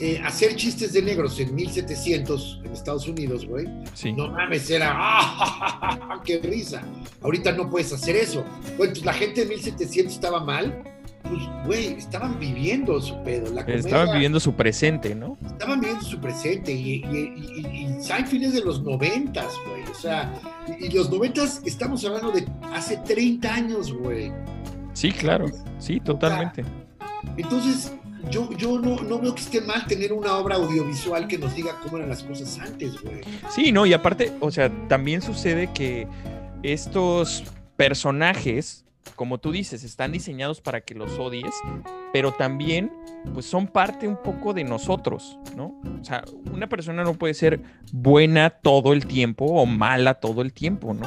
eh, 0.00 0.20
hacer 0.24 0.56
chistes 0.56 0.92
de 0.92 1.02
negros 1.02 1.38
en 1.38 1.54
1700 1.54 2.62
en 2.64 2.72
Estados 2.72 3.06
Unidos, 3.06 3.46
güey. 3.46 3.66
Sí. 3.94 4.12
No 4.12 4.30
mames, 4.30 4.68
era 4.70 4.92
¡ah! 4.94 6.20
¡Qué 6.24 6.38
risa! 6.38 6.82
Ahorita 7.22 7.52
no 7.52 7.70
puedes 7.70 7.92
hacer 7.92 8.16
eso. 8.16 8.44
Bueno, 8.76 8.92
pues 8.92 9.04
la 9.04 9.12
gente 9.12 9.42
de 9.42 9.46
1700 9.48 10.14
estaba 10.14 10.42
mal. 10.44 10.82
Pues, 11.24 11.42
güey, 11.64 11.86
estaban 11.94 12.38
viviendo 12.38 13.00
su 13.00 13.22
pedo. 13.22 13.52
La 13.52 13.62
estaban 13.62 14.12
viviendo 14.12 14.38
su 14.38 14.54
presente, 14.54 15.14
¿no? 15.14 15.38
Estaban 15.44 15.80
viviendo 15.80 16.04
su 16.04 16.18
presente. 16.18 16.72
Y, 16.72 17.04
y, 17.10 17.96
y, 17.96 18.02
Seinfeld 18.02 18.44
es 18.44 18.52
de 18.52 18.60
los 18.60 18.82
noventas, 18.82 19.52
güey. 19.66 19.82
O 19.90 19.94
sea, 19.94 20.32
y, 20.78 20.90
los 20.90 21.10
noventas 21.10 21.62
estamos 21.64 22.04
hablando 22.04 22.30
de 22.30 22.46
hace 22.72 22.98
30 22.98 23.54
años, 23.54 23.92
güey. 23.92 24.32
Sí, 24.92 25.10
claro, 25.10 25.46
sí, 25.78 25.98
totalmente. 25.98 26.64
Entonces, 27.36 27.92
yo, 28.30 28.50
yo 28.56 28.78
no, 28.78 28.96
no, 29.02 29.18
veo 29.18 29.34
que 29.34 29.40
esté 29.40 29.60
mal 29.60 29.86
tener 29.86 30.12
una 30.12 30.36
obra 30.36 30.56
audiovisual 30.56 31.26
que 31.26 31.38
nos 31.38 31.54
diga 31.54 31.78
cómo 31.82 31.96
eran 31.96 32.10
las 32.10 32.22
cosas 32.22 32.58
antes, 32.58 33.00
güey. 33.00 33.20
Sí, 33.50 33.72
no, 33.72 33.86
y 33.86 33.92
aparte, 33.92 34.32
o 34.40 34.50
sea, 34.50 34.70
también 34.88 35.22
sucede 35.22 35.70
que 35.72 36.06
estos 36.62 37.44
personajes, 37.76 38.83
como 39.16 39.38
tú 39.38 39.52
dices, 39.52 39.84
están 39.84 40.12
diseñados 40.12 40.60
para 40.60 40.80
que 40.80 40.94
los 40.94 41.18
odies, 41.18 41.54
pero 42.12 42.32
también, 42.32 42.92
pues 43.32 43.46
son 43.46 43.66
parte 43.66 44.08
un 44.08 44.16
poco 44.16 44.52
de 44.54 44.64
nosotros, 44.64 45.38
¿no? 45.56 45.80
O 46.00 46.04
sea, 46.04 46.24
una 46.52 46.68
persona 46.68 47.04
no 47.04 47.14
puede 47.14 47.34
ser 47.34 47.60
buena 47.92 48.50
todo 48.50 48.92
el 48.92 49.06
tiempo 49.06 49.46
o 49.46 49.66
mala 49.66 50.14
todo 50.14 50.42
el 50.42 50.52
tiempo, 50.52 50.94
¿no? 50.94 51.06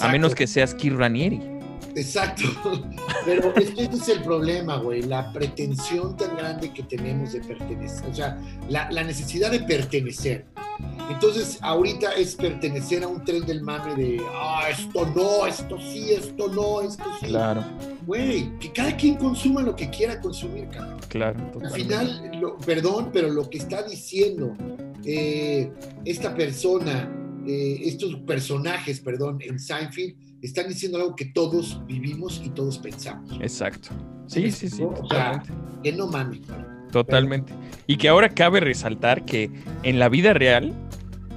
A 0.00 0.08
menos 0.08 0.34
que 0.34 0.46
seas 0.46 0.74
Kir 0.74 0.96
Ranieri. 0.96 1.59
Exacto, 1.94 2.44
pero 3.24 3.54
este 3.56 3.84
es 3.84 4.08
el 4.08 4.22
problema, 4.22 4.76
güey, 4.76 5.02
la 5.02 5.32
pretensión 5.32 6.16
tan 6.16 6.36
grande 6.36 6.72
que 6.72 6.82
tenemos 6.82 7.32
de 7.32 7.40
pertenecer, 7.40 8.08
o 8.08 8.14
sea, 8.14 8.38
la, 8.68 8.88
necesidad 9.02 9.50
de 9.50 9.60
pertenecer. 9.60 10.46
Entonces, 11.10 11.58
ahorita 11.60 12.12
es 12.12 12.36
pertenecer 12.36 13.02
a 13.02 13.08
un 13.08 13.24
tren 13.24 13.44
del 13.44 13.62
mame 13.62 13.94
de, 13.96 14.22
ah, 14.32 14.68
esto 14.70 15.06
no, 15.06 15.46
esto 15.46 15.76
sí, 15.78 16.12
esto 16.12 16.48
no, 16.48 16.80
esto 16.82 17.04
sí. 17.20 17.26
Claro. 17.26 17.64
Güey, 18.06 18.56
que 18.58 18.72
cada 18.72 18.96
quien 18.96 19.16
consuma 19.16 19.62
lo 19.62 19.74
que 19.74 19.90
quiera 19.90 20.20
consumir, 20.20 20.68
cabrón. 20.68 21.00
Claro. 21.08 21.50
Al 21.62 21.70
final, 21.72 22.56
perdón, 22.64 23.10
pero 23.12 23.28
lo 23.28 23.50
que 23.50 23.58
está 23.58 23.82
diciendo 23.82 24.56
eh, 25.04 25.72
esta 26.04 26.34
persona, 26.34 27.10
eh, 27.46 27.80
estos 27.84 28.14
personajes, 28.20 29.00
perdón, 29.00 29.38
en 29.40 29.58
Seinfeld, 29.58 30.14
están 30.42 30.68
diciendo 30.68 30.98
algo 30.98 31.16
que 31.16 31.26
todos 31.26 31.80
vivimos 31.86 32.40
y 32.44 32.50
todos 32.50 32.78
pensamos. 32.78 33.32
Exacto. 33.40 33.90
Sí, 34.26 34.50
sí, 34.50 34.68
sí. 34.68 34.82
O 34.82 35.08
sea, 35.08 35.42
que 35.82 35.92
no 35.92 36.06
mames. 36.06 36.40
Totalmente. 36.92 37.52
Y 37.86 37.96
que 37.96 38.08
ahora 38.08 38.28
cabe 38.28 38.60
resaltar 38.60 39.24
que 39.24 39.50
en 39.82 39.98
la 39.98 40.08
vida 40.08 40.32
real, 40.32 40.72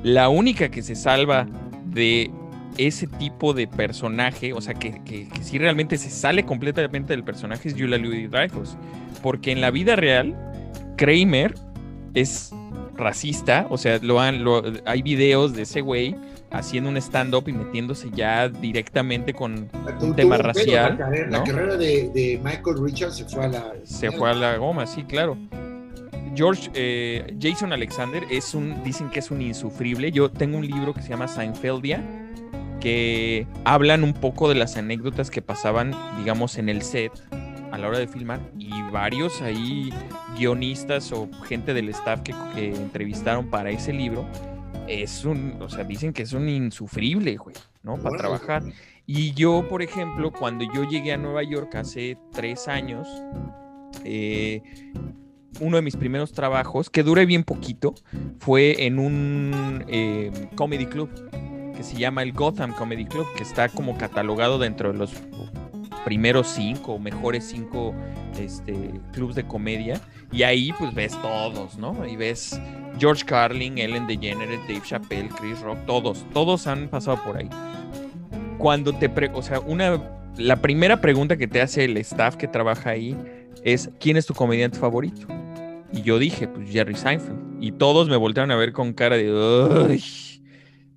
la 0.04 0.30
única 0.30 0.70
que 0.70 0.82
se 0.82 0.96
salva 0.96 1.48
de 1.86 2.32
ese 2.78 3.08
tipo 3.08 3.54
de 3.54 3.68
personaje, 3.68 4.54
o 4.54 4.62
sea, 4.62 4.74
que, 4.74 5.02
que, 5.04 5.28
sí 5.42 5.58
realmente 5.58 5.98
se 5.98 6.10
sale 6.10 6.46
completamente 6.46 7.14
del 7.14 7.24
personaje 7.24 7.70
es 7.70 7.76
Julia 7.76 7.98
Louis 7.98 8.30
Dreyfus. 8.30 8.78
Porque 9.22 9.52
en 9.52 9.62
la 9.62 9.72
vida 9.72 9.96
real, 9.96 10.36
Kramer 10.98 11.56
es 12.14 12.52
racista, 12.96 13.68
o 13.70 13.78
sea, 13.78 14.00
lo 14.00 14.20
han, 14.20 14.44
hay 14.86 15.02
videos 15.02 15.54
de 15.54 15.64
ese 15.64 15.82
güey 15.82 16.16
haciendo 16.54 16.90
un 16.90 16.98
stand-up 16.98 17.50
y 17.50 17.54
metiéndose 17.54 18.10
ya 18.12 18.48
directamente 18.48 19.34
con 19.34 19.70
un 20.00 20.16
tema 20.16 20.38
racial. 20.38 20.98
La 21.30 21.44
carrera, 21.44 21.76
de, 21.76 22.40
Michael 22.42 22.78
Richards 22.82 23.18
se 23.18 23.26
fue 23.26 23.46
a 23.46 23.48
la... 23.48 23.74
Se 23.84 24.12
fue 24.12 24.30
a 24.30 24.34
la 24.34 24.56
goma, 24.58 24.86
sí, 24.86 25.04
claro. 25.04 25.36
George, 26.36 26.70
eh, 26.74 27.36
Jason 27.40 27.74
Alexander 27.74 28.24
es 28.30 28.54
un, 28.54 28.84
dicen 28.84 29.10
que 29.10 29.20
es 29.20 29.32
un 29.32 29.42
insufrible. 29.42 30.12
Yo 30.12 30.32
tengo 30.32 30.58
un 30.58 30.68
libro 30.68 30.94
que 30.94 31.02
se 31.02 31.10
llama 31.10 31.28
Seinfeldia, 31.28 32.04
que 32.80 33.48
hablan 33.66 34.04
un 34.04 34.14
poco 34.14 34.48
de 34.48 34.56
las 34.56 34.78
anécdotas 34.78 35.32
que 35.32 35.42
pasaban, 35.42 35.96
digamos, 36.20 36.58
en 36.58 36.70
el 36.70 36.84
set 36.84 37.12
a 37.72 37.78
la 37.80 37.88
hora 37.88 37.98
de 37.98 38.08
filmar 38.08 38.40
y 38.60 38.70
varios 38.92 39.42
ahí 39.42 39.92
guionistas 40.38 41.12
o 41.12 41.28
gente 41.48 41.74
del 41.74 41.90
staff 41.90 42.22
que, 42.22 42.36
que 42.54 42.68
entrevistaron 42.76 43.50
para 43.50 43.72
ese 43.72 43.92
libro 43.92 44.28
es 44.88 45.26
un, 45.26 45.62
o 45.62 45.70
sea, 45.70 45.84
dicen 45.84 46.14
que 46.14 46.24
es 46.24 46.34
un 46.34 46.50
insufrible, 46.50 47.38
güey, 47.38 47.56
¿no? 47.84 47.98
Para 47.98 48.18
trabajar. 48.18 48.64
Y 49.06 49.34
yo, 49.34 49.68
por 49.68 49.82
ejemplo, 49.82 50.32
cuando 50.32 50.66
yo 50.74 50.84
llegué 50.84 51.14
a 51.14 51.18
Nueva 51.18 51.44
York 51.44 51.76
hace 51.76 52.18
tres 52.32 52.68
años, 52.68 53.08
eh, 54.06 54.62
uno 55.60 55.78
de 55.78 55.82
mis 55.82 55.96
primeros 55.96 56.32
trabajos, 56.32 56.90
que 56.90 57.04
duré 57.04 57.26
bien 57.26 57.44
poquito, 57.44 57.94
fue 58.40 58.86
en 58.86 59.00
un 59.00 59.86
eh, 59.88 60.32
comedy 60.56 60.86
club 60.86 61.10
que 61.76 61.84
se 61.84 61.98
llama 61.98 62.24
el 62.24 62.34
Gotham 62.34 62.74
Comedy 62.74 63.06
Club, 63.06 63.26
que 63.36 63.44
está 63.44 63.68
como 63.68 63.98
catalogado 63.98 64.60
dentro 64.60 64.92
de 64.92 64.98
los 65.00 65.12
primeros 66.06 66.48
cinco 66.48 67.00
mejores 67.00 67.46
cinco 67.48 67.94
este, 68.40 68.74
clubs 69.12 69.36
de 69.36 69.46
comedia. 69.46 70.00
Y 70.32 70.44
ahí 70.44 70.74
pues 70.78 70.94
ves 70.94 71.20
todos, 71.22 71.78
¿no? 71.78 72.06
Y 72.08 72.16
ves 72.16 72.60
George 73.00 73.24
Carlin, 73.26 73.78
Ellen 73.78 74.08
DeGeneres, 74.08 74.60
Dave 74.68 74.82
Chappelle, 74.84 75.30
Chris 75.30 75.60
Rock, 75.62 75.78
todos, 75.86 76.26
todos 76.34 76.68
han 76.68 76.88
pasado 76.88 77.22
por 77.24 77.38
ahí. 77.38 77.50
Cuando 78.58 78.94
te, 78.94 79.10
o 79.34 79.42
sea, 79.42 79.60
una, 79.60 80.02
la 80.38 80.58
primera 80.58 81.02
pregunta 81.02 81.38
que 81.38 81.48
te 81.48 81.62
hace 81.62 81.86
el 81.86 81.98
staff 81.98 82.36
que 82.36 82.48
trabaja 82.48 82.92
ahí 82.92 83.16
es, 83.64 83.90
¿quién 84.00 84.18
es 84.18 84.26
tu 84.26 84.34
comediante 84.34 84.80
favorito? 84.80 85.28
Y 85.92 86.02
yo 86.02 86.18
dije, 86.18 86.48
pues 86.48 86.70
Jerry 86.72 86.96
Seinfeld. 86.96 87.62
Y 87.62 87.72
todos 87.72 88.10
me 88.10 88.18
voltearon 88.18 88.52
a 88.52 88.56
ver 88.56 88.74
con 88.74 88.94
cara 88.94 89.16
de, 89.16 90.02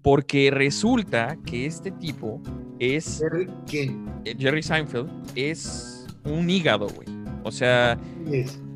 porque 0.06 0.52
resulta 0.52 1.36
que 1.44 1.66
este 1.66 1.90
tipo 1.90 2.40
es... 2.78 3.18
¿Jerry 3.18 3.48
quién? 3.68 4.08
Eh, 4.24 4.36
Jerry 4.38 4.62
Seinfeld 4.62 5.10
es 5.34 6.06
un 6.22 6.48
hígado, 6.48 6.86
güey. 6.94 7.08
O 7.42 7.50
sea, 7.50 7.98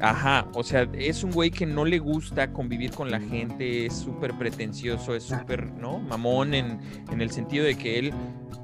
ajá, 0.01 0.49
o 0.55 0.65
sea, 0.65 0.89
es 0.93 1.23
un 1.23 1.31
güey 1.31 1.53
que 1.53 1.67
no 1.67 1.85
le 1.85 2.01
gusta 2.01 2.53
convivir 2.53 2.91
con 2.91 3.13
la 3.13 3.21
gente, 3.21 3.87
es 3.87 3.95
súper 3.95 4.37
pretencioso, 4.39 5.15
es 5.15 5.23
súper, 5.23 5.73
¿no? 5.75 6.01
Mamón 6.01 6.53
en, 6.53 6.81
en, 7.13 7.21
el 7.21 7.31
sentido 7.31 7.65
de 7.65 7.77
que 7.77 8.01
él 8.01 8.13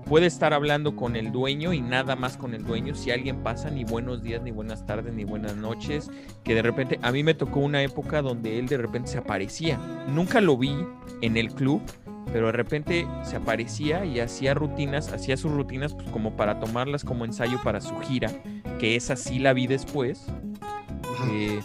puede 0.04 0.26
estar 0.26 0.52
hablando 0.52 0.96
con 0.96 1.14
el 1.14 1.30
dueño 1.30 1.72
y 1.72 1.80
nada 1.80 2.16
más 2.16 2.36
con 2.36 2.52
el 2.52 2.64
dueño. 2.64 2.96
Si 2.96 3.12
alguien 3.12 3.44
pasa, 3.44 3.70
ni 3.70 3.84
buenos 3.84 4.24
días, 4.24 4.42
ni 4.42 4.50
buenas 4.50 4.84
tardes, 4.86 5.14
ni 5.14 5.24
buenas 5.24 5.56
noches, 5.56 6.10
que 6.42 6.54
de 6.56 6.62
repente, 6.62 6.98
a 7.02 7.12
mí 7.12 7.22
me 7.22 7.34
tocó 7.34 7.60
una 7.60 7.82
época 7.82 8.22
donde 8.22 8.58
él 8.58 8.66
de 8.66 8.76
repente 8.76 9.10
se 9.10 9.18
aparecía. 9.18 9.78
Nunca 10.08 10.40
lo 10.40 10.56
vi 10.56 10.74
en 11.22 11.36
el 11.36 11.52
club, 11.52 11.80
pero 12.32 12.46
de 12.46 12.52
repente 12.52 13.06
se 13.22 13.36
aparecía 13.36 14.04
y 14.04 14.20
hacía 14.20 14.54
rutinas, 14.54 15.12
hacía 15.12 15.36
sus 15.36 15.52
rutinas 15.52 15.94
pues 15.94 16.08
como 16.10 16.36
para 16.36 16.58
tomarlas 16.58 17.04
como 17.04 17.24
ensayo 17.24 17.60
para 17.62 17.80
su 17.80 17.98
gira, 18.00 18.30
que 18.78 18.96
esa 18.96 19.16
sí 19.16 19.38
la 19.38 19.52
vi 19.52 19.66
después, 19.66 20.26
eh, 21.30 21.60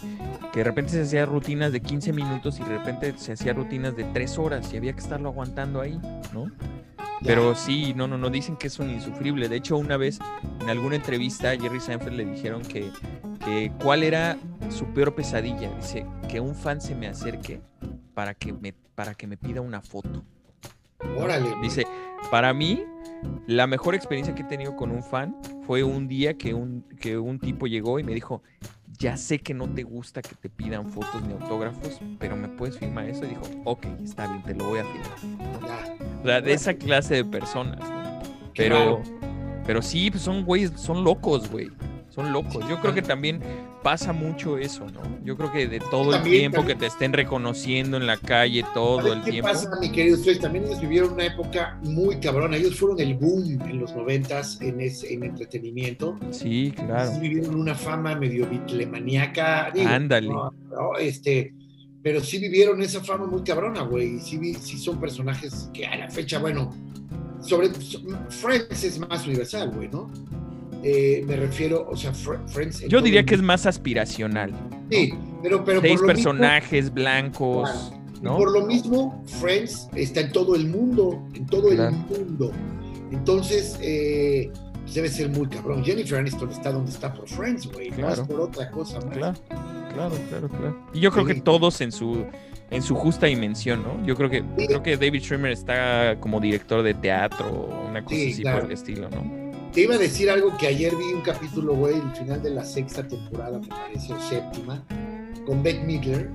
que 0.52 0.60
de 0.60 0.64
repente 0.64 0.92
se 0.92 1.02
hacía 1.02 1.26
rutinas 1.26 1.72
de 1.72 1.80
15 1.80 2.12
minutos 2.12 2.58
y 2.60 2.64
de 2.64 2.78
repente 2.78 3.14
se 3.16 3.32
hacía 3.32 3.52
rutinas 3.52 3.96
de 3.96 4.04
3 4.04 4.38
horas 4.38 4.72
y 4.72 4.76
había 4.76 4.92
que 4.92 5.00
estarlo 5.00 5.30
aguantando 5.30 5.80
ahí, 5.80 5.98
¿no? 6.32 6.50
Pero 7.24 7.54
sí, 7.54 7.94
no, 7.94 8.08
no, 8.08 8.18
no, 8.18 8.30
dicen 8.30 8.56
que 8.56 8.66
es 8.66 8.78
un 8.78 8.90
insufrible. 8.90 9.48
De 9.48 9.56
hecho, 9.56 9.76
una 9.76 9.96
vez 9.96 10.18
en 10.60 10.68
alguna 10.68 10.96
entrevista 10.96 11.50
a 11.50 11.58
Jerry 11.58 11.80
Seinfeld 11.80 12.16
le 12.16 12.24
dijeron 12.24 12.62
que, 12.62 12.90
que 13.44 13.70
cuál 13.80 14.02
era 14.02 14.36
su 14.70 14.86
peor 14.86 15.14
pesadilla. 15.14 15.72
Dice, 15.76 16.04
que 16.28 16.40
un 16.40 16.54
fan 16.54 16.80
se 16.80 16.94
me 16.94 17.06
acerque 17.06 17.60
para 18.14 18.34
que 18.34 18.52
me, 18.52 18.72
para 18.72 19.14
que 19.14 19.26
me 19.26 19.36
pida 19.36 19.60
una 19.60 19.80
foto. 19.80 20.24
Órale. 21.16 21.54
Dice, 21.62 21.86
para 22.30 22.52
mí, 22.52 22.84
la 23.46 23.66
mejor 23.66 23.94
experiencia 23.94 24.34
que 24.34 24.42
he 24.42 24.46
tenido 24.46 24.76
con 24.76 24.90
un 24.90 25.02
fan 25.02 25.36
fue 25.66 25.82
un 25.82 26.08
día 26.08 26.34
que 26.34 26.54
un, 26.54 26.82
que 27.00 27.18
un 27.18 27.38
tipo 27.38 27.66
llegó 27.66 27.98
y 27.98 28.04
me 28.04 28.12
dijo, 28.14 28.42
ya 28.98 29.16
sé 29.16 29.38
que 29.38 29.54
no 29.54 29.68
te 29.68 29.82
gusta 29.82 30.22
que 30.22 30.34
te 30.34 30.48
pidan 30.48 30.90
fotos 30.90 31.22
ni 31.22 31.32
autógrafos, 31.32 32.00
pero 32.18 32.36
me 32.36 32.48
puedes 32.48 32.78
firmar 32.78 33.08
eso. 33.08 33.24
Y 33.24 33.28
dijo, 33.28 33.42
ok, 33.64 33.86
está 34.02 34.28
bien, 34.28 34.42
te 34.42 34.54
lo 34.54 34.66
voy 34.66 34.80
a 34.80 34.84
firmar. 34.84 36.20
O 36.22 36.26
sea, 36.26 36.40
de 36.40 36.52
esa 36.52 36.74
clase 36.74 37.14
de 37.14 37.24
personas. 37.24 37.80
Pero, 38.54 39.02
pero 39.66 39.82
sí, 39.82 40.10
pues 40.10 40.22
son 40.22 40.44
güeyes, 40.44 40.72
son 40.76 41.04
locos, 41.04 41.50
güey 41.50 41.70
son 42.12 42.32
locos. 42.32 42.68
Yo 42.68 42.80
creo 42.80 42.94
que 42.94 43.02
también 43.02 43.40
pasa 43.82 44.12
mucho 44.12 44.58
eso, 44.58 44.86
¿no? 44.86 45.02
Yo 45.24 45.36
creo 45.36 45.52
que 45.52 45.66
de 45.66 45.80
todo 45.80 46.14
el 46.14 46.22
tiempo 46.22 46.64
que 46.64 46.74
te 46.74 46.86
estén 46.86 47.12
reconociendo 47.12 47.96
en 47.96 48.06
la 48.06 48.16
calle, 48.16 48.64
todo 48.74 49.12
el 49.12 49.22
qué 49.22 49.32
tiempo. 49.32 49.48
pasa, 49.48 49.68
mi 49.80 49.90
querido 49.90 50.16
ustedes? 50.16 50.40
También 50.40 50.64
ellos 50.64 50.80
vivieron 50.80 51.12
una 51.12 51.26
época 51.26 51.78
muy 51.82 52.18
cabrona. 52.20 52.56
Ellos 52.56 52.78
fueron 52.78 53.00
el 53.00 53.14
boom 53.14 53.60
en 53.62 53.80
los 53.80 53.94
noventas 53.94 54.60
en, 54.60 54.80
en 54.80 55.24
entretenimiento. 55.24 56.18
Sí, 56.30 56.72
claro. 56.74 57.10
Ellos 57.10 57.20
vivieron 57.20 57.54
una 57.54 57.74
fama 57.74 58.14
medio 58.14 58.46
bitlemaníaca. 58.48 59.72
Ándale. 59.86 60.30
este, 61.00 61.54
pero 62.02 62.20
sí 62.20 62.38
vivieron 62.38 62.82
esa 62.82 63.02
fama 63.02 63.26
muy 63.26 63.42
cabrona, 63.42 63.82
güey. 63.82 64.18
Sí, 64.20 64.54
sí 64.54 64.78
son 64.78 65.00
personajes 65.00 65.70
que 65.72 65.86
a 65.86 65.96
la 65.96 66.10
fecha, 66.10 66.38
bueno, 66.38 66.72
sobre 67.40 67.70
Friends 68.28 68.84
es 68.84 68.98
más 68.98 69.26
universal, 69.26 69.70
güey, 69.70 69.88
¿no? 69.88 70.10
Eh, 70.82 71.24
me 71.26 71.36
refiero, 71.36 71.86
o 71.88 71.96
sea, 71.96 72.12
Friends. 72.12 72.80
Yo 72.88 73.00
diría 73.00 73.24
que 73.24 73.34
es 73.34 73.42
más 73.42 73.66
aspiracional. 73.66 74.52
Sí, 74.90 75.14
pero, 75.42 75.64
pero 75.64 75.80
Seis 75.80 76.00
personajes 76.00 76.92
blancos. 76.92 77.92
¿no? 78.20 78.36
por 78.36 78.52
lo 78.52 78.66
mismo, 78.66 79.22
Friends 79.40 79.88
está 79.94 80.20
en 80.20 80.32
todo 80.32 80.54
el 80.54 80.68
mundo, 80.68 81.22
en 81.34 81.46
todo 81.46 81.72
el 81.72 81.90
mundo. 81.90 82.52
Entonces, 83.10 83.76
eh, 83.82 84.50
pues 84.82 84.94
debe 84.94 85.08
ser 85.08 85.28
muy 85.28 85.48
cabrón. 85.48 85.84
Jennifer 85.84 86.18
Aniston 86.18 86.50
está 86.50 86.72
donde 86.72 86.90
está 86.90 87.12
por 87.12 87.28
Friends, 87.28 87.66
güey, 87.66 87.90
claro. 87.90 88.16
no 88.16 88.22
es 88.22 88.28
por 88.28 88.40
otra 88.40 88.70
cosa 88.70 89.00
más. 89.00 89.16
Claro, 89.16 89.38
claro, 89.94 90.14
claro, 90.28 90.48
claro. 90.48 90.86
Y 90.94 91.00
yo 91.00 91.10
creo 91.10 91.24
que 91.24 91.34
todos 91.34 91.80
en 91.80 91.92
su 91.92 92.24
en 92.70 92.82
su 92.82 92.94
justa 92.94 93.26
dimensión, 93.26 93.82
¿no? 93.82 94.04
Yo 94.06 94.16
creo 94.16 94.30
que 94.30 94.42
creo 94.66 94.82
que 94.82 94.96
David 94.96 95.20
Schwimmer 95.20 95.52
está 95.52 96.16
como 96.20 96.40
director 96.40 96.82
de 96.82 96.94
teatro 96.94 97.46
o 97.46 97.88
una 97.88 98.02
cosa 98.02 98.16
así 98.16 98.42
por 98.42 98.64
el 98.64 98.72
estilo, 98.72 99.10
¿no? 99.10 99.41
Te 99.72 99.80
iba 99.82 99.94
a 99.94 99.98
decir 99.98 100.30
algo 100.30 100.56
que 100.56 100.66
ayer 100.66 100.94
vi 100.96 101.12
un 101.12 101.22
capítulo, 101.22 101.74
güey, 101.74 101.94
el 101.96 102.10
final 102.16 102.42
de 102.42 102.50
la 102.50 102.64
sexta 102.64 103.06
temporada, 103.06 103.58
me 103.58 103.66
parece, 103.68 104.12
o 104.12 104.20
séptima, 104.20 104.82
con 105.46 105.62
Beth 105.62 105.82
Midler. 105.82 106.30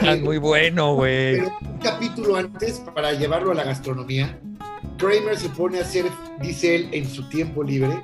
Ah, 0.00 0.16
muy 0.22 0.38
bueno, 0.38 0.94
güey. 0.94 1.38
Pero 1.38 1.52
un 1.60 1.78
capítulo 1.78 2.36
antes, 2.36 2.80
para 2.94 3.12
llevarlo 3.12 3.50
a 3.50 3.54
la 3.54 3.64
gastronomía, 3.64 4.38
Kramer 4.96 5.36
se 5.36 5.48
pone 5.48 5.78
a 5.78 5.82
hacer, 5.82 6.06
dice 6.40 6.76
él, 6.76 6.88
en 6.92 7.08
su 7.08 7.28
tiempo 7.28 7.64
libre, 7.64 8.00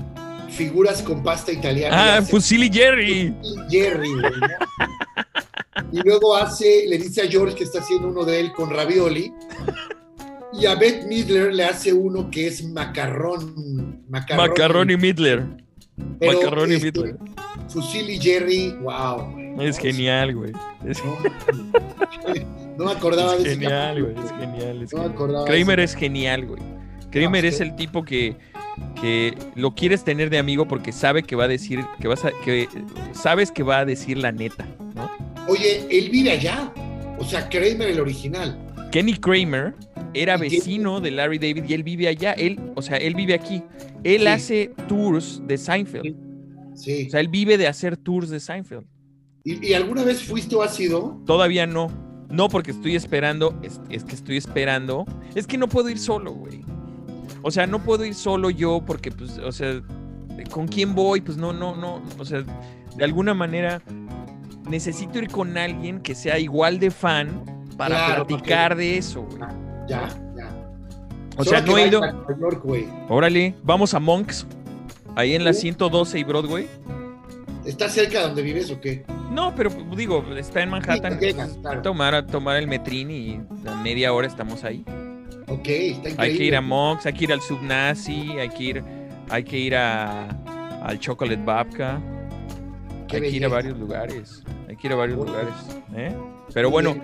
figuras 0.48 1.02
con 1.02 1.22
pasta 1.22 1.52
italiana. 1.52 1.96
Ah, 1.96 2.14
Y 2.16 2.18
hace- 2.18 2.30
Fusili 2.32 2.68
Jerry. 2.72 3.32
Jerry, 3.70 4.11
güey, 4.11 4.32
¿no? 4.40 4.48
Y 5.92 6.00
luego 6.02 6.34
hace, 6.36 6.84
le 6.88 6.98
dice 6.98 7.22
a 7.22 7.26
George 7.28 7.54
que 7.54 7.64
está 7.64 7.78
haciendo 7.78 8.09
uno 8.09 8.24
de 8.24 8.40
él 8.40 8.52
con 8.52 8.70
ravioli. 8.70 9.32
Y 10.53 10.66
a 10.66 10.74
Beth 10.74 11.07
Midler 11.07 11.53
le 11.53 11.64
hace 11.64 11.92
uno 11.92 12.30
que 12.30 12.46
es 12.46 12.64
macarrón. 12.64 14.03
Macarrón, 14.09 14.49
Macaroni 14.49 14.96
Midler. 14.96 15.44
pero, 16.18 16.40
macarroni 16.40 16.74
este, 16.74 16.86
Midler. 16.86 17.16
Fusilli 17.68 18.18
Jerry, 18.18 18.74
wow. 18.80 19.30
güey. 19.32 19.68
Es 19.68 19.78
genial, 19.78 20.34
güey. 20.34 20.53
Es, 20.86 21.03
No, 22.78 22.84
me 22.84 22.92
acordaba 22.92 23.34
es 23.34 23.42
de 23.42 23.51
ese 23.51 23.61
genial, 23.61 24.03
güey. 24.03 24.14
Es 24.24 24.30
genial. 24.30 24.82
es 24.82 24.92
No 24.92 25.01
me 25.01 25.07
acordaba 25.07 25.44
Kramer 25.44 25.80
es 25.80 25.94
genial, 25.94 26.46
güey. 26.46 26.62
Kramer 27.11 27.42
No, 27.42 27.49
es 27.49 27.61
el 27.61 27.74
tipo 27.74 28.05
que, 28.05 28.36
que 29.01 29.36
lo 29.55 29.74
quieres 29.74 30.05
tener 30.05 30.30
de 30.30 30.38
amigo 30.38 30.68
porque 30.68 30.92
sabe 30.92 31.22
que 31.22 31.36
va 31.36 31.44
a 31.44 31.49
decir, 31.49 31.84
que 32.01 32.09
vas 32.09 32.24
a, 32.24 32.30
que 32.44 32.68
sabes 33.12 33.51
que 33.51 33.62
va 33.62 33.78
a 33.78 33.84
decir 33.84 34.18
la 34.18 34.30
neta, 34.30 34.66
¿no? 34.94 35.11
Oye, 35.49 35.86
él 35.90 36.11
vive 36.11 36.30
allá. 36.30 36.72
O 37.18 37.24
sea, 37.24 37.49
Kramer 37.49 37.88
el 37.88 38.01
original. 38.01 38.68
Kenny 38.91 39.14
Kramer 39.14 39.74
era 40.14 40.36
vecino 40.36 41.01
de 41.01 41.11
Larry 41.11 41.39
David 41.39 41.64
y 41.68 41.74
él 41.74 41.82
vive 41.82 42.09
allá. 42.09 42.32
Él, 42.32 42.59
o 42.74 42.82
sea, 42.82 42.97
él 42.97 43.14
vive 43.14 43.34
aquí. 43.34 43.62
Él 44.05 44.22
Sí. 44.22 44.26
hace 44.26 44.74
tours 44.89 45.43
de 45.47 45.59
Seinfeld. 45.59 46.16
Sí. 46.74 47.07
O 47.07 47.11
sea, 47.11 47.20
él 47.20 47.28
vive 47.28 47.59
de 47.59 47.66
hacer 47.66 47.97
tours 47.97 48.30
de 48.30 48.41
Seinfeld. 48.41 48.86
¿Y, 49.45 49.66
y 49.68 49.74
alguna 49.74 50.05
vez 50.05 50.22
fuiste 50.22 50.55
o 50.57 50.62
has 50.62 50.78
ido? 50.80 51.20
Todavía 51.26 51.66
no. 51.66 51.89
No, 52.30 52.49
porque 52.49 52.70
estoy 52.72 52.95
esperando. 52.97 53.59
Es, 53.62 53.80
es 53.91 54.05
que 54.05 54.14
estoy 54.14 54.36
esperando. 54.36 55.05
Es 55.34 55.47
que 55.47 55.59
no 55.59 55.68
puedo 55.68 55.89
ir 55.89 55.99
solo, 55.99 56.32
güey. 56.32 56.61
O 57.43 57.51
sea, 57.51 57.66
no 57.66 57.82
puedo 57.82 58.05
ir 58.05 58.14
solo 58.14 58.51
yo 58.51 58.82
porque, 58.86 59.11
pues, 59.11 59.39
o 59.39 59.53
sea, 59.53 59.80
¿con 60.51 60.66
quién 60.68 60.95
voy? 60.95 61.20
Pues 61.20 61.36
no, 61.39 61.53
no, 61.53 61.76
no. 61.76 62.03
O 62.18 62.24
sea, 62.24 62.45
de 62.97 63.05
alguna 63.05 63.32
manera 63.34 63.82
necesito 64.68 65.18
ir 65.18 65.28
con 65.28 65.57
alguien 65.57 66.01
que 66.01 66.14
sea 66.14 66.39
igual 66.39 66.78
de 66.78 66.91
fan 66.91 67.43
para 67.79 67.95
Claro, 68.07 68.26
platicar 68.26 68.76
de 68.76 68.99
eso, 68.99 69.22
güey. 69.22 69.39
Ya, 69.89 70.09
ya. 70.37 70.51
O 71.39 71.45
Solo 71.45 71.51
sea, 71.57 71.61
no 71.62 71.79
he 71.79 71.87
ido. 71.89 72.01
York. 72.39 72.64
Órale, 73.09 73.55
vamos 73.62 73.95
a 73.95 73.99
Monks. 74.01 74.47
Ahí 75.16 75.35
en 75.35 75.45
la 75.45 75.51
Uh. 75.53 75.55
112 75.55 76.18
y 76.18 76.24
Broadway. 76.24 76.68
¿Estás 77.64 77.93
cerca 77.93 78.18
de 78.20 78.24
donde 78.26 78.43
vives 78.43 78.70
o 78.70 78.81
qué? 78.81 79.05
No, 79.31 79.55
pero 79.55 79.70
digo, 79.97 80.24
está 80.37 80.62
en 80.62 80.70
Manhattan. 80.70 81.18
Sí, 81.18 81.26
llegas, 81.26 81.57
claro. 81.61 81.83
tomar, 81.83 82.26
tomar 82.26 82.57
el 82.57 82.66
metrín 82.66 83.11
y 83.11 83.41
a 83.66 83.74
media 83.76 84.12
hora 84.12 84.26
estamos 84.26 84.64
ahí. 84.64 84.85
Ok, 85.49 85.66
está 85.68 86.11
increíble. 86.11 86.14
Hay 86.18 86.37
que 86.37 86.45
ir 86.45 86.57
a 86.57 86.61
Mox, 86.61 87.07
hay 87.07 87.12
que 87.12 87.24
ir 87.24 87.33
al 87.33 87.41
Subnazi, 87.41 88.33
hay 88.39 88.49
que 88.49 88.62
ir, 88.64 88.85
hay 89.31 89.45
que 89.45 89.59
ir 89.59 89.76
a, 89.76 90.29
al 90.83 90.99
Chocolate 90.99 91.43
Babka, 91.45 92.01
hay 93.11 93.20
que 93.20 93.29
ir 93.31 93.45
a 93.45 93.49
varios 93.49 93.79
lugares, 93.79 94.43
hay 94.68 94.76
que 94.76 94.87
ir 94.87 94.93
a 94.93 94.97
varios 94.97 95.18
lugares. 95.18 95.55
¿eh? 95.95 96.14
Pero 96.55 96.70
bueno. 96.70 96.96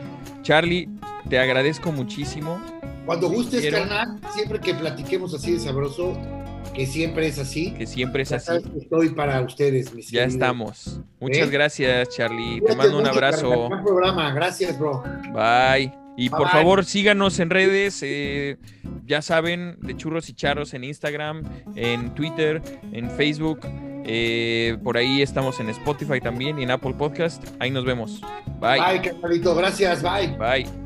Charlie, 0.43 0.89
te 1.29 1.39
agradezco 1.39 1.91
muchísimo. 1.91 2.61
Cuando 3.07 3.29
gustes, 3.31 3.61
quiero. 3.63 3.79
carnal, 3.79 4.19
siempre 4.35 4.61
que 4.61 4.75
platiquemos 4.75 5.33
así 5.35 5.53
de 5.53 5.61
sabroso, 5.61 6.19
que 6.75 6.87
siempre 6.87 7.27
es 7.27 7.39
así, 7.39 7.73
Que 7.73 7.87
siempre 7.87 8.23
es 8.23 8.31
ya 8.31 8.37
así. 8.37 8.47
sabes 8.47 8.65
que 8.67 8.79
estoy 8.79 9.09
para 9.11 9.41
ustedes, 9.43 9.95
mis 9.95 10.07
Ya 10.11 10.21
queridos. 10.21 10.35
estamos. 10.35 11.01
Muchas 11.21 11.49
¿Eh? 11.49 11.51
gracias, 11.51 12.09
Charlie. 12.11 12.61
Te 12.61 12.75
mando 12.77 12.99
un 12.99 13.07
abrazo. 13.07 13.69
Buen 13.69 13.83
programa, 13.85 14.33
gracias, 14.35 14.79
bro. 14.79 15.03
Bye. 15.33 15.93
Y 16.17 16.29
por 16.31 16.41
Bye. 16.43 16.49
favor, 16.51 16.85
síganos 16.85 17.39
en 17.41 17.51
redes. 17.51 18.01
eh, 18.03 18.57
ya 19.07 19.21
saben, 19.21 19.77
de 19.81 19.97
churros 19.97 20.29
y 20.31 20.33
charros 20.35 20.73
en 20.75 20.85
Instagram, 20.85 21.43
en 21.77 22.15
Twitter, 22.15 22.63
en 22.93 23.11
Facebook. 23.11 23.61
Eh, 24.05 24.77
por 24.83 24.97
ahí 24.97 25.23
estamos 25.23 25.61
en 25.61 25.69
Spotify 25.71 26.21
también 26.21 26.59
y 26.59 26.63
en 26.63 26.71
Apple 26.71 26.95
Podcast. 26.95 27.45
Ahí 27.59 27.71
nos 27.71 27.85
vemos. 27.85 28.21
Bye. 28.61 28.81
Bye, 28.81 29.03
carnalito, 29.03 29.55
gracias, 29.55 30.03
bye. 30.03 30.37
Bye. 30.39 30.84